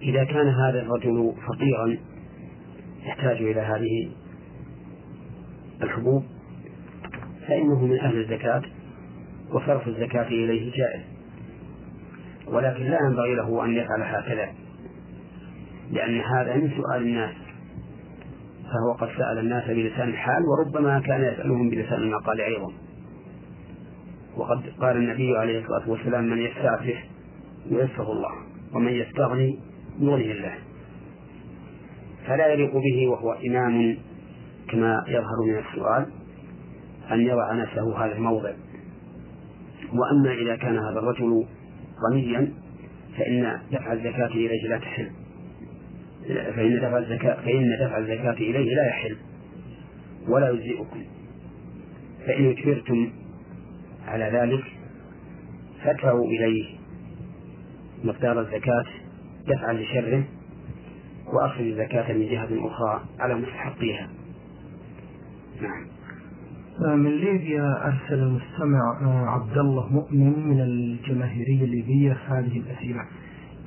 إذا 0.03 0.25
كان 0.25 0.49
هذا 0.49 0.83
الرجل 0.83 1.33
فقيرا 1.47 1.97
يحتاج 3.07 3.37
إلى 3.37 3.61
هذه 3.61 4.11
الحبوب 5.83 6.23
فإنه 7.49 7.85
من 7.85 7.99
أهل 7.99 8.21
الزكاة. 8.21 8.63
وصرف 9.53 9.89
الزكاة 9.89 10.27
إليه 10.27 10.73
جائز. 10.73 11.03
ولكن 12.47 12.85
لا 12.85 12.99
ينبغي 13.11 13.35
له 13.35 13.65
أن 13.65 13.73
يفعل 13.73 14.03
هكذا 14.03 14.49
لأن 15.91 16.21
هذا 16.21 16.57
من 16.57 16.71
سؤال 16.71 17.03
الناس. 17.03 17.35
فهو 18.65 18.93
قد 18.93 19.09
سأل 19.19 19.39
الناس 19.39 19.65
بلسان 19.65 20.09
الحال 20.09 20.43
وربما 20.43 21.01
كان 21.01 21.25
يسألهم 21.25 21.71
بلسان 21.71 22.03
المقال 22.03 22.41
أيضا. 22.41 22.73
وقد 24.37 24.63
قال 24.81 24.97
النبي 24.97 25.37
عليه 25.37 25.61
الصلاة 25.61 25.91
والسلام 25.91 26.25
من 26.25 26.39
يستعفف 26.39 26.99
ييسر 27.71 28.13
الله 28.13 28.33
ومن 28.75 28.93
يستغني 28.93 29.59
يغني 30.01 30.33
الله. 30.33 30.55
فلا 32.27 32.47
يليق 32.53 32.73
به 32.73 33.09
وهو 33.09 33.33
إمام 33.33 33.97
كما 34.69 35.05
يظهر 35.09 35.45
من 35.47 35.59
السؤال 35.59 36.07
أن 37.13 37.21
يضع 37.21 37.53
نفسه 37.53 38.05
هذا 38.05 38.13
الموضع. 38.13 38.53
وأما 39.93 40.33
إذا 40.33 40.57
كان 40.57 40.79
هذا 40.79 40.99
الرجل 40.99 41.47
غنيا 42.11 42.53
فإن 43.19 43.61
دفع 43.73 43.93
الزكاة 43.93 44.27
إليه 44.27 44.69
لا 44.69 44.79
تحل. 44.79 45.11
فإن 46.29 46.77
دفع 46.77 46.99
الزكاة 46.99 47.35
فإن 47.35 47.77
دفع 47.81 47.99
الزكاة 47.99 48.33
إليه 48.33 48.75
لا 48.75 48.89
يحل 48.89 49.17
ولا 50.29 50.51
يجزئكم. 50.51 51.05
فإن 52.27 52.51
أجبرتم 52.51 53.11
على 54.07 54.25
ذلك 54.25 54.65
فادفعوا 55.85 56.27
إليه 56.27 56.65
مقدار 58.05 58.41
الزكاة 58.41 58.85
دفعا 59.49 59.73
لشره 59.73 60.25
وأخذ 61.27 61.61
الزكاة 61.61 62.13
من 62.13 62.29
جهة 62.29 62.49
أخرى 62.67 63.05
على 63.19 63.35
مستحقيها. 63.35 64.09
نعم. 65.61 65.87
من 66.81 67.11
ليبيا 67.11 67.87
أرسل 67.87 68.23
المستمع 68.23 68.97
عبد 69.33 69.59
الله 69.59 69.87
مؤمن 69.93 70.49
من 70.49 70.61
الجماهيرية 70.61 71.65
الليبية 71.65 72.17
هذه 72.29 72.59
الأسئلة. 72.59 73.01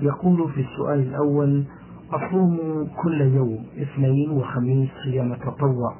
يقول 0.01 0.51
في 0.51 0.61
السؤال 0.61 0.99
الأول 0.99 1.63
أصوم 2.11 2.57
كل 3.03 3.21
يوم 3.21 3.65
اثنين 3.81 4.29
وخميس 4.29 4.89
صيام 5.03 5.33
تطوع 5.33 5.95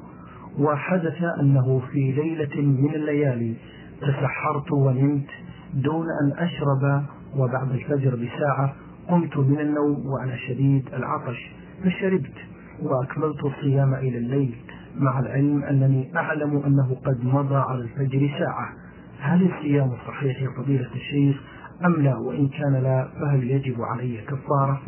وحدث 0.58 1.22
أنه 1.40 1.82
في 1.92 2.12
ليلة 2.12 2.62
من 2.62 2.94
الليالي 2.94 3.54
تسحرت 4.00 4.72
ونمت 4.72 5.28
دون 5.74 6.06
أن 6.22 6.32
أشرب 6.38 7.02
وبعد 7.36 7.70
الفجر 7.70 8.14
بساعة 8.14 8.74
قمت 9.08 9.36
من 9.36 9.60
النوم 9.60 10.06
وأنا 10.06 10.36
شديد 10.36 10.88
العطش 10.94 11.52
فشربت 11.84 12.36
وأكملت 12.82 13.44
الصيام 13.44 13.94
إلى 13.94 14.18
الليل. 14.18 14.54
مع 14.96 15.20
العلم 15.20 15.64
أنني 15.64 16.16
أعلم 16.16 16.62
أنه 16.66 16.96
قد 17.04 17.24
مضى 17.24 17.56
على 17.56 17.80
الفجر 17.80 18.30
ساعة. 18.38 18.72
هل 19.18 19.50
الصيام 19.52 19.92
صحيح 20.06 20.42
يا 20.42 20.48
فضيلة 20.56 20.88
الشيخ؟ 20.94 21.36
أم 21.84 22.02
لا؟ 22.02 22.16
وإن 22.16 22.48
كان 22.48 22.82
لا 22.82 23.08
فهل 23.20 23.50
يجب 23.50 23.76
علي 23.82 24.16
كفارة؟ 24.16 24.82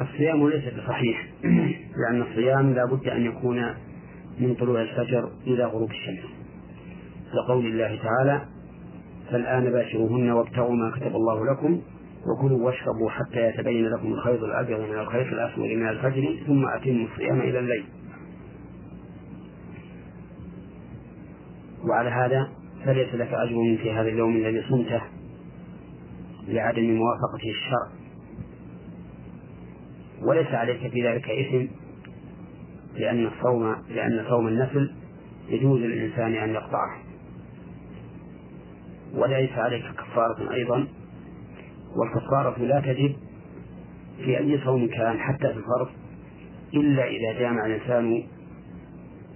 الصيام 0.00 0.48
ليس 0.48 0.74
بصحيح 0.74 1.26
لأن 2.00 2.22
الصيام 2.22 2.72
لا 2.72 2.84
بد 2.84 3.08
أن 3.08 3.22
يكون 3.22 3.64
من 4.40 4.54
طلوع 4.54 4.82
الفجر 4.82 5.30
إلى 5.46 5.64
غروب 5.64 5.90
الشمس. 5.90 6.30
لقول 7.34 7.66
الله 7.66 7.98
تعالى 8.02 8.42
فالآن 9.30 9.70
باشروهن 9.70 10.30
وابتغوا 10.30 10.76
ما 10.76 10.90
كتب 10.90 11.16
الله 11.16 11.52
لكم 11.52 11.80
وكلوا 12.26 12.66
واشربوا 12.66 13.10
حتى 13.10 13.48
يتبين 13.48 13.88
لكم 13.88 14.12
الخيط 14.12 14.42
الأبيض 14.42 14.80
من 14.80 14.98
الخيط 14.98 15.26
الأسود 15.26 15.64
من 15.64 15.88
الفجر 15.88 16.36
ثم 16.46 16.68
أتموا 16.68 17.06
الصيام 17.06 17.40
إلى 17.40 17.58
الليل. 17.58 17.84
وعلى 21.84 22.10
هذا 22.10 22.48
فليس 22.84 23.14
لك 23.14 23.28
أجر 23.32 23.78
في 23.82 23.92
هذا 23.92 24.08
اليوم 24.08 24.36
الذي 24.36 24.62
صمته 24.68 25.00
لعدم 26.48 26.94
موافقة 26.94 27.50
الشرع. 27.50 27.88
وليس 30.22 30.46
عليك 30.46 30.90
في 30.90 31.08
ذلك 31.08 31.30
إثم 31.30 31.66
لأن 32.94 33.26
الصوم 33.26 33.76
لأن 33.88 34.24
صوم 34.28 34.48
النفل 34.48 34.94
يجوز 35.48 35.80
للإنسان 35.80 36.34
أن 36.34 36.50
يقطعه. 36.50 36.98
وليس 39.14 39.50
عليك 39.50 39.84
كفارة 39.84 40.52
أيضا 40.54 40.86
والكفارة 41.96 42.58
لا 42.58 42.80
تجب 42.80 43.16
في 44.24 44.38
أي 44.38 44.60
صوم 44.64 44.88
كان 44.88 45.18
حتى 45.18 45.48
في 45.48 45.58
الفرض 45.58 45.88
إلا 46.74 47.04
إذا 47.04 47.40
جامع 47.40 47.66
الإنسان 47.66 48.22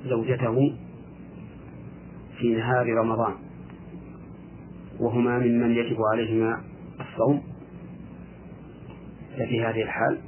زوجته 0.05 0.77
في 2.43 2.55
نهار 2.55 2.87
رمضان. 2.87 3.35
وهما 5.01 5.39
ممن 5.39 5.71
يجب 5.71 5.97
عليهما 6.13 6.61
الصوم. 7.01 7.43
ففي 9.33 9.65
هذه 9.65 9.83
الحال 9.83 10.19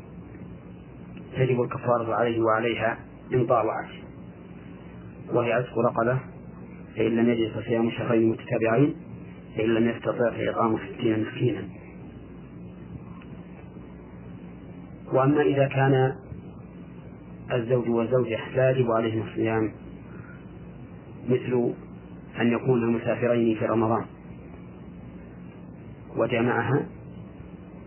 تجب 1.36 1.62
الكفارة 1.62 2.14
عليه 2.14 2.40
وعليها 2.40 2.98
إن 3.32 3.46
طاوعت 3.46 3.88
وهي 5.32 5.52
عتق 5.52 5.78
رقبة 5.78 6.18
فإن 6.96 7.16
لم 7.16 7.28
يجد 7.28 7.52
فصيام 7.52 7.90
شهرين 7.90 8.30
متتابعين 8.30 8.96
فإن 9.56 9.74
لم 9.74 9.88
يستطع 9.88 10.30
فإطعام 10.30 10.78
ستين 10.78 11.22
مسكينا. 11.22 11.68
وأما 15.12 15.42
إذا 15.42 15.68
كان 15.68 16.16
الزوج 17.52 17.88
والزوجة 17.88 18.38
لا 18.56 18.70
يجب 18.70 18.90
عليهم 18.90 19.26
الصيام 19.28 19.72
مثل 21.28 21.74
أن 22.40 22.52
يكون 22.52 22.92
مسافرين 22.92 23.58
في 23.58 23.66
رمضان 23.66 24.06
وجمعها 26.16 26.86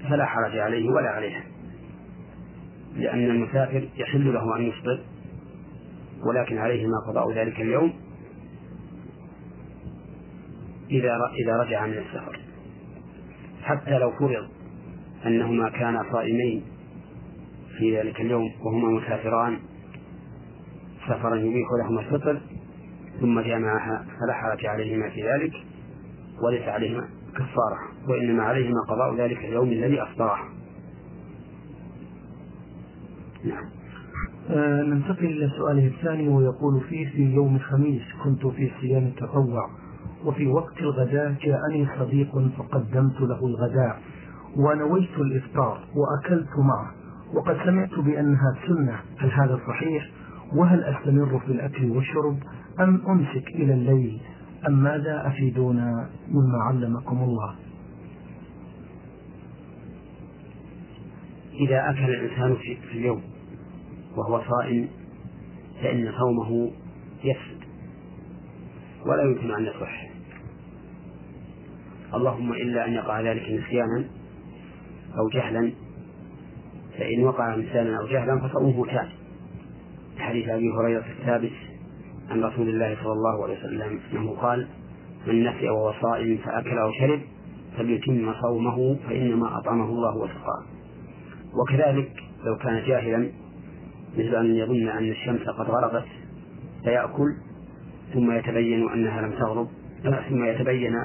فلا 0.10 0.26
حرج 0.26 0.58
عليه 0.58 0.90
ولا 0.90 1.10
عليها 1.10 1.44
لأن 2.96 3.30
المسافر 3.30 3.90
يحل 3.98 4.34
له 4.34 4.58
أن 4.58 4.64
يفطر 4.64 5.00
ولكن 6.26 6.58
عليهما 6.58 6.94
قضاء 7.08 7.32
ذلك 7.32 7.62
اليوم 7.62 7.94
إذا 10.92 11.18
إذا 11.44 11.58
رجع 11.64 11.86
من 11.86 11.98
السفر. 11.98 12.40
حتى 13.64 14.00
لو 14.00 14.12
فرض 14.12 14.48
أنهما 15.26 15.70
كانا 15.70 16.04
صائمين 16.12 16.64
في 17.78 17.98
ذلك 17.98 18.22
اليوم 18.22 18.52
وهما 18.62 18.90
مسافران 18.90 19.60
سفرا 21.08 21.36
يبيح 21.36 21.68
لهما 21.84 22.02
الفطر 22.02 22.42
ثم 23.22 23.40
جمعها 23.42 24.06
فلا 24.20 24.34
حرج 24.34 24.66
عليهما 24.66 25.10
في 25.10 25.24
ذلك 25.24 25.54
وليس 26.44 26.68
عليهما 26.68 27.08
كفارة 27.34 27.78
وإنما 28.10 28.44
عليهما 28.44 28.82
قضاء 28.88 29.16
ذلك 29.16 29.38
اليوم 29.38 29.68
الذي 29.68 30.04
أفطره. 30.04 30.40
نعم. 33.46 33.66
آه 34.50 34.82
ننتقل 34.82 35.26
إلى 35.26 35.50
سؤاله 35.58 35.88
الثاني 35.88 36.28
ويقول 36.28 36.82
فيه 36.90 37.10
في 37.10 37.34
يوم 37.34 37.56
الخميس 37.56 38.04
كنت 38.24 38.48
في 38.48 38.72
صيام 38.82 39.04
التطوع 39.04 39.70
وفي 40.26 40.48
وقت 40.48 40.82
الغداء 40.82 41.36
جاءني 41.42 41.88
صديق 42.00 42.52
فقدمت 42.58 43.22
له 43.22 43.46
الغداء 43.46 44.02
ونويت 44.56 45.18
الإفطار 45.18 45.80
وأكلت 45.96 46.50
معه 46.58 46.92
وقد 47.34 47.58
سمعت 47.66 48.00
بأنها 48.00 48.54
سنة 48.68 49.00
هل 49.18 49.32
هذا 49.32 49.60
صحيح؟ 49.68 50.10
وهل 50.56 50.84
أستمر 50.84 51.40
في 51.40 51.52
الأكل 51.52 51.92
والشرب؟ 51.92 52.38
أم 52.80 53.02
أمسك 53.08 53.48
إلى 53.48 53.74
الليل؟ 53.74 54.22
أم 54.68 54.84
ماذا 54.84 55.28
أفيدونا 55.28 56.10
مما 56.32 56.58
علمكم 56.64 57.24
الله؟ 57.24 57.56
إذا 61.54 61.90
أكل 61.90 62.10
الإنسان 62.10 62.56
في 62.56 62.98
اليوم 62.98 63.22
وهو 64.18 64.42
صائم 64.50 64.88
فإن 65.82 66.12
صومه 66.20 66.72
يفسد 67.24 67.64
ولا 69.06 69.24
يمكن 69.24 69.52
أن 69.52 69.66
يصح. 69.66 70.08
اللهم 72.14 72.54
إلا 72.54 72.86
أن 72.86 72.94
يقع 72.94 73.22
ذلك 73.22 73.42
نسيانا 73.42 74.06
أو 75.20 75.30
جهلا 75.34 75.72
فإن 76.98 77.24
وقع 77.24 77.56
نسيانا 77.56 77.98
أو 78.00 78.08
جهلا 78.08 78.48
فصومه 78.48 78.86
تام. 78.86 79.10
حديث 80.18 80.50
أبي 80.50 80.72
هريرة 80.72 81.06
الثابت 81.20 81.52
عن 82.30 82.44
رسول 82.44 82.70
الله 82.70 82.98
صلى 83.04 83.14
الله 83.14 83.44
عليه 83.44 83.60
وسلم 83.60 84.00
أنه 84.14 84.32
قال 84.32 84.68
من 85.28 85.44
نسي 85.44 85.70
وهو 85.70 85.94
صائم 86.02 86.38
فأكل 86.38 86.78
أو 86.78 86.92
شرب 86.92 87.20
فليتم 87.78 88.34
صومه 88.42 88.98
فإنما 89.10 89.58
أطعمه 89.60 89.86
الله 89.86 90.18
وسقاه 90.18 90.64
وكذلك 91.54 92.12
لو 92.44 92.58
كان 92.58 92.84
جاهلا 92.88 93.30
مثل 94.18 94.36
أن 94.36 94.56
يظن 94.56 94.88
أن 94.88 95.10
الشمس 95.10 95.42
قد 95.42 95.66
غربت 95.70 96.06
فيأكل 96.84 97.36
ثم 98.14 98.32
يتبين 98.32 98.90
أنها 98.90 99.22
لم 99.22 99.32
تغرب 99.32 99.68
ثم 100.30 100.46
يتبين 100.46 100.96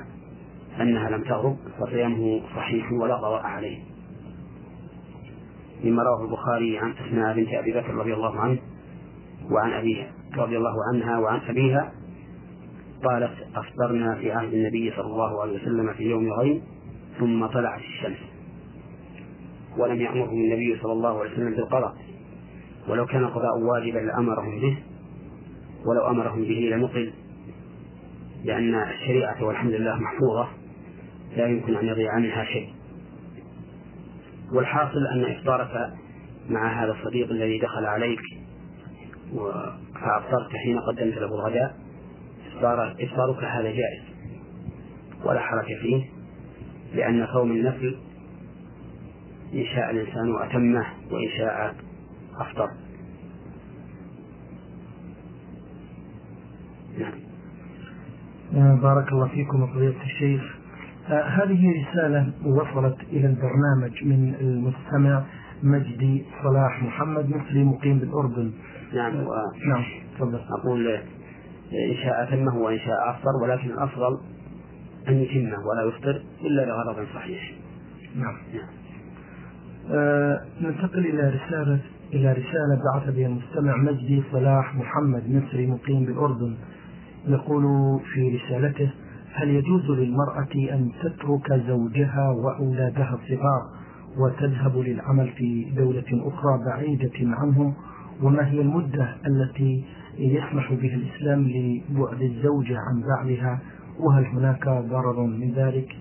أنها 0.81 1.11
لم 1.11 1.23
تغرب 1.23 1.57
فصيامه 1.81 2.41
صحيح 2.57 2.93
ولا 2.93 3.15
قضاء 3.15 3.43
عليه. 3.43 3.79
مما 5.85 6.03
رواه 6.03 6.25
البخاري 6.25 6.79
عن 6.79 6.93
أسماء 6.93 7.37
بنت 7.37 7.49
أبي 7.49 7.73
بكر 7.73 7.95
رضي 7.95 8.15
الله 8.15 8.41
عنه 8.41 8.59
وعن 9.51 9.73
أبيها. 9.73 10.11
رضي 10.37 10.57
الله 10.57 10.75
عنها 10.93 11.19
وعن 11.19 11.41
أبيها 11.49 11.93
قالت 13.05 13.33
أفطرنا 13.55 14.15
في 14.15 14.33
عهد 14.33 14.53
النبي 14.53 14.93
صلى 14.97 15.07
الله 15.07 15.43
عليه 15.43 15.63
وسلم 15.63 15.93
في 15.93 16.03
يوم 16.03 16.33
غيم 16.33 16.63
ثم 17.19 17.47
طلعت 17.47 17.81
الشمس. 17.81 18.19
ولم 19.79 20.01
يأمرهم 20.01 20.39
النبي 20.39 20.79
صلى 20.83 20.93
الله 20.93 21.21
عليه 21.21 21.33
وسلم 21.33 21.55
بالقضاء. 21.55 21.95
ولو 22.89 23.07
كان 23.07 23.25
القضاء 23.25 23.59
واجبا 23.59 23.99
لأمرهم 23.99 24.61
به 24.61 24.79
ولو 25.87 26.11
أمرهم 26.11 26.43
به 26.43 26.71
لنقل 26.73 27.13
لأن 28.45 28.75
الشريعة 28.75 29.45
والحمد 29.45 29.73
لله 29.73 29.97
محفوظة 29.97 30.49
لا 31.37 31.47
يمكن 31.47 31.77
أن 31.77 31.87
يضيع 31.87 32.13
عنها 32.13 32.45
شيء. 32.45 32.69
والحاصل 34.53 35.07
أن 35.07 35.25
إفطارك 35.25 35.93
مع 36.51 36.85
هذا 36.85 36.93
الصديق 36.93 37.31
الذي 37.31 37.59
دخل 37.59 37.85
عليك 37.85 38.21
فأفطرت 39.95 40.53
حين 40.65 40.79
قدمت 40.79 41.15
له 41.15 41.27
الغداء 41.27 41.77
إفطارك 43.01 43.45
هذا 43.45 43.71
جائز. 43.71 44.03
ولا 45.25 45.41
حرج 45.41 45.67
فيه 45.83 46.05
لأن 46.95 47.27
صوم 47.33 47.53
النفل 47.53 47.97
إن 49.55 49.65
شاء 49.65 49.91
الإنسان 49.91 50.43
أتمه 50.43 50.87
وإن 51.11 51.29
شاء 51.39 51.75
أفطر. 52.39 52.69
نعم. 56.99 57.13
آه، 58.55 58.75
بارك 58.75 59.13
الله 59.13 59.29
فيكم 59.29 59.67
فضيلة 59.67 60.03
الشيخ. 60.03 60.57
آه 61.09 61.23
هذه 61.23 61.67
رسالة 61.83 62.33
وصلت 62.45 63.01
إلى 63.01 63.27
البرنامج 63.27 64.05
من 64.05 64.35
المستمع 64.41 65.25
مجدي 65.63 66.25
صلاح 66.43 66.83
محمد 66.83 67.31
مصري 67.31 67.65
مقيم 67.65 67.99
بالأردن. 67.99 68.53
نعم 68.95 69.27
و... 69.27 69.31
نعم 69.69 69.85
تفضل. 70.15 70.41
أقول 70.61 70.89
إن 71.91 71.97
شاء 72.05 72.23
أتمه 72.23 72.57
وإن 72.57 72.79
شاء 72.79 73.11
أفطر 73.11 73.37
ولكن 73.43 73.71
الأفضل 73.71 74.19
أن 75.09 75.15
يتمه 75.15 75.67
ولا 75.67 75.83
يفطر 75.89 76.23
إلا 76.45 76.65
لغرض 76.67 77.07
صحيح. 77.15 77.53
نعم, 78.17 78.37
نعم. 78.55 78.69
آه 79.91 80.41
ننتقل 80.61 81.07
إلى 81.07 81.29
رسالة 81.29 81.81
إلى 82.13 82.33
رسالة 82.33 82.81
بعث 82.95 83.15
بها 83.15 83.27
المستمع 83.27 83.77
مجدي 83.77 84.23
صلاح 84.33 84.75
محمد 84.75 85.23
مصري 85.31 85.67
مقيم 85.67 86.05
بالأردن. 86.05 86.57
يقول 87.29 87.65
في 88.15 88.37
رسالته 88.37 88.91
هل 89.35 89.49
يجوز 89.49 89.91
للمرأة 89.91 90.55
أن 90.55 90.91
تترك 91.03 91.53
زوجها 91.67 92.29
وأولادها 92.31 93.19
الصغار 93.23 93.63
وتذهب 94.19 94.79
للعمل 94.79 95.29
في 95.29 95.73
دولة 95.77 96.29
أخرى 96.29 96.65
بعيدة 96.67 97.37
عنهم؟ 97.37 97.75
وما 98.23 98.51
هي 98.51 98.61
المدة 98.61 99.17
التي 99.27 99.85
يسمح 100.19 100.73
بها 100.73 100.95
الإسلام 100.95 101.49
لبعد 101.49 102.23
الزوجة 102.23 102.79
عن 102.79 103.03
بعلها 103.03 103.61
وهل 103.99 104.25
هناك 104.27 104.69
ضرر 104.69 105.27
من 105.27 105.53
ذلك؟ 105.55 105.97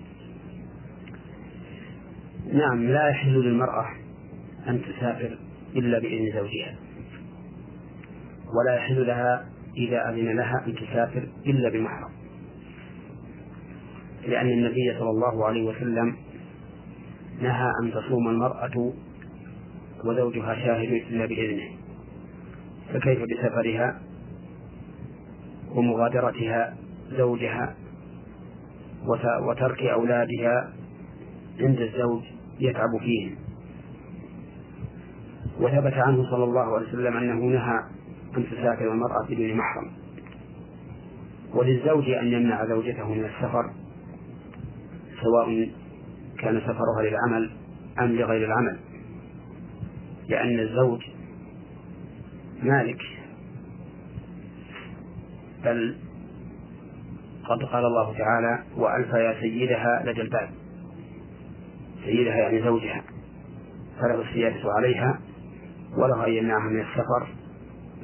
نعم 2.52 2.84
لا 2.84 3.08
يحل 3.08 3.32
للمرأة 3.32 3.86
أن 4.68 4.82
تسافر 4.82 5.38
إلا 5.76 5.98
بإذن 5.98 6.32
زوجها. 6.32 6.76
ولا 8.54 8.74
يحل 8.76 9.06
لها 9.06 9.44
إذا 9.76 10.10
أذن 10.10 10.36
لها 10.36 10.64
أن 10.66 10.74
تسافر 10.74 11.28
إلا 11.46 11.68
بمحرم. 11.70 12.10
لأن 14.26 14.48
النبي 14.48 14.98
صلى 14.98 15.10
الله 15.10 15.46
عليه 15.46 15.62
وسلم 15.62 16.16
نهى 17.42 17.70
أن 17.82 17.92
تصوم 17.92 18.28
المرأة 18.28 18.92
وزوجها 20.04 20.54
شاهد 20.54 20.92
إلا 20.92 21.26
بإذنه. 21.26 21.81
فكيف 22.92 23.18
بسفرها 23.22 24.00
ومغادرتها 25.74 26.76
زوجها 27.10 27.74
وترك 29.48 29.82
أولادها 29.82 30.72
عند 31.60 31.80
الزوج 31.80 32.22
يتعب 32.60 32.98
فيهم 33.00 33.34
وثبت 35.60 35.94
عنه 35.94 36.30
صلى 36.30 36.44
الله 36.44 36.74
عليه 36.76 36.88
وسلم 36.88 37.16
أنه 37.16 37.34
نهى 37.34 37.80
أن 38.36 38.44
تسافر 38.50 38.92
المرأة 38.92 39.26
بدون 39.30 39.54
محرم. 39.54 39.90
وللزوج 41.54 42.10
أن 42.10 42.26
يمنع 42.26 42.66
زوجته 42.66 43.08
من 43.08 43.24
السفر 43.24 43.70
سواء 45.22 45.70
كان 46.38 46.60
سفرها 46.60 47.02
للعمل 47.02 47.50
أم 48.00 48.12
لغير 48.12 48.46
العمل 48.46 48.78
لأن 50.28 50.58
الزوج 50.58 51.00
مالك. 52.62 53.00
بل 55.64 55.96
قد 57.48 57.62
قال 57.62 57.84
الله 57.84 58.18
تعالى 58.18 58.62
وألف 58.76 59.14
يا 59.14 59.40
سيدها 59.40 60.02
لدى 60.06 60.20
الباب 60.20 60.50
سيدها 62.04 62.36
يعني 62.36 62.62
زوجها. 62.62 63.02
فله 64.00 64.22
السيادة 64.22 64.72
عليها 64.78 65.20
وله 65.96 66.26
أن 66.26 66.32
يمنعها 66.32 66.70
من 66.70 66.80
السفر 66.80 67.26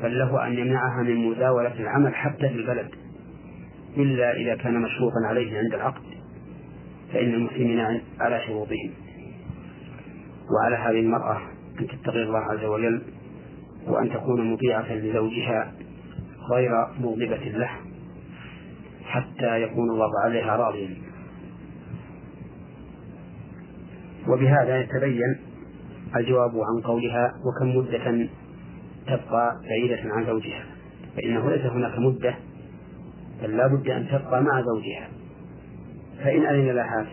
بل 0.03 0.19
له 0.19 0.47
أن 0.47 0.53
يمنعها 0.53 1.03
من 1.03 1.31
مزاولة 1.31 1.81
العمل 1.81 2.15
حتى 2.15 2.49
في 2.49 2.55
البلد. 2.55 2.91
إلا 3.97 4.37
إذا 4.37 4.57
كان 4.57 4.83
مشروطا 4.83 5.27
عليه 5.29 5.59
عند 5.59 5.75
العقد 5.75 6.03
فإن 7.13 7.35
المسلمين 7.35 8.01
على 8.21 8.43
شروطهم. 8.47 8.91
وعلى 10.51 10.77
هذه 10.77 11.01
المرأة 11.01 11.41
أن 11.81 11.87
تتقي 11.87 12.23
الله 12.23 12.39
عز 12.39 12.65
وجل 12.65 13.03
وأن 13.89 14.11
تكون 14.11 14.53
مطيعة 14.53 14.93
لزوجها 14.93 15.73
غير 16.53 16.71
مغضبة 17.01 17.37
له 17.37 17.71
حتى 19.05 19.63
يكون 19.63 19.91
الله 19.91 20.11
عليها 20.25 20.57
راضيا. 20.57 20.97
وبهذا 24.29 24.81
يتبين 24.81 25.39
الجواب 26.17 26.51
عن 26.51 26.83
قولها 26.85 27.33
وكم 27.45 27.77
مدة 27.77 28.29
تبقى 29.07 29.61
بعيدة 29.69 30.15
عن 30.15 30.27
زوجها. 30.27 30.65
فإنه 31.17 31.51
ليس 31.51 31.67
هناك 31.67 31.99
مدة 31.99 32.35
بل 33.43 33.57
لا 33.57 33.67
بد 33.67 33.89
أن 33.89 34.09
تبقى 34.09 34.43
مع 34.43 34.63
زوجها. 34.63 35.09
فإن 36.25 36.47
أذن 36.47 36.71
لها 36.71 37.07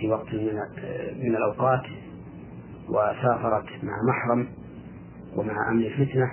في 0.00 0.08
وقت 0.08 0.34
من 1.22 1.36
الأوقات 1.36 1.82
وسافرت 2.88 3.66
مع 3.82 3.92
محرم 4.08 4.48
ومع 5.36 5.70
أمن 5.70 5.82
الفتنة 5.84 6.32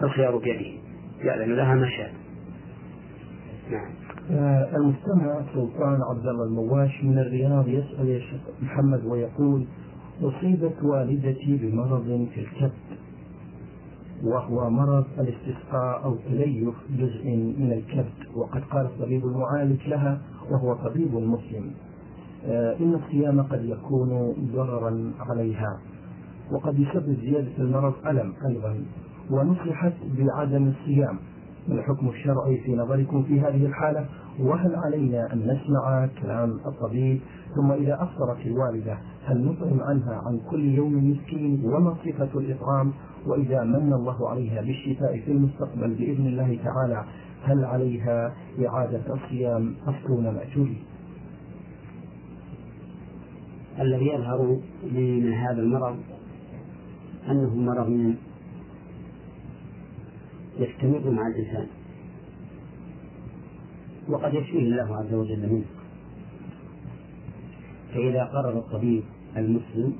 فالخيار 0.00 0.36
بيده 0.36 0.66
يأذن 1.24 1.52
لها 1.56 1.74
ما 1.74 1.88
شاء. 1.88 2.12
نعم. 3.70 3.90
آه 4.30 4.76
المستمع 4.76 5.42
سلطان 5.54 5.98
عبد 6.10 6.26
الله 6.26 6.44
المواش 6.44 7.04
من 7.04 7.18
الرياض 7.18 7.68
يسأل 7.68 8.08
يا 8.08 8.18
شيخ 8.18 8.40
محمد 8.62 9.04
ويقول 9.04 9.66
أصيبت 10.22 10.82
والدتي 10.82 11.56
بمرض 11.56 12.28
في 12.34 12.40
الكبد 12.40 12.98
وهو 14.24 14.70
مرض 14.70 15.04
الاستسقاء 15.18 16.04
أو 16.04 16.14
تليف 16.14 16.74
جزء 16.98 17.26
من 17.58 17.72
الكبد 17.72 18.36
وقد 18.36 18.62
قال 18.64 18.86
الطبيب 18.86 19.24
المعالج 19.24 19.88
لها 19.88 20.20
وهو 20.50 20.74
طبيب 20.74 21.14
مسلم. 21.14 21.70
آه، 22.46 22.76
إن 22.80 22.94
الصيام 22.94 23.42
قد 23.42 23.64
يكون 23.64 24.34
ضررا 24.54 25.12
عليها. 25.20 25.80
وقد 26.52 26.78
يسبب 26.78 27.16
زيادة 27.20 27.58
المرض 27.58 27.94
ألم 28.06 28.32
أيضا 28.48 28.84
ونصحت 29.30 29.92
بعدم 30.18 30.68
الصيام. 30.68 31.18
ما 31.68 31.74
الحكم 31.74 32.08
الشرعي 32.08 32.58
في 32.58 32.76
نظركم 32.76 33.22
في 33.22 33.40
هذه 33.40 33.66
الحالة؟ 33.66 34.06
وهل 34.40 34.74
علينا 34.76 35.32
أن 35.32 35.38
نسمع 35.38 36.08
كلام 36.22 36.50
الطبيب؟ 36.66 37.20
ثم 37.56 37.72
إذا 37.72 38.02
أفطرت 38.02 38.46
الوالدة 38.46 38.98
هل 39.24 39.44
نطعم 39.44 39.80
عنها 39.80 40.22
عن 40.26 40.40
كل 40.50 40.64
يوم 40.64 41.10
مسكين 41.10 41.62
وما 41.64 41.94
صفة 41.94 42.38
الإطعام؟ 42.40 42.92
وإذا 43.26 43.64
من 43.64 43.92
الله 43.92 44.28
عليها 44.28 44.60
بالشفاء 44.60 45.20
في 45.20 45.32
المستقبل 45.32 45.94
بإذن 45.94 46.26
الله 46.26 46.58
تعالى 46.64 47.04
هل 47.44 47.64
عليها 47.64 48.32
إعادة 48.66 49.14
الصيام 49.14 49.74
أفتونا 49.86 50.30
مأجورين 50.30 50.82
الذي 53.80 54.06
يظهر 54.06 54.58
من 54.92 55.32
هذا 55.32 55.60
المرض 55.62 55.96
أنه 57.30 57.54
مرض 57.54 58.14
يستمر 60.58 61.10
مع 61.10 61.26
الإنسان. 61.26 61.66
وقد 64.08 64.34
يشفيه 64.34 64.58
الله 64.58 64.96
عز 64.96 65.14
وجل 65.14 65.52
منه. 65.52 65.64
فإذا 67.94 68.24
قرر 68.24 68.58
الطبيب 68.58 69.02
المسلم 69.36 69.92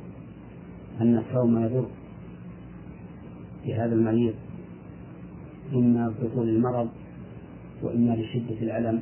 أن 1.00 1.18
الصوم 1.18 1.64
يضر 1.64 1.86
بهذا 3.66 3.94
المريض 3.94 4.34
إما 5.72 6.14
بطول 6.22 6.48
المرض 6.48 6.88
وإما 7.82 8.12
لشدة 8.16 8.58
الألم 8.62 9.00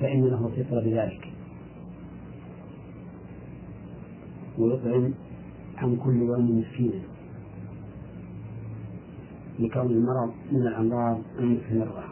فإن 0.00 0.24
له 0.24 0.48
فطرة 0.48 0.80
بذلك. 0.80 1.32
ويطعم 4.58 5.14
عن 5.82 5.96
كل 5.96 6.16
يوم 6.16 6.58
مسكينا 6.58 7.02
لكون 9.58 9.90
المرض 9.90 10.32
من 10.52 10.66
الأمراض 10.66 11.20
المستمرة 11.38 12.04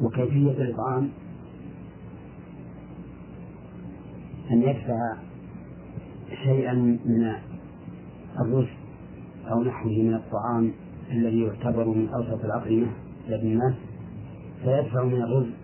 وكيفية 0.00 0.50
الإطعام؟ 0.50 1.10
أن 4.50 4.62
يدفع 4.62 5.16
شيئا 6.44 6.74
من 7.04 7.32
الرز 8.40 8.68
أو 9.50 9.62
نحوه 9.62 9.92
من 9.92 10.14
الطعام 10.14 10.72
الذي 11.10 11.40
يعتبر 11.40 11.88
من 11.88 12.08
أوسط 12.08 12.44
الأطعمة 12.44 12.86
لدى 13.28 13.42
الناس 13.52 13.74
فيدفع 14.64 15.04
من 15.04 15.22
الرز 15.22 15.63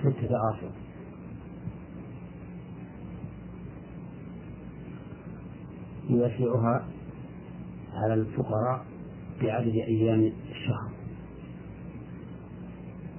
ستة 0.00 0.50
آصر 0.50 0.70
يوسعها 6.10 6.86
على 7.94 8.14
الفقراء 8.14 8.84
بعدد 9.42 9.74
أيام 9.74 10.32
الشهر. 10.50 10.90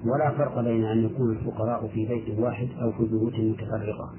ولا 0.04 0.30
فرق 0.38 0.60
بين 0.60 0.84
أن 0.84 1.04
يكون 1.04 1.30
الفقراء 1.30 1.86
في 1.88 2.06
بيت 2.06 2.38
واحد 2.38 2.68
أو 2.82 2.92
في 2.92 3.04
بيوت 3.04 3.34
متفرقة. 3.34 4.12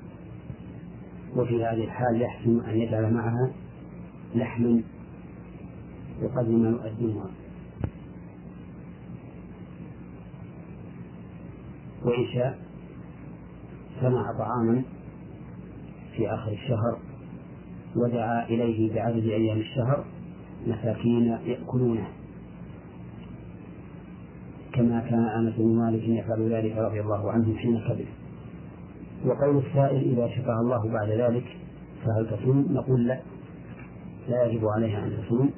وفي 1.35 1.65
هذه 1.65 1.83
الحال 1.83 2.21
يحسن 2.21 2.59
أن 2.59 2.77
يجعل 2.77 3.13
معها 3.13 3.51
لحما 4.35 4.81
بقدر 6.21 6.49
ما 6.51 6.69
يقدمها 6.69 7.29
وإن 12.09 12.25
شاء 12.33 12.59
صنع 14.01 14.37
طعاما 14.37 14.83
في 16.15 16.29
آخر 16.29 16.51
الشهر 16.51 16.99
ودعا 17.95 18.45
إليه 18.45 18.95
بعدد 18.95 19.23
أيام 19.23 19.57
الشهر 19.57 20.05
مساكين 20.67 21.37
يأكلونه. 21.45 22.07
كما 24.73 24.99
كان 24.99 25.25
أنس 25.25 25.55
بن 25.55 25.75
مالك 25.75 26.03
يفعل 26.03 26.53
ذلك 26.53 26.77
رضي 26.77 27.01
الله 27.01 27.31
عنه 27.31 27.55
حين 27.55 27.79
كبر. 27.79 28.05
وقول 29.25 29.57
السائل 29.57 30.11
إذا 30.11 30.27
شفى 30.27 30.51
الله 30.51 30.91
بعد 30.91 31.09
ذلك 31.09 31.45
فهل 32.05 32.29
تصوم؟ 32.29 32.65
نقول 32.69 33.07
لا. 33.07 33.21
لا 34.29 34.45
يجب 34.45 34.65
عليها 34.65 35.05
أن 35.05 35.17
تصوم 35.17 35.49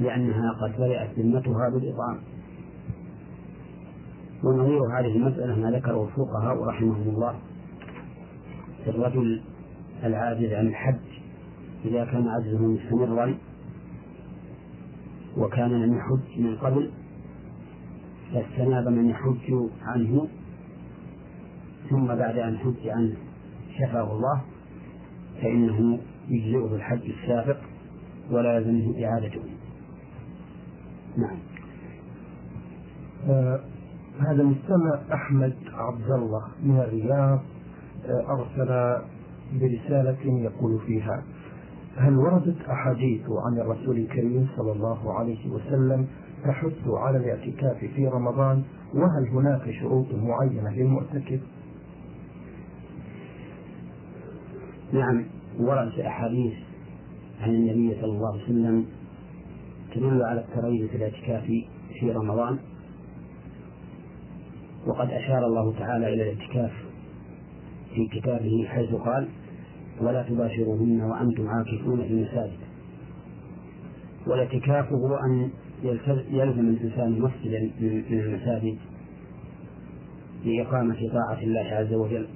لأنها 0.00 0.52
قد 0.62 0.78
برئت 0.78 1.18
ذمتها 1.18 1.68
بالإطعام. 1.74 2.18
ونظير 4.44 4.98
هذه 4.98 5.16
المسألة 5.16 5.56
ما 5.58 5.70
ذكره 5.70 6.04
الفقهاء 6.04 6.64
رحمهم 6.64 7.08
الله. 7.08 7.34
في 8.84 8.90
الرجل 8.90 9.42
العاجز 10.04 10.52
عن 10.52 10.66
الحج 10.66 10.96
إذا 11.84 12.04
كان 12.04 12.28
عجزه 12.28 12.58
مستمرا 12.58 13.34
وكان 15.36 15.70
لم 15.70 15.96
يحج 15.98 16.40
من 16.40 16.56
قبل 16.56 16.90
فاستناب 18.32 18.88
من 18.88 19.08
يحج 19.08 19.68
عنه 19.82 20.28
ثم 21.90 22.06
بعد 22.06 22.38
أن 22.38 22.58
حج 22.58 22.88
عنه 22.88 23.14
شفاه 23.78 24.12
الله 24.12 24.42
فإنه 25.42 25.98
يجزئه 26.28 26.74
الحج 26.74 27.10
السابق 27.10 27.56
ولا 28.30 28.56
يلزمه 28.56 29.04
إعادته. 29.04 29.40
نعم. 31.16 31.38
آه 33.28 33.60
هذا 34.20 34.42
المستمع 34.42 34.98
أحمد 35.14 35.54
عبد 35.72 36.10
الله 36.10 36.42
من 36.62 36.78
الرياض 36.78 37.40
آه 38.06 38.32
أرسل 38.32 39.02
برسالة 39.60 40.40
يقول 40.40 40.80
فيها 40.86 41.22
هل 41.96 42.16
وردت 42.16 42.56
أحاديث 42.70 43.22
عن 43.30 43.58
الرسول 43.58 43.96
الكريم 43.96 44.48
صلى 44.56 44.72
الله 44.72 45.18
عليه 45.18 45.50
وسلم 45.50 46.06
تحث 46.44 46.88
على 46.88 47.18
الاعتكاف 47.18 47.76
في 47.76 48.08
رمضان 48.08 48.62
وهل 48.94 49.28
هناك 49.32 49.70
شروط 49.80 50.06
معينة 50.14 50.70
للمعتكف؟ 50.70 51.40
نعم 54.92 55.24
وردت 55.60 55.98
أحاديث 55.98 56.54
عن 57.40 57.50
النبي 57.50 57.94
صلى 58.00 58.12
الله 58.12 58.32
عليه 58.32 58.44
وسلم 58.44 58.84
تدل 59.94 60.22
على 60.22 60.40
الترغيب 60.40 60.86
في 60.88 60.96
الاعتكاف 60.96 61.44
في 62.00 62.12
رمضان 62.12 62.58
وقد 64.86 65.10
أشار 65.10 65.46
الله 65.46 65.78
تعالى 65.78 66.14
إلى 66.14 66.32
الاعتكاف 66.32 66.72
في 67.94 68.06
كتابه 68.06 68.64
حيث 68.68 68.94
قال 68.94 69.28
ولا 70.00 70.22
تباشروهن 70.22 71.00
وأنتم 71.00 71.48
عاكفون 71.48 72.02
في 72.02 72.12
المساجد. 72.12 72.58
والاعتكاف 74.26 74.92
هو 74.92 75.16
أن 75.16 75.50
يلزم 76.30 76.68
الإنسان 76.68 77.20
مسجدا 77.20 77.70
من 77.80 78.20
المساجد 78.20 78.78
لإقامة 80.44 80.96
طاعة 81.12 81.42
الله 81.42 81.60
عز 81.60 81.92
وجل. 81.92 82.26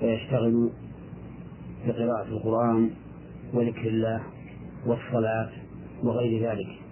فيشتغل 0.00 0.70
بقراءة 1.86 2.28
القرآن 2.28 2.90
وذكر 3.54 3.88
الله 3.88 4.22
والصلاة 4.86 5.50
وغير 6.04 6.50
ذلك. 6.50 6.85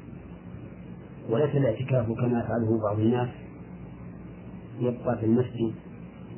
وليس 1.30 1.54
الاعتكاف 1.54 2.06
كما 2.12 2.40
يفعله 2.40 2.80
بعض 2.82 2.98
الناس. 2.98 3.28
يبقى 4.80 5.18
في 5.18 5.26
المسجد 5.26 5.74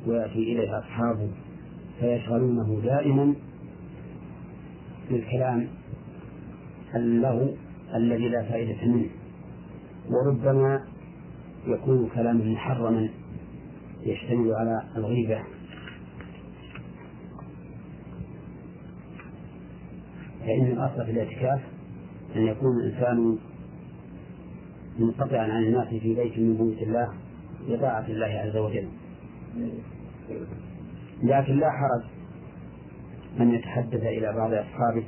ويأتي 0.07 0.39
إليه 0.53 0.79
أصحابه 0.79 1.29
فيشغلونه 1.99 2.81
دائما 2.83 3.33
بالكلام 5.11 5.67
اللغو 6.95 7.55
الذي 7.95 8.29
لا 8.29 8.43
فائدة 8.43 8.85
منه. 8.85 9.09
وربما 10.09 10.83
يكون 11.67 12.09
كلاما 12.15 12.45
محرما 12.45 13.09
يشتمل 14.03 14.53
على 14.53 14.83
الغيبة. 14.95 15.39
فإن 20.39 20.65
الأصل 20.65 21.05
في 21.05 21.11
الاعتكاف 21.11 21.61
أن 22.35 22.41
يكون 22.47 22.79
الإنسان 22.79 23.37
منقطعا 24.99 25.51
عن 25.51 25.63
الناس 25.63 25.87
في 25.87 26.15
بيت 26.15 26.37
من 26.37 26.57
بيوت 26.57 26.81
الله 26.81 27.13
لطاعة 27.67 28.05
الله 28.07 28.25
عز 28.25 28.57
وجل. 28.57 28.87
لكن 31.23 31.59
لا 31.59 31.71
حرج 31.71 32.03
أن 33.39 33.53
يتحدث 33.53 34.03
إلى 34.03 34.33
بعض 34.33 34.53
أصحابه 34.53 35.03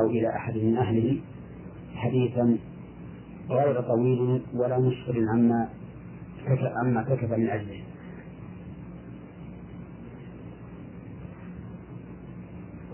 أو 0.00 0.06
إلى 0.06 0.28
أحد 0.28 0.56
من 0.56 0.76
أهله 0.76 1.20
حديثا 1.94 2.58
غير 3.50 3.80
طويل 3.80 4.42
ولا 4.54 4.78
مشكل 4.78 5.28
عما 5.28 5.68
عما 6.76 7.02
كتب 7.02 7.30
من 7.30 7.48
أجله. 7.48 7.80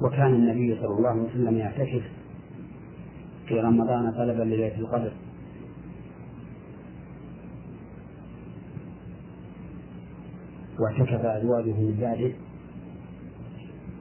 وكان 0.03 0.35
النبي 0.35 0.77
صلى 0.77 0.99
الله 0.99 1.09
عليه 1.09 1.23
وسلم 1.23 1.59
يعتكف 1.59 2.03
في 3.47 3.61
رمضان 3.61 4.13
طلبا 4.13 4.43
لليلة 4.43 4.79
القدر. 4.79 5.13
واعتكف 10.81 11.25
أزواجه 11.25 11.73
من 11.73 11.99
بعده 12.01 12.33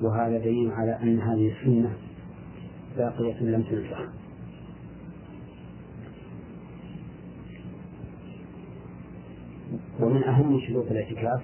وهذا 0.02 0.38
دليل 0.38 0.72
على 0.72 0.92
أن 1.04 1.20
هذه 1.20 1.52
السنة 1.52 1.94
باقية 2.98 3.40
لم 3.42 3.62
تنسخ 3.64 4.10
ومن 10.00 10.24
أهم 10.24 10.60
شروط 10.68 10.86
الاعتكاف 10.92 11.42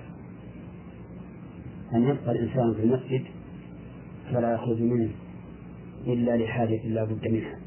أن 1.93 2.03
يبقى 2.03 2.31
الإنسان 2.31 2.73
في 2.73 2.83
المسجد 2.83 3.23
فلا 4.33 4.53
يخرج 4.53 4.81
منه 4.81 5.09
إلا 6.07 6.37
لحاجة 6.37 6.87
لا 6.87 7.03
بد 7.03 7.27
منها. 7.27 7.59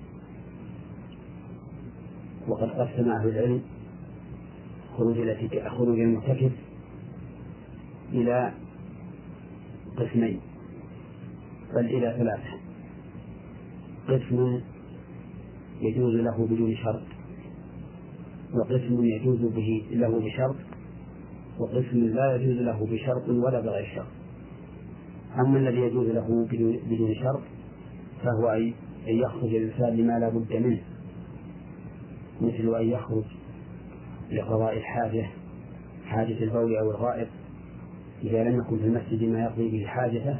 وقد 2.49 2.71
قسم 2.71 3.11
أهل 3.11 3.29
العلم 3.29 3.61
خروج 4.97 5.19
خروج 5.69 5.99
المعتكف 6.01 6.53
إلى 8.13 8.53
قسمين 9.97 10.41
بل 11.75 11.87
إلى 11.87 12.15
ثلاثة. 12.19 12.59
قسم 14.09 14.61
يجوز 15.81 16.15
له 16.15 16.47
بدون 16.47 16.77
شرط 16.77 17.03
وقسم 18.55 19.05
يجوز 19.05 19.41
به 19.41 19.87
له 19.91 20.21
بشرط 20.21 20.57
وقسم 21.59 21.99
لا 21.99 22.37
يجوز 22.37 22.57
له 22.57 22.87
بشرط 22.87 23.29
ولا 23.29 23.61
بغير 23.61 23.87
شرط. 23.95 24.07
أما 25.39 25.59
الذي 25.59 25.81
يجوز 25.81 26.09
له 26.09 26.47
بدون 26.91 27.15
شرط 27.15 27.43
فهو 28.25 28.49
أن 28.49 28.73
يخرج 29.15 29.55
الإنسان 29.55 29.97
لما 29.97 30.19
لا 30.19 30.29
بد 30.29 30.53
منه 30.57 30.83
مثل 32.41 32.75
أن 32.75 32.89
يخرج 32.89 33.25
لقضاء 34.33 34.77
الحاجة 34.77 35.27
حاجة 36.07 36.45
البول 36.45 36.77
أو 36.77 36.91
الغائط. 36.91 37.29
إذا 38.23 38.45
لم 38.45 38.59
يكن 38.61 38.79
في 38.79 38.85
المسجد 38.85 39.23
ما 39.25 39.41
يقضي 39.41 39.69
به 39.69 39.87
حاجته 39.87 40.39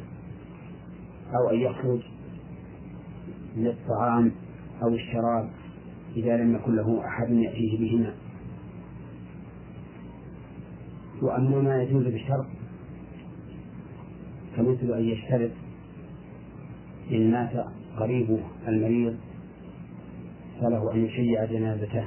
أو 1.35 1.49
أن 1.49 1.59
يخرج 1.59 1.99
للطعام 3.57 4.31
أو 4.83 4.87
الشراب 4.87 5.49
إذا 6.15 6.37
لم 6.37 6.55
يكن 6.55 6.75
له 6.75 7.05
أحد 7.07 7.29
يأتيه 7.31 7.77
بهما. 7.79 8.13
وأما 11.21 11.61
ما 11.61 11.83
يجوز 11.83 12.03
بالشرط 12.03 12.45
فمثل 14.57 14.93
أن 14.93 15.03
يشترط 15.03 15.51
إن 17.11 17.31
مات 17.31 17.65
قريبه 17.97 18.39
المريض 18.67 19.15
فله 20.61 20.93
أن 20.93 21.05
يشيع 21.05 21.45
جنازته 21.45 22.05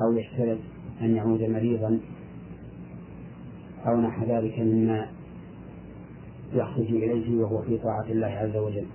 أو 0.00 0.12
يشترط 0.12 0.58
أن 1.00 1.16
يعود 1.16 1.42
مريضا 1.42 2.00
أو 3.86 4.00
نحو 4.00 4.24
ذلك 4.24 4.58
مما 4.58 5.06
يخرج 6.52 6.86
إليه 6.86 7.42
وهو 7.42 7.62
في 7.62 7.78
طاعة 7.78 8.04
الله 8.10 8.26
عز 8.26 8.56
وجل. 8.56 8.86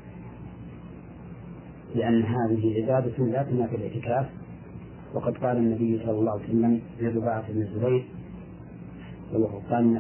لأن 1.96 2.24
هذه 2.24 2.84
عبادة 2.84 3.26
لا 3.26 3.44
تنافي 3.44 3.76
الاعتكاف. 3.76 4.30
وقد 5.14 5.38
قال 5.38 5.58
النبي 5.58 6.00
صلى 6.06 6.12
الله 6.20 6.32
عليه 6.32 6.44
وسلم 6.44 6.82
لرباعة 7.00 7.52
بن 7.52 7.62
الزبير 7.62 8.06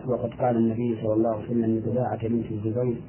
وقد 0.07 0.30
قال 0.39 0.55
النبي 0.57 0.97
صلى 1.01 1.13
الله 1.13 1.30
عليه 1.30 1.45
وسلم 1.45 1.81
لرباعة 1.85 2.27
بنت 2.27 2.51
الزبير 2.51 3.01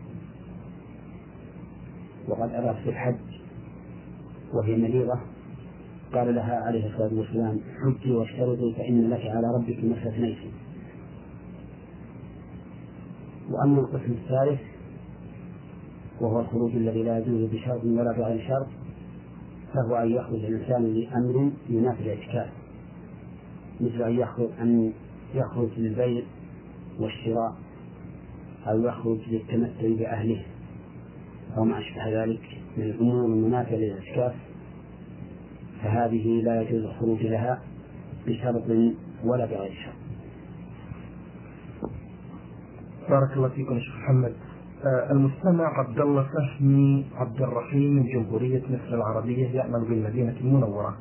وقد 2.28 2.54
أراد 2.54 2.76
في 2.76 2.88
الحج 2.90 3.14
وهي 4.54 4.76
مريضة. 4.76 5.20
قال 6.14 6.34
لها 6.34 6.56
عليه 6.66 6.86
الصلاة 6.86 7.10
والسلام 7.14 7.60
حجي 7.82 8.12
واشترطي 8.12 8.74
فإن 8.76 9.10
لك 9.10 9.20
على 9.26 9.46
ربك 9.54 9.84
ما 9.84 9.96
استثنيت 9.98 10.38
وأما 13.52 13.80
القسم 13.80 14.12
الثالث 14.12 14.60
وهو 16.20 16.40
الخروج 16.40 16.76
الذي 16.76 17.02
لا 17.02 17.18
يجوز 17.18 17.50
بشرط 17.50 17.84
ولا 17.84 18.12
بغير 18.12 18.48
شرط 18.48 18.66
فهو 19.74 19.96
أن 19.96 20.10
يخرج 20.10 20.44
الإنسان 20.44 20.94
لأمر 20.94 21.50
ينافي 21.68 22.02
الاعتكاف 22.02 22.52
مثل 23.80 24.02
أن 24.02 24.18
يخرج 24.18 24.48
أن 24.60 24.92
يخرج 25.34 25.68
للبيع 25.76 26.22
والشراء 27.00 27.54
أو 28.66 28.80
يخرج 28.80 29.18
للتمتع 29.28 29.96
بأهله. 29.98 30.44
أو 31.56 31.64
ما 31.64 31.78
أشبه 31.78 32.24
ذلك 32.24 32.40
من 32.76 32.82
الأمور 32.82 33.24
المنافية 33.24 33.76
للاعتكاف 33.76 34.34
فهذه 35.82 36.42
لا 36.42 36.62
يجوز 36.62 36.84
الخروج 36.84 37.22
لها 37.22 37.62
بشرط 38.26 38.62
ولا 39.24 39.46
بغير 39.46 39.72
شرط. 39.84 40.01
بارك 43.08 43.36
الله 43.36 43.48
فيكم 43.48 43.80
شيخ 43.80 43.96
محمد. 43.96 44.32
آه، 44.84 45.12
المستمع 45.12 45.78
عبد 45.78 46.00
الله 46.00 46.22
فهمي 46.22 47.06
عبد 47.14 47.42
الرحيم 47.42 47.96
من 47.96 48.06
جمهورية 48.06 48.62
مصر 48.62 48.94
العربية 48.94 49.48
يعمل 49.48 49.84
بالمدينة 49.88 50.36
المنورة. 50.40 50.96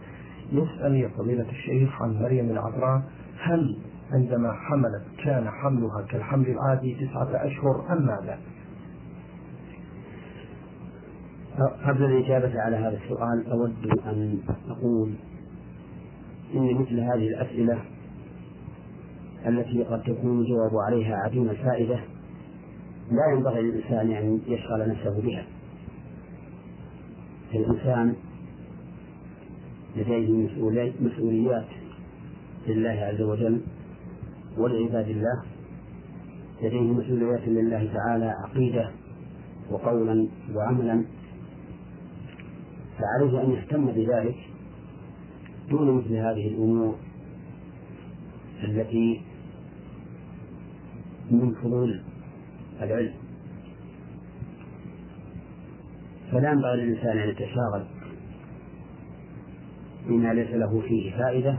يسأل 0.51 0.95
يا 0.95 1.07
فضيلة 1.17 1.49
الشيخ 1.49 2.01
عن 2.01 2.13
مريم 2.21 2.49
العذراء. 2.49 3.01
هل 3.39 3.77
عندما 4.11 4.51
حملت 4.51 5.03
كان 5.23 5.49
حملها 5.49 6.01
كالحمل 6.09 6.49
العادي 6.49 6.95
تسعة 6.95 7.29
أشهر 7.45 7.85
أم 7.89 8.05
ماذا؟ 8.05 8.39
قبل 11.85 12.03
الإجابة 12.03 12.61
على 12.61 12.75
هذا 12.75 12.97
السؤال 13.03 13.51
أود 13.51 13.87
أن 14.05 14.39
أقول 14.69 15.13
إن 16.55 16.75
مثل 16.75 16.99
هذه 16.99 17.27
الأسئلة 17.27 17.79
التي 19.47 19.83
قد 19.83 20.01
تكون 20.01 20.39
الجواب 20.39 20.71
عليها 20.87 21.15
عديم 21.15 21.49
الفائدة 21.49 21.99
لا 23.11 23.33
ينبغي 23.35 23.61
للإنسان 23.61 24.11
أن 24.11 24.39
يشغل 24.47 24.89
نفسه 24.89 25.21
بها. 25.21 25.45
الإنسان 27.53 28.15
لديه 29.95 30.49
مسؤوليات 31.01 31.65
لله 32.67 32.89
عز 32.89 33.21
وجل 33.21 33.61
ولعباد 34.57 35.07
الله 35.09 35.43
لديه 36.63 36.81
مسؤوليات 36.81 37.47
لله 37.47 37.93
تعالى 37.93 38.25
عقيدة 38.45 38.91
وقولا 39.71 40.27
وعملا 40.55 41.05
فعليه 42.99 43.43
أن 43.43 43.51
يهتم 43.51 43.85
بذلك 43.91 44.35
دون 45.69 45.97
مثل 45.97 46.13
هذه 46.13 46.47
الأمور 46.47 46.95
التي 48.63 49.21
من 51.31 51.53
فضول 51.53 52.01
العلم. 52.81 53.13
فلا 56.31 56.51
ينبغي 56.51 56.75
للإنسان 56.75 57.17
أن 57.17 57.29
يتشاغل 57.29 57.85
بما 60.07 60.33
ليس 60.33 60.49
له 60.49 60.81
فيه 60.81 61.17
فائدة 61.17 61.57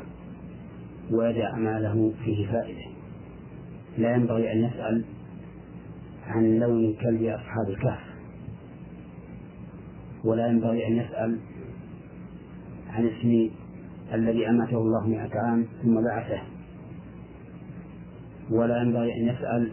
ويدع 1.10 1.56
ما 1.56 1.80
له 1.80 2.12
فيه 2.24 2.46
فائدة. 2.46 2.84
لا 3.98 4.14
ينبغي 4.14 4.52
أن 4.52 4.64
يسأل 4.64 5.04
عن 6.26 6.58
لون 6.58 6.94
كلب 6.94 7.22
أصحاب 7.22 7.68
الكهف. 7.68 8.12
ولا 10.24 10.46
ينبغي 10.46 10.86
أن 10.86 10.96
يسأل 10.96 11.38
عن 12.90 13.06
اسم 13.06 13.50
الذي 14.14 14.48
أماته 14.48 14.78
الله 14.78 15.06
مئة 15.06 15.40
عام 15.40 15.66
ثم 15.82 16.04
بعثه. 16.04 16.51
ولا 18.50 18.82
ينبغي 18.82 19.12
أن 19.20 19.28
يسأل 19.28 19.72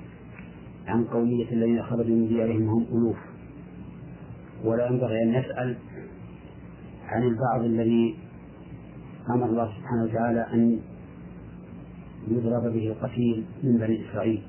عن 0.87 1.03
قومية 1.03 1.51
الذين 1.51 1.83
خرجوا 1.83 2.15
من 2.15 2.27
ديارهم 2.27 2.69
هم 2.69 2.85
ألوف. 2.91 3.17
ولا 4.63 4.87
ينبغي 4.87 5.23
أن 5.23 5.33
يسأل 5.33 5.77
عن 7.05 7.23
البعض 7.23 7.63
الذي 7.63 8.17
أمر 9.35 9.45
الله 9.45 9.65
سبحانه 9.65 10.03
وتعالى 10.03 10.47
أن 10.53 10.79
يضرب 12.27 12.73
به 12.73 12.87
القتيل 12.87 13.45
من 13.63 13.77
بني 13.77 14.09
إسرائيل. 14.09 14.41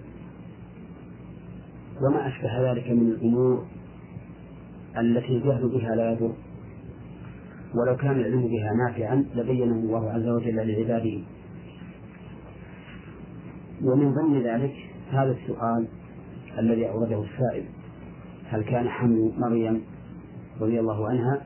وما 2.02 2.28
أشبه 2.28 2.72
ذلك 2.72 2.90
من 2.90 3.08
الأمور 3.08 3.66
التي 4.98 5.36
الجهل 5.36 5.68
بها 5.68 5.94
لا 5.96 6.12
يضر. 6.12 6.34
ولو 7.74 7.96
كان 7.96 8.10
العلم 8.10 8.48
بها 8.48 8.72
نافعا 8.72 9.24
لبينه 9.34 9.74
الله 9.74 10.10
عز 10.10 10.28
وجل 10.28 10.56
لعباده. 10.56 11.20
ومن 13.84 14.14
ضمن 14.14 14.42
ذلك 14.42 14.74
هذا 15.10 15.30
السؤال 15.30 15.88
الذي 16.58 16.88
أورده 16.88 17.24
السائل. 17.24 17.64
هل 18.50 18.62
كان 18.62 18.88
حمل 18.88 19.32
مريم 19.38 19.82
رضي 20.60 20.80
الله 20.80 21.08
عنها 21.08 21.42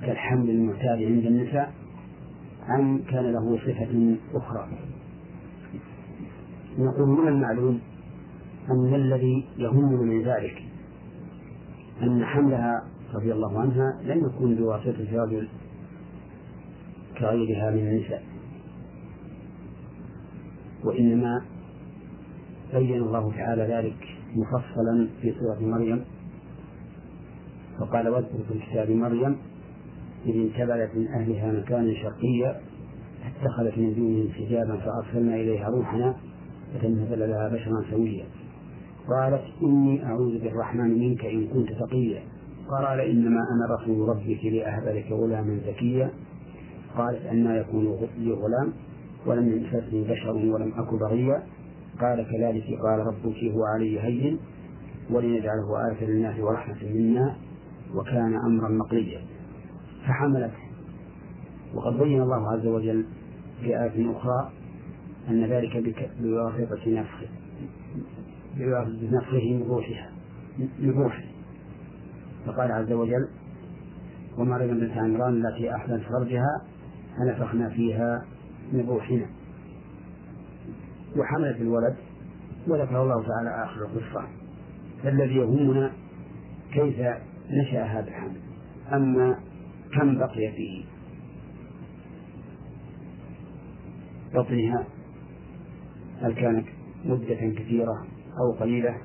كالحمل 0.00 0.50
المعتاد 0.50 1.02
عند 1.02 1.24
النساء 1.26 1.72
أم 2.78 3.02
كان 3.10 3.32
له 3.32 3.56
صفة 3.56 4.16
أخرى؟ 4.34 4.68
نقول 6.78 7.08
من 7.08 7.28
المعلوم 7.28 7.80
أن 8.70 8.94
الذي 8.94 9.44
يهمنا 9.58 10.02
من 10.02 10.22
ذلك 10.22 10.62
أن 12.02 12.24
حملها 12.24 12.84
رضي 13.14 13.32
الله 13.32 13.60
عنها 13.60 14.00
لم 14.02 14.26
يكن 14.26 14.54
بواسطة 14.54 15.24
رجل 15.24 15.48
كغيرها 17.18 17.70
من 17.70 17.78
النساء. 17.78 18.22
وإنما 20.84 21.42
بين 22.74 23.02
الله 23.02 23.32
تعالى 23.32 23.62
ذلك 23.62 23.96
مفصلا 24.36 25.08
في 25.22 25.34
سورة 25.40 25.58
مريم. 25.60 26.04
فقال 27.78 28.08
واذكر 28.08 28.38
في 28.48 28.54
الكتاب 28.54 28.90
مريم 28.90 29.36
إذ 30.26 30.34
انتبذت 30.34 30.94
من 30.96 31.08
أهلها 31.08 31.52
مكانا 31.52 31.94
شرقيا 31.94 32.60
اتخذت 33.26 33.78
من 33.78 33.94
دونهم 33.94 34.28
حجابا 34.32 34.76
فأرسلنا 34.76 35.34
إليها 35.34 35.68
روحنا 35.68 36.14
فتمثل 36.74 37.18
لها 37.18 37.48
بشرا 37.48 37.84
سويا. 37.90 38.24
قالت 39.08 39.44
إني 39.62 40.04
أعوذ 40.04 40.38
بالرحمن 40.38 40.98
منك 40.98 41.24
إن 41.24 41.46
كنت 41.46 41.68
تقيا. 41.72 42.22
قال 42.70 43.00
إنما 43.00 43.40
أنا 43.40 43.74
رسول 43.80 44.08
ربك 44.08 44.44
لأهب 44.44 44.88
لك 44.96 45.12
غلاما 45.12 45.60
زكيا. 45.66 46.10
قالت 46.96 47.26
أنا 47.26 47.56
يكون 47.56 47.84
لي 48.18 48.32
غلام. 48.32 48.72
ولم 49.26 49.48
يمسسني 49.48 50.04
بشر 50.04 50.30
ولم 50.30 50.72
أك 50.76 50.94
بغيا 50.94 51.42
قال 52.00 52.26
كذلك 52.30 52.80
قال 52.82 52.98
ربك 52.98 53.44
هو 53.44 53.64
علي 53.64 54.00
هين 54.00 54.38
ولنجعله 55.10 55.88
آية 55.88 56.04
للناس 56.04 56.40
ورحمة 56.40 56.76
منا 56.94 57.36
وكان 57.94 58.34
أمرا 58.34 58.68
مقضيا. 58.68 59.20
فحملت. 60.06 60.52
وقد 61.74 61.98
بين 61.98 62.22
الله 62.22 62.52
عز 62.52 62.66
وجل 62.66 63.04
في 63.60 63.66
آية 63.66 64.16
أخرى 64.16 64.50
أن 65.28 65.44
ذلك 65.44 66.00
بواسطة 66.20 66.90
نفخه 66.90 67.28
بنفخه 68.56 69.54
من 69.54 69.66
روحها 69.68 70.10
من 70.78 70.90
روحه. 70.90 71.24
فقال 72.46 72.72
عز 72.72 72.92
وجل 72.92 73.28
ومريم 74.38 74.78
بنت 74.80 74.96
عمران 74.96 75.46
التي 75.46 75.74
أحسنت 75.74 76.02
فرجها 76.02 76.62
فنفخنا 77.18 77.68
فيها 77.68 78.24
من 78.72 78.86
روحنا 78.88 79.26
وحملت 81.16 81.60
الولد 81.60 81.96
وذكر 82.68 83.02
الله 83.02 83.22
تعالى 83.22 83.64
آخر 83.64 83.82
القصة. 83.82 84.28
فالذي 85.02 85.34
يهمنا 85.34 85.92
كيف 86.72 87.00
نشأ 87.50 87.84
هذا 87.84 88.08
الحمل 88.08 88.40
أما 88.92 89.38
كم 89.94 90.18
بقي 90.18 90.52
فيه. 90.56 90.84
بطنها 94.34 94.86
هل 96.22 96.34
كانت 96.34 96.66
مدة 97.04 97.34
كثيرة 97.34 98.06
أو 98.40 98.52
قليلة 98.60 98.96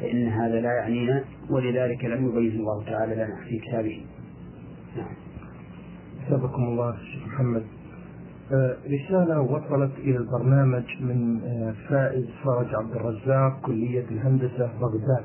فإن 0.00 0.28
هذا 0.28 0.60
لا 0.60 0.72
يعنينا 0.72 1.24
ولذلك 1.50 2.04
لم 2.04 2.28
يبين 2.28 2.60
الله 2.60 2.84
تعالى 2.84 3.14
لنا 3.14 3.36
في 3.48 3.58
كتابه. 3.58 4.06
نعم. 4.96 5.14
الله 6.58 6.96
شيخ 6.96 7.26
محمد. 7.26 7.81
رسالة 8.86 9.40
وصلت 9.40 9.92
إلى 9.98 10.16
البرنامج 10.16 10.84
من 11.00 11.40
آه، 11.44 11.74
فائز 11.88 12.26
فرج 12.44 12.74
عبد 12.74 12.92
الرزاق 12.96 13.60
كلية 13.60 14.04
الهندسة 14.10 14.70
بغداد. 14.80 15.24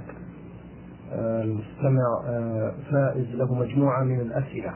آه، 1.12 1.44
المستمع 1.44 2.22
فائز 2.92 3.36
له 3.36 3.54
مجموعة 3.54 4.04
من 4.04 4.20
الأسئلة. 4.20 4.74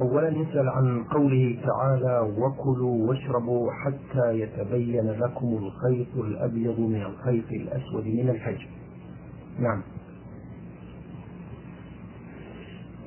أولا 0.00 0.28
يسأل 0.28 0.68
عن 0.68 1.04
قوله 1.04 1.58
تعالى 1.66 2.32
وكلوا 2.38 3.08
واشربوا 3.08 3.72
حتى 3.72 4.40
يتبين 4.40 5.10
لكم 5.10 5.46
الخيط 5.46 6.16
الأبيض 6.16 6.80
من 6.80 7.02
الخيط 7.02 7.50
الأسود 7.50 8.06
من 8.06 8.28
الفجر 8.28 8.68
نعم. 9.58 9.82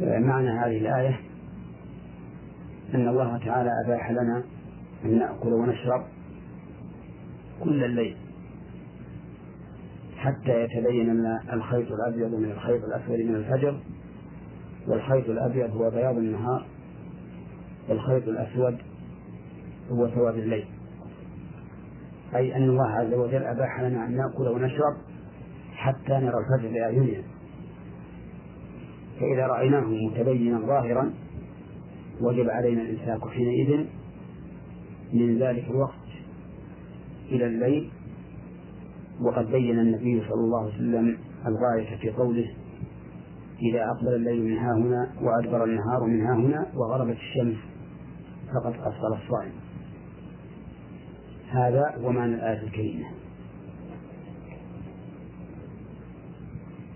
معنى 0.01 0.49
هذه 0.49 0.77
الآية 0.77 1.30
أن 2.93 3.07
الله 3.07 3.37
تعالى 3.45 3.69
أباح 3.85 4.11
لنا 4.11 4.43
أن 5.05 5.19
نأكل 5.19 5.53
ونشرب 5.53 6.03
كل 7.63 7.83
الليل 7.83 8.17
حتى 10.17 10.63
يتبين 10.63 11.13
لنا 11.13 11.53
الخيط 11.53 11.87
الأبيض 11.91 12.35
من 12.35 12.51
الخيط 12.51 12.83
الأسود 12.83 13.19
من 13.19 13.35
الفجر 13.35 13.79
والخيط 14.87 15.29
الأبيض 15.29 15.75
هو 15.75 15.89
بياض 15.89 16.17
النهار 16.17 16.65
والخيط 17.89 18.27
الأسود 18.27 18.77
هو 19.91 20.09
سواد 20.15 20.35
الليل. 20.35 20.65
أي 22.35 22.55
أن 22.55 22.63
الله 22.69 22.87
عز 22.89 23.13
وجل 23.13 23.43
أباح 23.43 23.81
لنا 23.81 24.05
أن 24.05 24.17
نأكل 24.17 24.47
ونشرب 24.47 24.97
حتى 25.73 26.13
نرى 26.13 26.33
الفجر 26.37 26.73
بأعيننا. 26.73 27.23
فإذا 29.19 29.47
رأيناه 29.47 29.83
متبينا 30.07 30.59
ظاهرا 30.59 31.13
وجب 32.21 32.49
علينا 32.49 32.81
الإمساك 32.81 33.29
حينئذ 33.29 33.85
من 35.13 35.39
ذلك 35.39 35.67
الوقت 35.69 36.07
إلى 37.29 37.45
الليل. 37.45 37.89
وقد 39.21 39.51
بين 39.51 39.79
النبي 39.79 40.21
صلى 40.21 40.41
الله 40.41 40.59
عليه 40.59 40.73
وسلم 40.73 41.17
الغاية 41.47 41.97
في 41.97 42.09
قوله 42.09 42.55
إذا 43.61 43.85
أقبل 43.91 44.15
الليل 44.15 44.43
من 44.43 44.57
ها 44.57 44.73
هنا 44.73 45.11
وأدبر 45.21 45.63
النهار 45.63 46.03
من 46.03 46.21
ها 46.21 46.35
هنا 46.35 46.71
وغربت 46.75 47.17
الشمس 47.17 47.57
فقد 48.53 48.73
أفطر 48.73 49.13
الصائم. 49.23 49.51
هذا 51.49 51.95
هو 51.97 52.11
معنى 52.11 52.35
الآية 52.35 52.63
الكريمة. 52.63 53.05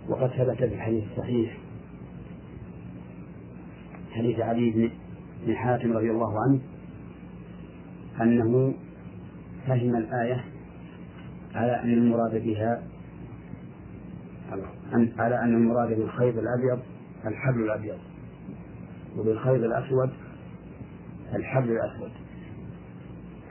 وقد 0.10 0.28
ثبت 0.28 0.58
في 0.58 0.66
الحديث 0.66 1.04
الصحيح 1.12 1.58
حديث 4.12 4.40
علي 4.40 4.72
بن 4.72 4.90
بن 5.46 5.56
حاتم 5.56 5.94
رضي 5.94 6.12
الله 6.12 6.40
عنه 6.40 6.60
أنه 8.22 8.74
فهم 9.68 9.96
الآية 9.96 10.44
على 11.56 11.84
أن 11.84 11.94
المراد 11.94 12.44
بها 12.44 12.84
على 15.18 15.40
أن 15.40 15.56
المراد 15.56 15.90
بالخيط 15.90 16.36
الأبيض 16.38 16.80
الحبل 17.26 17.64
الأبيض 17.64 17.98
وبالخيط 19.18 19.64
الأسود 19.64 20.10
الحبل 21.36 21.72
الأسود. 21.72 22.12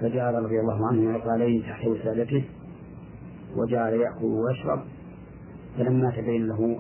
فجعل 0.01 0.35
رضي 0.35 0.61
الله 0.61 0.89
عنه 0.89 1.17
يقع 1.17 1.33
عليه 1.33 1.63
تحت 1.63 1.87
وسادته 1.87 2.45
وجعل 3.57 3.93
يأكل 3.93 4.25
ويشرب 4.25 4.85
فلما 5.79 6.11
تبين 6.11 6.47
له 6.47 6.79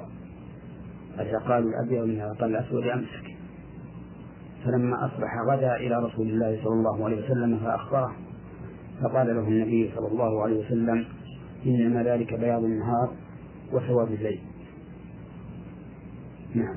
العقال 1.21 1.69
الأبيض 1.69 2.05
من 2.05 2.21
العقال 2.21 2.51
الأسود 2.57 2.83
أمسك. 2.83 3.34
فلما 4.65 5.07
أصبح 5.07 5.39
غدا 5.49 5.77
إلى 5.77 5.97
رسول 5.97 6.27
الله 6.29 6.59
صلى 6.65 6.75
الله 6.75 7.05
عليه 7.05 7.25
وسلم 7.25 7.59
فأخبره 7.59 8.13
فقال 9.03 9.27
له 9.27 9.49
النبي 9.49 9.91
صلى 9.97 10.09
الله 10.09 10.43
عليه 10.43 10.67
وسلم 10.67 11.05
إنما 11.67 12.03
ذلك 12.03 12.35
بياض 12.35 12.65
النهار 12.65 13.11
وسواد 13.73 14.13
الليل. 14.13 14.41
نعم. 16.55 16.77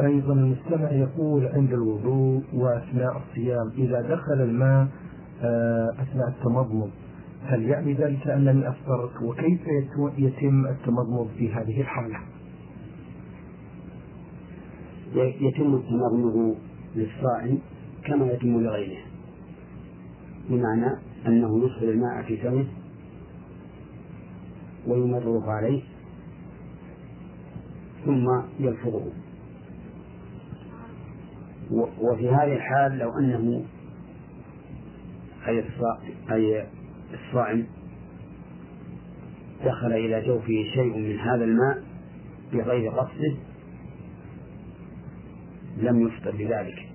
أيضا 0.00 0.32
المستمع 0.32 0.90
يقول 0.90 1.46
عند 1.46 1.72
الوضوء 1.72 2.42
وأثناء 2.54 3.16
الصيام 3.16 3.70
إذا 3.78 4.00
دخل 4.00 4.40
الماء 4.40 4.86
آه، 5.42 5.90
أثناء 5.90 6.28
التمضمض 6.28 6.90
هل 7.46 7.62
يعني 7.62 7.94
ذلك 7.94 8.26
أنني 8.28 8.68
أفطرت؟ 8.68 9.22
وكيف 9.22 9.60
يتم 10.18 10.66
التمضمض 10.66 11.28
في 11.38 11.52
هذه 11.52 11.80
الحالة؟ 11.80 12.16
يتم 15.14 15.74
التمضمض 15.74 16.56
للصائم 16.96 17.58
كما 18.04 18.26
يتم 18.26 18.60
لغيره. 18.60 19.00
بمعنى 20.50 20.96
أنه 21.26 21.64
يدخل 21.64 21.88
الماء 21.88 22.22
في 22.22 22.36
فمه 22.36 22.66
ويمرغ 24.86 25.50
عليه 25.50 25.82
ثم 28.04 28.26
يلفظه. 28.58 29.12
وفي 32.00 32.28
هذه 32.28 32.52
الحال 32.52 32.98
لو 32.98 33.18
أنه 33.18 33.64
أي 35.48 36.66
الصائم 37.14 37.66
دخل 39.64 39.92
إلى 39.92 40.26
جوفه 40.26 40.64
شيء 40.74 40.98
من 40.98 41.18
هذا 41.18 41.44
الماء 41.44 41.84
بغير 42.52 42.90
قصده 42.90 43.36
لم 45.76 46.06
يفطر 46.06 46.30
بذلك. 46.30 46.88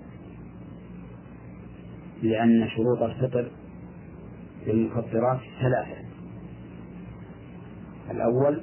لأن 2.23 2.67
شروط 2.69 3.01
الفطر 3.01 3.51
للمفطرات 4.67 5.39
ثلاثة. 5.61 6.01
الأول 8.11 8.61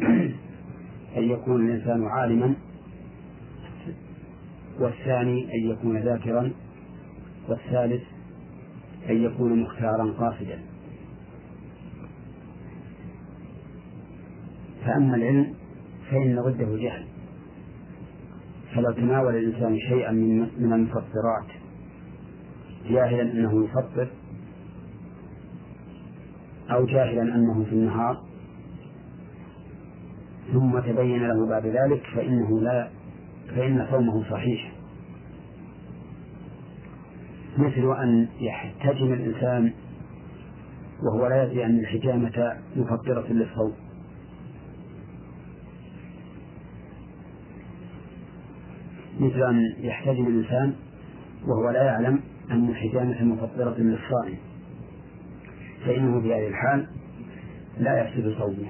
أن 1.16 1.22
يكون 1.22 1.66
الإنسان 1.66 2.04
عالما 2.06 2.54
والثاني 4.78 5.54
أن 5.54 5.70
يكون 5.70 5.98
ذاكرا 5.98 6.52
والثالث 7.48 8.02
أن 9.10 9.24
يكون 9.24 9.62
مختارا 9.62 10.12
قاصدا. 10.18 10.58
فأما 14.84 15.16
العلم 15.16 15.54
فإن 16.10 16.40
ضده 16.40 16.74
الجهل 16.74 17.11
فلو 18.74 18.92
تناول 18.92 19.36
الإنسان 19.36 19.78
شيئا 19.78 20.10
من 20.10 20.38
من 20.38 20.72
المفطرات. 20.72 21.46
جاهلا 22.90 23.22
أنه 23.22 23.64
يفطر 23.64 24.08
أو 26.70 26.86
جاهلا 26.86 27.22
أنه 27.22 27.64
في 27.64 27.72
النهار. 27.72 28.22
ثم 30.52 30.78
تبين 30.78 31.28
له 31.28 31.46
بعد 31.48 31.66
ذلك 31.66 32.02
فإنه 32.14 32.60
لا 32.60 32.88
فإن 33.56 33.86
صومه 33.90 34.30
صحيح. 34.30 34.72
مثل 37.58 37.96
أن 38.02 38.28
يحتجم 38.40 39.12
الإنسان 39.12 39.72
وهو 41.02 41.26
لا 41.26 41.44
يدري 41.44 41.64
أن 41.64 41.78
الحجامة 41.78 42.56
مفطرة 42.76 43.26
للصوم. 43.30 43.72
مثل 49.22 49.42
أن 49.42 49.60
يحتجم 49.78 50.26
الإنسان 50.26 50.74
وهو 51.46 51.70
لا 51.70 51.82
يعلم 51.82 52.20
أن 52.50 52.68
الحجامة 52.68 53.24
مفطرة 53.24 53.74
للصائم. 53.78 54.38
فإنه 55.86 56.20
في 56.20 56.34
هذه 56.34 56.48
الحال 56.48 56.86
لا 57.78 58.02
يفسد 58.02 58.34
صومه 58.38 58.68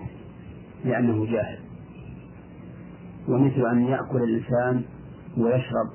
لأنه 0.85 1.27
جاهل. 1.27 1.59
ومثل 3.29 3.66
أن 3.66 3.85
يأكل 3.85 4.23
الإنسان 4.23 4.83
ويشرب 5.39 5.91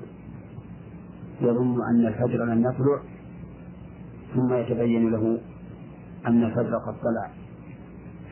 يظن 1.40 1.76
أن 1.90 2.06
الفجر 2.06 2.44
لم 2.44 2.60
يطلع 2.60 3.02
ثم 4.34 4.54
يتبين 4.54 5.10
له 5.10 5.40
أن 6.26 6.42
الفجر 6.44 6.78
قد 6.86 6.94
طلع 6.94 7.30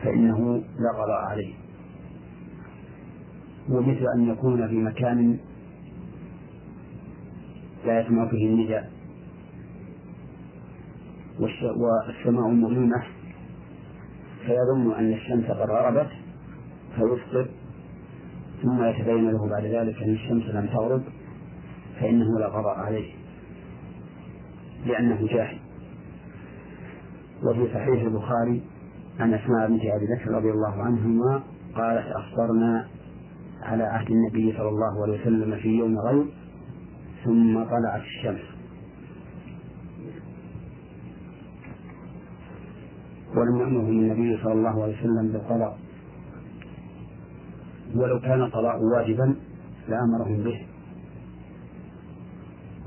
فإنه 0.02 0.56
لا 0.56 0.92
قضاء 1.02 1.24
عليه. 1.30 1.54
ومثل 3.70 4.04
أن 4.16 4.28
يكون 4.28 4.68
في 4.68 4.74
مكان 4.74 5.38
لا 7.86 8.00
يسمع 8.00 8.28
فيه 8.28 8.46
النداء. 8.46 8.90
والسماء 11.38 12.48
مظلمة 12.48 13.02
فيظن 14.46 14.94
أن 14.94 15.12
الشمس 15.12 15.44
قد 15.44 15.70
غربت 15.70 16.08
فيفطر 16.96 17.48
ثم 18.62 18.84
يتبين 18.84 19.30
له 19.30 19.48
بعد 19.48 19.64
ذلك 19.64 20.02
أن 20.02 20.12
الشمس 20.12 20.44
لم 20.44 20.66
تغرب 20.66 21.02
فإنه 22.00 22.38
لا 22.38 22.46
قضاء 22.48 22.78
عليه 22.78 23.12
لأنه 24.86 25.26
جاهل. 25.26 25.58
وفي 27.42 27.66
صحيح 27.74 28.02
البخاري 28.02 28.62
عن 29.20 29.34
أسماء 29.34 29.68
بنت 29.68 29.80
أبي 29.80 30.06
بكر 30.06 30.30
رضي 30.30 30.50
الله 30.50 30.82
عنهما 30.82 31.42
قالت 31.74 32.06
أفطرنا 32.16 32.88
على 33.62 33.82
عهد 33.84 34.10
النبي 34.10 34.52
صلى 34.58 34.68
الله 34.68 35.02
عليه 35.02 35.20
وسلم 35.20 35.56
في 35.56 35.68
يوم 35.68 35.98
غيب 35.98 36.26
ثم 37.26 37.64
طلعت 37.64 38.02
الشمس. 38.02 38.40
ولم 43.36 43.56
يأمرهم 43.60 43.90
النبي 43.90 44.42
صلى 44.42 44.52
الله 44.52 44.82
عليه 44.82 44.98
وسلم 44.98 45.32
بالقضاء. 45.32 45.78
ولو 47.94 48.20
كان 48.20 48.40
القضاء 48.42 48.76
واجبا 48.82 49.36
لأمرهم 49.88 50.36
به. 50.36 50.66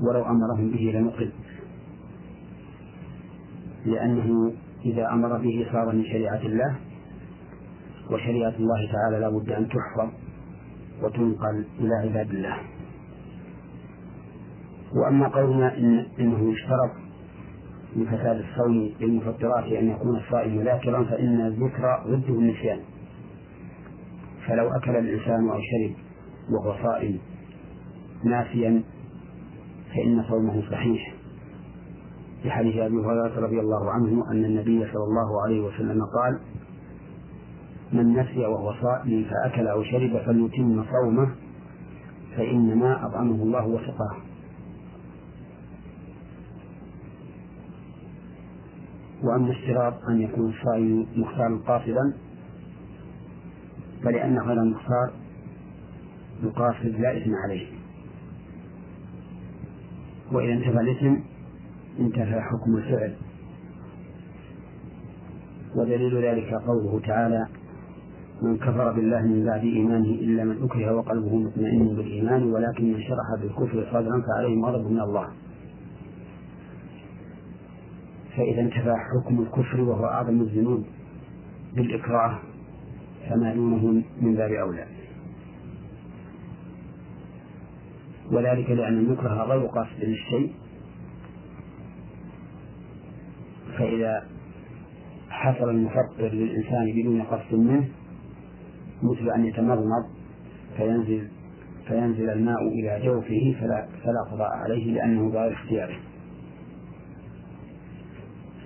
ولو 0.00 0.22
أمرهم 0.24 0.70
به 0.70 0.84
لنقل 0.94 1.32
لأنه 3.84 4.52
إذا 4.84 5.12
أمر 5.12 5.38
به 5.38 5.66
صار 5.72 5.92
من 5.92 6.04
شريعة 6.04 6.42
الله. 6.42 6.76
وشريعة 8.10 8.54
الله 8.56 8.92
تعالى 8.92 9.18
لا 9.20 9.28
بد 9.28 9.50
أن 9.50 9.68
تحفظ 9.68 10.10
وتنقل 11.02 11.64
إلى 11.78 11.94
عباد 11.94 12.30
الله. 12.30 12.56
وأما 14.94 15.28
قولنا 15.28 15.78
إن 15.78 16.06
إنه 16.20 16.52
يشترط 16.52 16.90
لفساد 17.96 18.36
الصوم 18.36 18.90
للمفطرات 19.00 19.64
أن 19.64 19.90
يكون 19.90 20.16
الصائم 20.16 20.62
ذاكرا 20.62 21.04
فإن 21.04 21.40
الذكر 21.46 22.02
ضده 22.06 22.34
النسيان. 22.34 22.80
فلو 24.46 24.68
أكل 24.68 24.96
الإنسان 24.96 25.48
أو 25.48 25.58
شرب 25.60 25.94
وهو 26.50 26.74
صائم 26.82 27.18
ناسيا 28.24 28.82
فإن 29.94 30.24
صومه 30.28 30.62
صحيح. 30.70 31.14
في 32.42 32.50
حديث 32.50 32.76
أبي 32.76 32.96
هريرة 32.96 33.40
رضي 33.40 33.60
الله 33.60 33.90
عنه 33.90 34.30
أن 34.30 34.44
النبي 34.44 34.86
صلى 34.92 35.04
الله 35.04 35.42
عليه 35.44 35.60
وسلم 35.60 36.00
قال 36.04 36.40
من 37.92 38.12
نسي 38.20 38.40
وهو 38.46 38.74
صائم 38.82 39.24
فأكل 39.24 39.66
أو 39.68 39.82
شرب 39.82 40.22
فليتم 40.26 40.84
صومه 40.84 41.30
فإنما 42.36 43.06
أطعمه 43.06 43.42
الله 43.42 43.66
وسقاه. 43.66 44.29
وأما 49.24 49.50
اشتراط 49.50 49.94
أن 50.08 50.20
يكون 50.20 50.50
الصائم 50.50 51.06
مختار 51.16 51.56
قاصدا 51.66 52.14
فلأن 54.02 54.38
هذا 54.38 54.62
المختار 54.62 55.12
القاصد 56.42 56.86
لا 56.86 57.16
إثم 57.16 57.34
عليه. 57.44 57.66
وإذا 60.32 60.52
انتفى 60.52 60.80
الإثم 60.80 61.16
انتفى 62.00 62.40
حكم 62.40 62.76
الفعل. 62.76 63.14
ودليل 65.76 66.24
ذلك 66.24 66.54
قوله 66.54 67.00
تعالى 67.06 67.46
من 68.42 68.56
كفر 68.56 68.92
بالله 68.92 69.22
من 69.22 69.44
بعد 69.44 69.60
إيمانه 69.60 70.10
إلا 70.10 70.44
من 70.44 70.62
أكره 70.62 70.94
وقلبه 70.94 71.36
مطمئن 71.36 71.96
بالإيمان 71.96 72.42
ولكن 72.52 72.92
من 72.92 73.00
شرح 73.00 73.42
بالكفر 73.42 73.86
صدرا 73.92 74.22
فعليهم 74.26 74.64
غضب 74.64 74.90
من 74.90 75.00
الله. 75.00 75.28
فإذا 78.40 78.60
انتفى 78.60 78.94
حكم 79.12 79.40
الكفر 79.40 79.80
وهو 79.80 80.04
أعظم 80.04 80.40
الذنوب 80.40 80.84
بالإكراه 81.74 82.38
فما 83.28 83.54
دونه 83.54 84.02
من 84.20 84.34
باب 84.34 84.50
أولى 84.50 84.86
وذلك 88.32 88.70
لأن 88.70 88.98
المكره 88.98 89.42
غير 89.42 89.66
قاصد 89.66 90.00
للشيء 90.04 90.52
فإذا 93.78 94.26
حصل 95.30 95.70
المفطر 95.70 96.28
للإنسان 96.28 96.92
بدون 96.92 97.22
قصد 97.22 97.54
منه 97.54 97.88
مثل 99.02 99.30
أن 99.30 99.44
يتمرمض 99.44 100.04
فينزل 100.76 101.28
فينزل 101.88 102.30
الماء 102.30 102.68
إلى 102.68 103.00
جوفه 103.04 103.56
فلا 103.60 103.88
فلا 104.04 104.22
قضاء 104.32 104.50
عليه 104.50 104.94
لأنه 104.94 105.30
بغير 105.30 105.52
اختياره. 105.52 105.96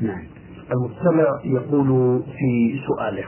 نعم. 0.00 0.24
المستمع 0.72 1.40
يقول 1.44 2.22
في 2.22 2.80
سؤاله 2.86 3.24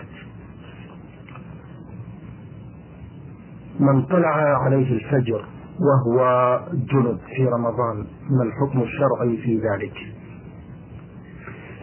من 3.81 4.03
طلع 4.03 4.65
عليه 4.65 4.93
الفجر 4.93 5.45
وهو 5.81 6.61
جنب 6.73 7.19
في 7.37 7.47
رمضان 7.47 8.07
ما 8.31 8.43
الحكم 8.43 8.83
الشرعي 8.83 9.37
في 9.37 9.57
ذلك؟ 9.59 9.97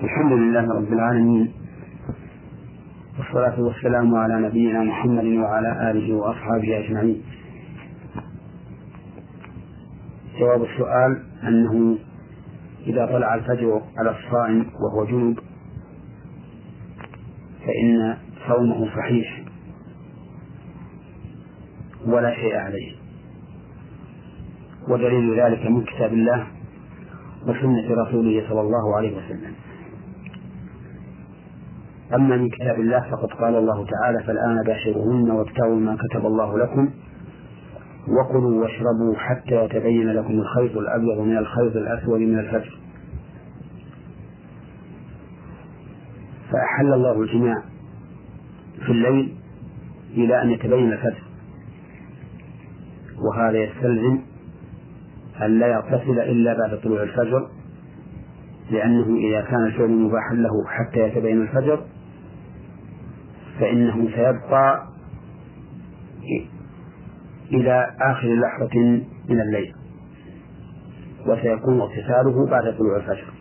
الحمد 0.04 0.32
لله 0.32 0.76
رب 0.76 0.94
العالمين 0.94 1.52
والصلاة 3.18 3.62
والسلام 3.62 4.16
على 4.16 4.48
نبينا 4.48 4.84
محمد 4.84 5.26
وعلى 5.26 5.92
آله 5.92 6.16
وأصحابه 6.16 6.80
أجمعين 6.86 7.22
جواب 10.40 10.64
السؤال 10.64 11.24
أنه 11.44 11.98
إذا 12.88 13.06
طلع 13.06 13.36
الفجر 13.36 13.82
على 13.98 14.10
الصائم 14.10 14.66
وهو 14.82 15.06
جنب 15.06 15.40
فإن 17.66 18.18
صومه 18.48 18.96
صحيح 18.96 19.44
ولا 22.06 22.36
شيء 22.36 22.56
عليه. 22.56 22.92
ودليل 24.90 25.40
ذلك 25.40 25.66
من 25.66 25.84
كتاب 25.84 26.14
الله 26.14 26.48
وسنة 27.44 28.04
رسوله 28.08 28.50
صلى 28.50 28.62
الله 28.62 28.98
عليه 28.98 29.18
وسلم. 29.18 29.54
أما 32.14 32.38
من 32.38 32.50
كتاب 32.50 32.80
الله 32.80 33.12
فقد 33.12 33.30
قال 33.30 33.56
الله 33.56 33.86
تعالى 33.86 34.24
فالآن 34.24 34.64
باشروهن 34.66 35.32
وابتغوا 35.32 35.80
ما 35.80 35.98
كتب 35.98 36.26
الله 36.26 36.60
لكم 36.60 36.90
وكلوا 38.08 38.62
واشربوا 38.62 39.16
حتى 39.18 39.66
يتبين 39.66 40.08
لكم 40.08 40.34
الخيط 40.34 40.78
الأبيض 40.78 41.20
من 41.20 41.38
الخيط 41.38 41.76
الأسود 41.76 42.20
من 42.20 42.40
الفجر. 42.40 42.80
فأحل 46.52 46.94
الله 46.94 47.22
الجماع 47.22 47.64
في 48.86 48.92
الليل 48.92 49.36
إلى 50.14 50.42
أن 50.42 50.52
يتبين 50.52 50.92
الفجر. 50.94 51.24
وهذا 53.24 53.58
يستلزم 53.64 54.20
أن 55.42 55.60
لا 55.60 55.68
يغتسل 55.68 56.20
إلا 56.20 56.58
بعد 56.58 56.80
طلوع 56.84 57.04
الفجر 57.04 57.50
لأنه 58.72 59.18
إذا 59.18 59.42
كان 59.42 59.66
الفعل 59.66 59.90
مباحا 59.90 60.34
له 60.36 60.68
حتى 60.68 61.00
يتبين 61.00 61.42
الفجر 61.42 61.84
فإنه 63.60 64.10
سيبقى 64.16 64.88
إلى 67.54 67.96
آخر 68.02 68.36
لحظة 68.36 68.80
من 69.30 69.42
الليل. 69.42 69.76
وسيكون 71.28 71.82
اغتساله 71.82 72.46
بعد 72.46 72.78
طلوع 72.78 72.98
الفجر. 72.98 73.34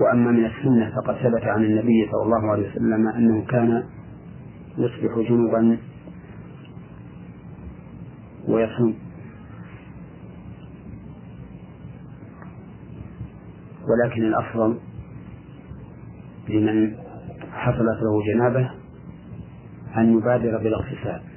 وأما 0.00 0.30
من 0.30 0.44
السنة 0.44 0.90
فقد 0.96 1.14
ثبت 1.14 1.44
عن 1.44 1.64
النبي 1.64 2.08
صلى 2.12 2.22
الله 2.22 2.50
عليه 2.50 2.70
وسلم 2.70 3.08
أنه 3.08 3.44
كان 3.44 3.84
يصبح 4.78 5.28
جنبا 5.28 5.78
ويصوم. 8.48 8.94
ولكن 13.82 14.22
الأفضل 14.22 14.78
لمن 16.48 16.96
حصلت 17.52 17.98
له 18.02 18.34
جنابة 18.34 18.70
أن 19.96 20.18
يبادر 20.18 20.58
بالاغتسال. 20.58 21.31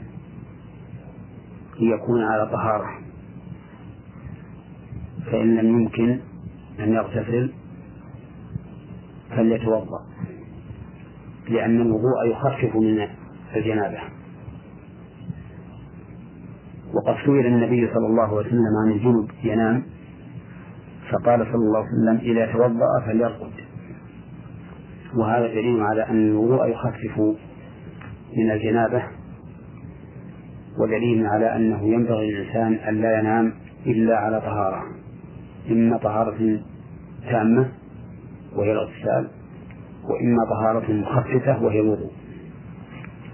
ليكون 1.80 2.24
على 2.24 2.50
طهارة. 2.50 2.90
فإن 5.26 5.56
لم 5.56 5.82
يمكن 5.82 6.20
أن 6.80 6.94
يغتسل 6.94 7.52
فليتوضأ 9.30 10.06
لأن 11.50 11.82
الوضوء 11.82 12.26
يخفف 12.26 12.76
من 12.76 13.08
الجنابة. 13.56 14.00
وقد 16.94 17.16
سئل 17.26 17.46
النبي 17.46 17.88
صلى 17.94 18.08
الله 18.08 18.24
عليه 18.24 18.48
وسلم 18.48 18.74
عن 18.86 18.92
الجنب 18.92 19.32
ينام 19.44 19.84
فقال 21.12 21.40
صلى 21.40 21.56
الله 21.56 21.80
عليه 21.80 21.88
وسلم 21.88 22.32
إذا 22.32 22.52
توضأ 22.54 23.06
فليرقد. 23.06 23.52
وهذا 25.16 25.48
دليل 25.48 25.82
على 25.84 26.10
أن 26.10 26.28
الوضوء 26.28 26.68
يخفف 26.68 27.20
من 28.38 28.52
الجنابة 28.52 29.04
ودليل 30.80 31.28
على 31.28 31.56
أنه 31.56 31.84
ينبغي 31.84 32.32
للإنسان 32.32 32.74
أن 32.74 33.02
لا 33.02 33.20
ينام 33.20 33.54
إلا 33.86 34.18
على 34.18 34.42
طهارة. 34.42 34.84
إما 35.72 35.98
طهارة 35.98 36.60
تامة 37.30 37.72
وهي 38.56 38.72
الاغتسال 38.72 39.28
وإما 40.04 40.46
طهارة 40.50 40.92
مخففة 40.92 41.64
وهي 41.64 41.80
الوضوء. 41.80 42.12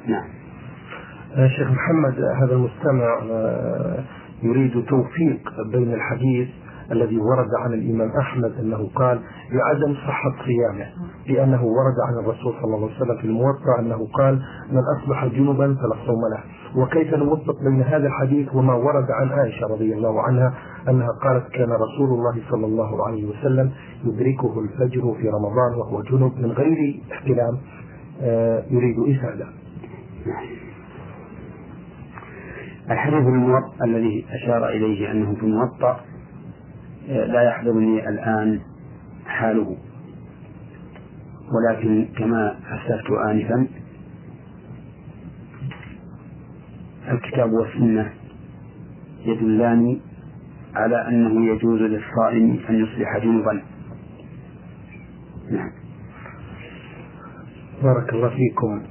نعم. 0.07 0.27
شيخ 1.47 1.72
محمد 1.72 2.19
هذا 2.43 2.53
المستمع 2.53 3.19
آه، 3.31 4.03
يريد 4.43 4.85
توفيق 4.85 5.41
بين 5.72 5.93
الحديث 5.93 6.47
الذي 6.91 7.18
ورد 7.18 7.49
عن 7.59 7.73
الإمام 7.73 8.11
أحمد 8.19 8.51
أنه 8.59 8.89
قال 8.95 9.19
لعدم 9.51 9.93
صحة 9.93 10.31
صيامه 10.45 10.85
لأنه 11.27 11.63
ورد 11.63 11.95
عن 12.07 12.13
الرسول 12.23 12.53
صلى 12.53 12.76
الله 12.76 12.88
عليه 12.88 12.95
وسلم 12.95 13.18
في 13.18 13.27
الموطأ 13.27 13.80
أنه 13.80 14.07
قال 14.13 14.41
من 14.72 14.81
أصبح 14.97 15.26
جنبا 15.26 15.76
فلا 15.76 16.05
صوم 16.05 16.22
له. 16.34 16.43
وكيف 16.81 17.13
نوفق 17.13 17.55
بين 17.63 17.81
هذا 17.81 18.07
الحديث 18.07 18.55
وما 18.55 18.73
ورد 18.73 19.11
عن 19.11 19.30
عائشة 19.30 19.68
رضي 19.68 19.93
الله 19.93 20.22
عنها 20.22 20.53
أنها 20.89 21.07
قالت 21.23 21.47
كان 21.49 21.69
رسول 21.72 22.09
الله 22.09 22.41
صلى 22.49 22.65
الله 22.65 23.07
عليه 23.07 23.26
وسلم 23.30 23.72
يدركه 24.05 24.59
الفجر 24.59 25.13
في 25.22 25.30
رمضان 25.30 25.80
وهو 25.80 26.01
جنب 26.01 26.31
من 26.38 26.51
غير 26.51 27.01
احتلام 27.11 27.57
آه، 28.22 28.63
يريد 28.69 28.95
إفادة 28.99 29.45
الحديث 32.91 33.27
الموطأ 33.27 33.72
الذي 33.85 34.26
أشار 34.31 34.69
إليه 34.69 35.11
أنه 35.11 35.35
في 35.35 35.43
الموطأ 35.43 35.99
لا 37.07 37.41
يحضرني 37.41 38.09
الآن 38.09 38.59
حاله. 39.25 39.77
ولكن 41.51 42.07
كما 42.17 42.55
أسلفت 42.65 43.11
آنفا 43.11 43.67
الكتاب 47.11 47.51
والسنة 47.51 48.13
يدلان 49.25 49.99
على 50.75 51.07
أنه 51.07 51.45
يجوز 51.45 51.81
للصائم 51.81 52.59
أن 52.69 52.75
يصبح 52.75 53.17
جنبا. 53.23 53.61
نعم. 55.51 55.71
بارك 57.83 58.13
الله 58.13 58.29
فيكم. 58.29 58.81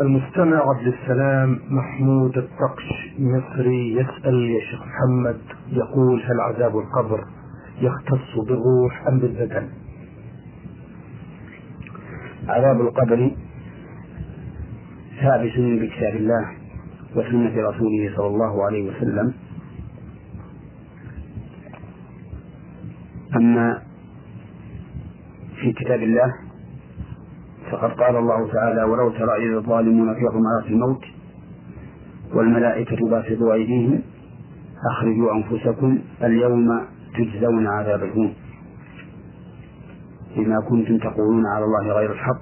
المستمع 0.00 0.56
عبد 0.56 0.86
السلام 0.86 1.58
محمود 1.70 2.38
الطقش 2.38 3.14
مصري 3.18 3.92
يسأل 3.92 4.34
يا 4.50 4.60
شيخ 4.60 4.80
محمد 4.86 5.40
يقول 5.72 6.22
هل 6.22 6.40
عذاب 6.40 6.78
القبر 6.78 7.24
يختص 7.80 8.38
بالروح 8.48 9.06
أم 9.08 9.18
بالبدن؟ 9.18 9.68
عذاب 12.48 12.80
القبر 12.80 13.30
ثابت 15.20 15.52
بكتاب 15.56 16.16
الله 16.16 16.50
وسنة 17.16 17.68
رسوله 17.68 18.16
صلى 18.16 18.26
الله 18.26 18.64
عليه 18.64 18.90
وسلم 18.90 19.34
أما 23.36 23.82
في 25.60 25.72
كتاب 25.72 26.02
الله 26.02 26.34
فقد 27.70 27.90
قال 27.90 28.16
الله 28.16 28.52
تعالى 28.52 28.82
ولو 28.82 29.10
ترى 29.10 29.48
إذ 29.48 29.54
الظالمون 29.54 30.14
في 30.14 30.26
غمرات 30.26 30.66
الموت 30.66 31.04
والملائكة 32.34 33.08
باسطوا 33.10 33.54
أيديهم 33.54 34.02
أخرجوا 34.86 35.32
أنفسكم 35.34 35.98
اليوم 36.22 36.86
تجزون 37.14 37.66
عذاب 37.66 38.02
الهون 38.02 38.34
بما 40.36 40.60
كنتم 40.68 40.98
تقولون 40.98 41.46
على 41.46 41.64
الله 41.64 41.92
غير 41.92 42.12
الحق 42.12 42.40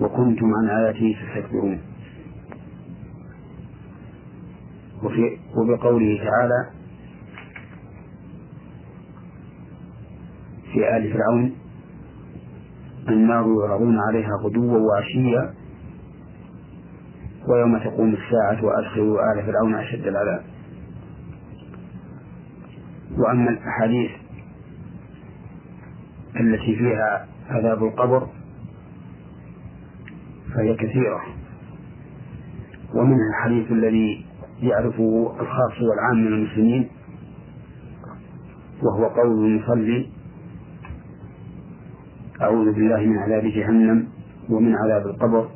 وكنتم 0.00 0.46
عن 0.54 0.68
آياته 0.68 1.16
تستكبرون. 1.22 1.80
وفي 5.02 5.38
وبقوله 5.56 6.16
تعالى 6.24 6.70
في 10.72 10.96
آل 10.96 11.12
فرعون 11.12 11.52
النار 13.08 13.44
يعرضون 13.66 13.98
عليها 13.98 14.36
غدوا 14.44 14.78
وعشيا 14.78 15.54
ويوم 17.48 17.78
تقوم 17.78 18.14
الساعة 18.14 18.64
وأدخلوا 18.64 19.18
آل 19.32 19.46
فرعون 19.46 19.74
أشد 19.74 20.06
العذاب. 20.06 20.49
وأما 23.20 23.50
الأحاديث 23.50 24.10
التي 26.40 26.76
فيها 26.76 27.26
عذاب 27.50 27.84
القبر 27.84 28.26
فهي 30.54 30.74
كثيرة. 30.76 31.20
ومنها 32.94 33.28
الحديث 33.30 33.72
الذي 33.72 34.26
يعرفه 34.62 35.32
الخاص 35.40 35.82
والعام 35.82 36.16
من 36.26 36.32
المسلمين 36.32 36.88
وهو 38.82 39.04
قول 39.06 39.44
المصلي 39.46 40.08
أعوذ 42.42 42.72
بالله 42.72 43.00
من 43.00 43.18
عذاب 43.18 43.44
جهنم 43.44 44.08
ومن 44.50 44.74
عذاب 44.76 45.06
القبر 45.06 45.48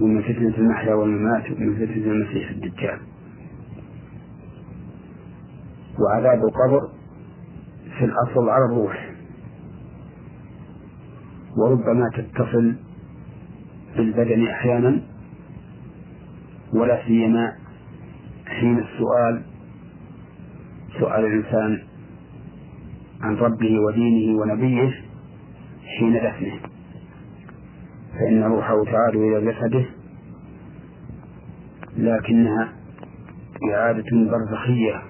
ومن 0.00 0.22
فتنة 0.22 0.54
المحيا 0.58 0.94
والممات 0.94 1.50
ومن 1.50 1.74
فتنة 1.74 2.12
المسيح 2.12 2.50
الدجال. 2.50 2.98
وعذاب 6.00 6.44
القبر 6.44 6.80
في 7.98 8.04
الأصل 8.04 8.48
على 8.48 8.64
الروح. 8.64 9.10
وربما 11.56 12.10
تتصل 12.16 12.74
بالبدن 13.96 14.46
أحيانا 14.46 15.02
ولا 16.74 17.06
سيما 17.06 17.52
حين 18.46 18.78
السؤال 18.78 19.42
سؤال 21.00 21.24
الإنسان 21.24 21.82
عن 23.20 23.36
ربه 23.36 23.80
ودينه 23.80 24.40
ونبيه 24.40 25.04
حين 25.98 26.14
دفنه. 26.14 26.60
فإن 28.12 28.42
روحه 28.42 28.84
تعاد 28.84 29.14
إلى 29.16 29.52
جسده 29.52 29.84
لكنها 31.96 32.72
إعادة 33.74 34.04
برزخية. 34.12 35.02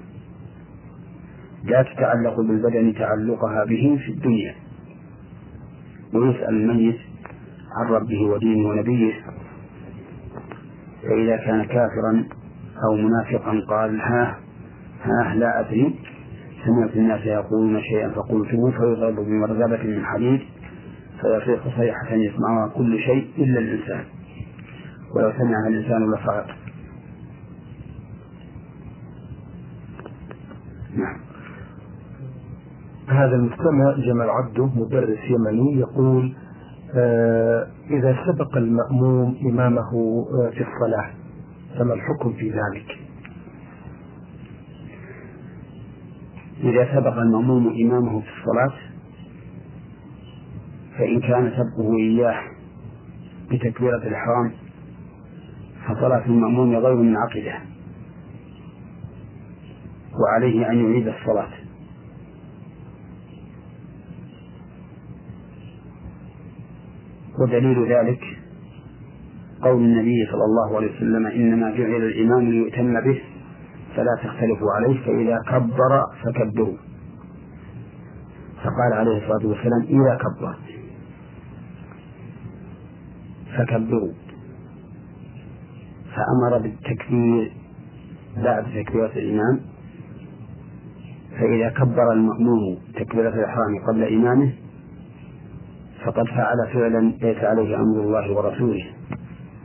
لا 1.68 1.82
تتعلق 1.82 2.40
بالبدن 2.40 2.94
تعلقها 2.94 3.64
به 3.64 3.98
في 4.06 4.12
الدنيا. 4.12 4.54
ويسأل 6.14 6.48
الميت 6.48 6.98
عن 7.76 7.86
ربه 7.86 8.20
ودينه 8.22 8.68
ونبيه. 8.68 9.12
فإذا 11.02 11.36
كان 11.36 11.64
كافرا 11.64 12.24
أو 12.84 12.96
منافقا 12.96 13.60
قال 13.68 14.00
ها 14.00 14.38
ها 15.04 15.34
لا 15.34 15.60
أدري. 15.60 15.94
سمعت 16.64 16.96
الناس 16.96 17.20
يقولون 17.26 17.82
شيئا 17.82 18.08
فقلته 18.08 18.70
فيضرب 18.70 19.14
بمرزبة 19.14 19.82
من 19.82 20.04
حديد 20.04 20.40
فيصيح 21.20 21.78
صيحة 21.78 22.14
يسمعها 22.14 22.68
كل 22.68 22.98
شيء 22.98 23.28
إلا 23.38 23.58
الإنسان. 23.58 24.04
ولو 25.14 25.32
سمعها 25.32 25.68
الإنسان 25.68 26.12
لصعق 26.12 26.46
نعم 30.96 31.16
هذا 33.18 33.34
المستمع 33.36 33.92
جمال 33.98 34.30
عبده 34.30 34.66
مدرس 34.66 35.18
يمني 35.30 35.80
يقول 35.80 36.34
آه 36.94 37.66
إذا 37.90 38.16
سبق 38.26 38.56
المأموم 38.56 39.36
إمامه 39.50 39.90
آه 40.32 40.50
في 40.50 40.60
الصلاة 40.64 41.10
فما 41.78 41.94
الحكم 41.94 42.32
في 42.32 42.50
ذلك؟ 42.50 42.98
إذا 46.60 46.94
سبق 46.94 47.16
المأموم 47.18 47.66
إمامه 47.68 48.20
في 48.20 48.26
الصلاة 48.40 48.78
فإن 50.98 51.20
كان 51.20 51.52
سبقه 51.56 51.96
إياه 51.96 52.40
بتكبيرة 53.50 53.96
الإحرام 53.96 54.52
فصلاة 55.88 56.26
المأموم 56.26 56.76
غير 56.76 56.94
منعقدة 56.96 57.54
وعليه 60.20 60.70
أن 60.70 60.78
يعيد 60.90 61.08
الصلاة 61.08 61.48
ودليل 67.42 67.92
ذلك 67.92 68.20
قول 69.62 69.82
النبي 69.84 70.26
صلى 70.32 70.44
الله 70.44 70.76
عليه 70.76 70.96
وسلم 70.96 71.26
إنما 71.26 71.70
جعل 71.70 72.02
الإمام 72.02 72.50
ليؤتم 72.50 73.00
به 73.00 73.20
فلا 73.96 74.14
تختلفوا 74.22 74.72
عليه 74.76 75.00
فإذا 75.04 75.38
كبر 75.48 76.02
فكبروا. 76.24 76.76
فقال 78.64 78.92
عليه 78.92 79.16
الصلاة 79.18 79.46
والسلام 79.46 79.82
إذا 79.82 80.18
كبر 80.18 80.56
فكبروا. 83.58 84.12
فأمر 86.16 86.58
بالتكبير 86.58 87.52
بعد 88.36 88.64
تكبيرة 88.64 89.12
الإمام 89.16 89.60
فإذا 91.38 91.68
كبر 91.70 92.12
المأموم 92.12 92.78
تكبيرة 92.94 93.28
الإحرام 93.28 93.78
قبل 93.88 94.04
إمامه 94.14 94.52
فقد 96.04 96.26
فعل 96.26 96.72
فعلا 96.72 97.12
ليس 97.22 97.44
عليه 97.44 97.76
أمر 97.76 98.00
الله 98.00 98.32
ورسوله. 98.32 98.86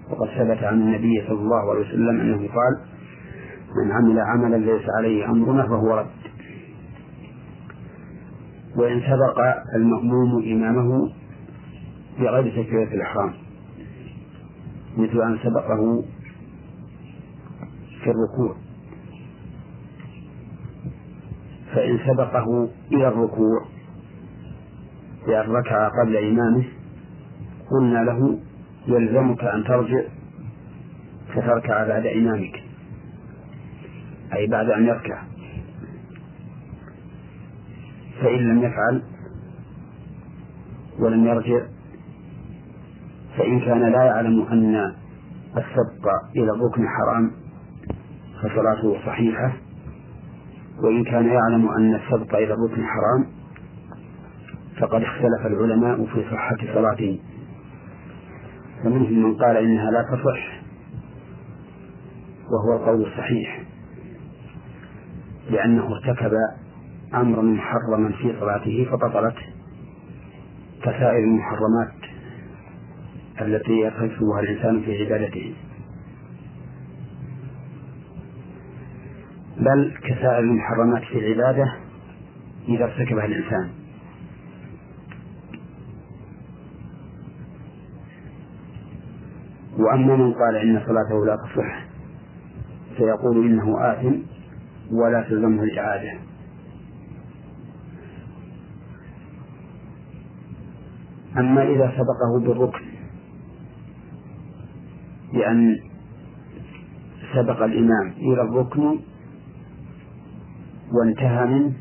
وقد 0.09 0.27
ثبت 0.27 0.63
عن 0.63 0.81
النبي 0.81 1.23
صلى 1.27 1.39
الله 1.39 1.71
عليه 1.71 1.81
وسلم 1.81 2.19
أنه 2.21 2.37
قال 2.37 2.81
من 3.85 3.91
عمل 3.91 4.19
عملا 4.19 4.55
ليس 4.55 4.85
عليه 4.97 5.25
أمرنا 5.25 5.63
فهو 5.63 5.97
رد. 5.97 6.07
وإن 8.75 9.01
سبق 9.01 9.39
المأموم 9.75 10.43
إمامه 10.43 11.11
بغير 12.19 12.63
تكبيرة 12.63 12.93
الإحرام 12.93 13.33
مثل 14.97 15.21
أن 15.21 15.37
سبقه 15.43 16.03
في 18.03 18.09
الركوع. 18.09 18.55
فإن 21.75 21.99
سبقه 22.07 22.69
إلى 22.91 23.07
الركوع 23.07 23.65
بأن 25.27 25.51
ركع 25.51 25.89
قبل 26.01 26.17
إمامه 26.17 26.63
قلنا 27.71 27.97
له 27.99 28.39
يلزمك 28.87 29.43
أن 29.43 29.63
ترجع 29.63 30.01
فتركع 31.35 31.87
بعد 31.87 32.05
إمامك 32.05 32.63
أي 34.33 34.47
بعد 34.47 34.69
أن 34.69 34.85
يركع. 34.85 35.21
فإن 38.21 38.39
لم 38.39 38.63
يفعل 38.63 39.03
ولم 40.99 41.27
يرجع 41.27 41.65
فإن 43.37 43.59
كان 43.59 43.91
لا 43.91 44.03
يعلم 44.03 44.41
أن 44.41 44.75
السبق 45.57 46.07
إلى 46.35 46.51
الركن 46.51 46.87
حرام 46.87 47.31
فصلاته 48.43 49.05
صحيحة 49.05 49.53
وإن 50.83 51.03
كان 51.03 51.25
يعلم 51.25 51.69
أن 51.69 51.95
السبق 51.95 52.35
إلى 52.35 52.53
الركن 52.53 52.83
حرام 52.85 53.25
فقد 54.83 55.01
اختلف 55.01 55.45
العلماء 55.45 56.05
في 56.05 56.25
صحة 56.31 56.57
صلاته 56.73 57.19
فمنهم 58.83 59.23
من 59.23 59.35
قال 59.35 59.57
إنها 59.57 59.91
لا 59.91 60.01
تصح 60.01 60.61
وهو 62.51 62.77
القول 62.77 63.01
الصحيح 63.07 63.63
لأنه 65.49 65.87
ارتكب 65.95 66.31
أمرا 67.13 67.41
محرما 67.41 68.11
في 68.11 68.33
صلاته 68.39 68.87
فبطلت 68.91 69.35
كسائر 70.81 71.23
المحرمات 71.23 71.93
التي 73.41 73.71
يرتكبها 73.71 74.39
الإنسان 74.39 74.81
في 74.81 75.05
عبادته. 75.05 75.53
بل 79.57 79.93
كسائر 80.03 80.39
المحرمات 80.39 81.03
في 81.03 81.19
العبادة 81.19 81.73
إذا 82.67 82.83
ارتكبها 82.83 83.25
الإنسان. 83.25 83.82
وأما 89.83 90.15
من 90.15 90.33
قال 90.33 90.55
إن 90.55 90.81
صلاته 90.85 91.25
لا 91.25 91.35
تصح 91.35 91.85
فيقول 92.97 93.45
إنه 93.45 93.91
آثم 93.91 94.15
ولا 94.91 95.21
تلزمه 95.29 95.63
الإعادة. 95.63 96.11
أما 101.37 101.63
إذا 101.63 101.91
سبقه 101.97 102.39
بالركن 102.47 102.85
بأن 105.33 105.79
سبق 107.35 107.63
الإمام 107.63 108.11
إلى 108.17 108.41
الركن 108.41 108.99
وانتهى 110.91 111.45
منه 111.45 111.73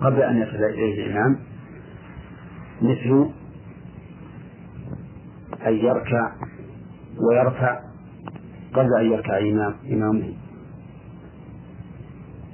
قبل 0.00 0.22
أن 0.22 0.36
يصل 0.42 0.64
إليه 0.64 1.06
الإمام 1.06 1.38
مثل 2.82 3.30
أن 5.66 5.72
يركع 5.74 6.32
ويرفع 7.18 7.80
قبل 8.74 8.88
أن 9.00 9.12
يركع 9.12 9.38
إمام 9.38 9.74
إمامه. 9.92 10.32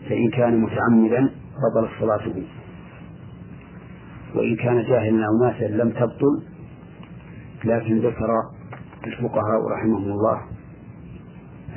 فإن 0.09 0.31
كان 0.31 0.61
متعمدا 0.61 1.31
بطلت 1.59 1.91
صلاته. 2.01 2.47
وإن 4.35 4.57
كان 4.57 4.83
جاهلا 4.83 5.27
أو 5.27 5.47
ناسا 5.47 5.65
لم 5.65 5.91
تبطل 5.91 6.43
لكن 7.65 7.99
ذكر 7.99 8.31
الفقهاء 9.07 9.61
رحمهم 9.73 10.13
الله 10.13 10.41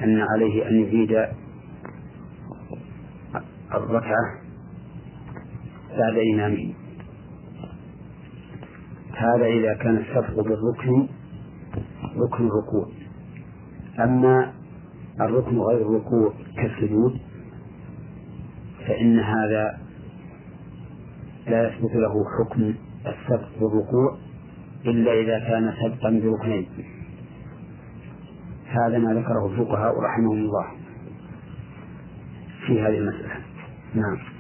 أن 0.04 0.22
عليه 0.22 0.70
أن 0.70 0.76
يزيد 0.76 1.12
الركعة 3.74 4.42
بعد 5.90 6.18
إمامه. 6.34 6.74
هذا 9.16 9.46
إذا 9.46 9.74
كان 9.74 9.98
السبق 9.98 10.36
بالركن 10.36 11.08
ركن 12.18 12.48
الركوع. 12.48 12.88
أما 14.00 14.54
الركن 15.22 15.60
غير 15.60 15.82
الركوع 15.82 16.34
كالسجود 16.58 17.20
فإن 18.88 19.20
هذا 19.20 19.78
لا 21.48 21.68
يثبت 21.68 21.96
له 21.96 22.26
حكم 22.40 22.74
السبق 23.08 23.50
بالركوع 23.60 24.18
إلا 24.86 25.14
إذا 25.14 25.40
كان 25.40 25.74
سبقا 25.84 26.10
بركنين. 26.10 26.68
هذا 28.68 28.98
ما 28.98 29.14
ذكره 29.14 29.46
الفقهاء 29.46 30.00
رحمهم 30.00 30.38
الله 30.38 30.68
في 32.68 32.82
هذه 32.82 32.98
المسألة. 32.98 33.36
نعم. 33.96 34.31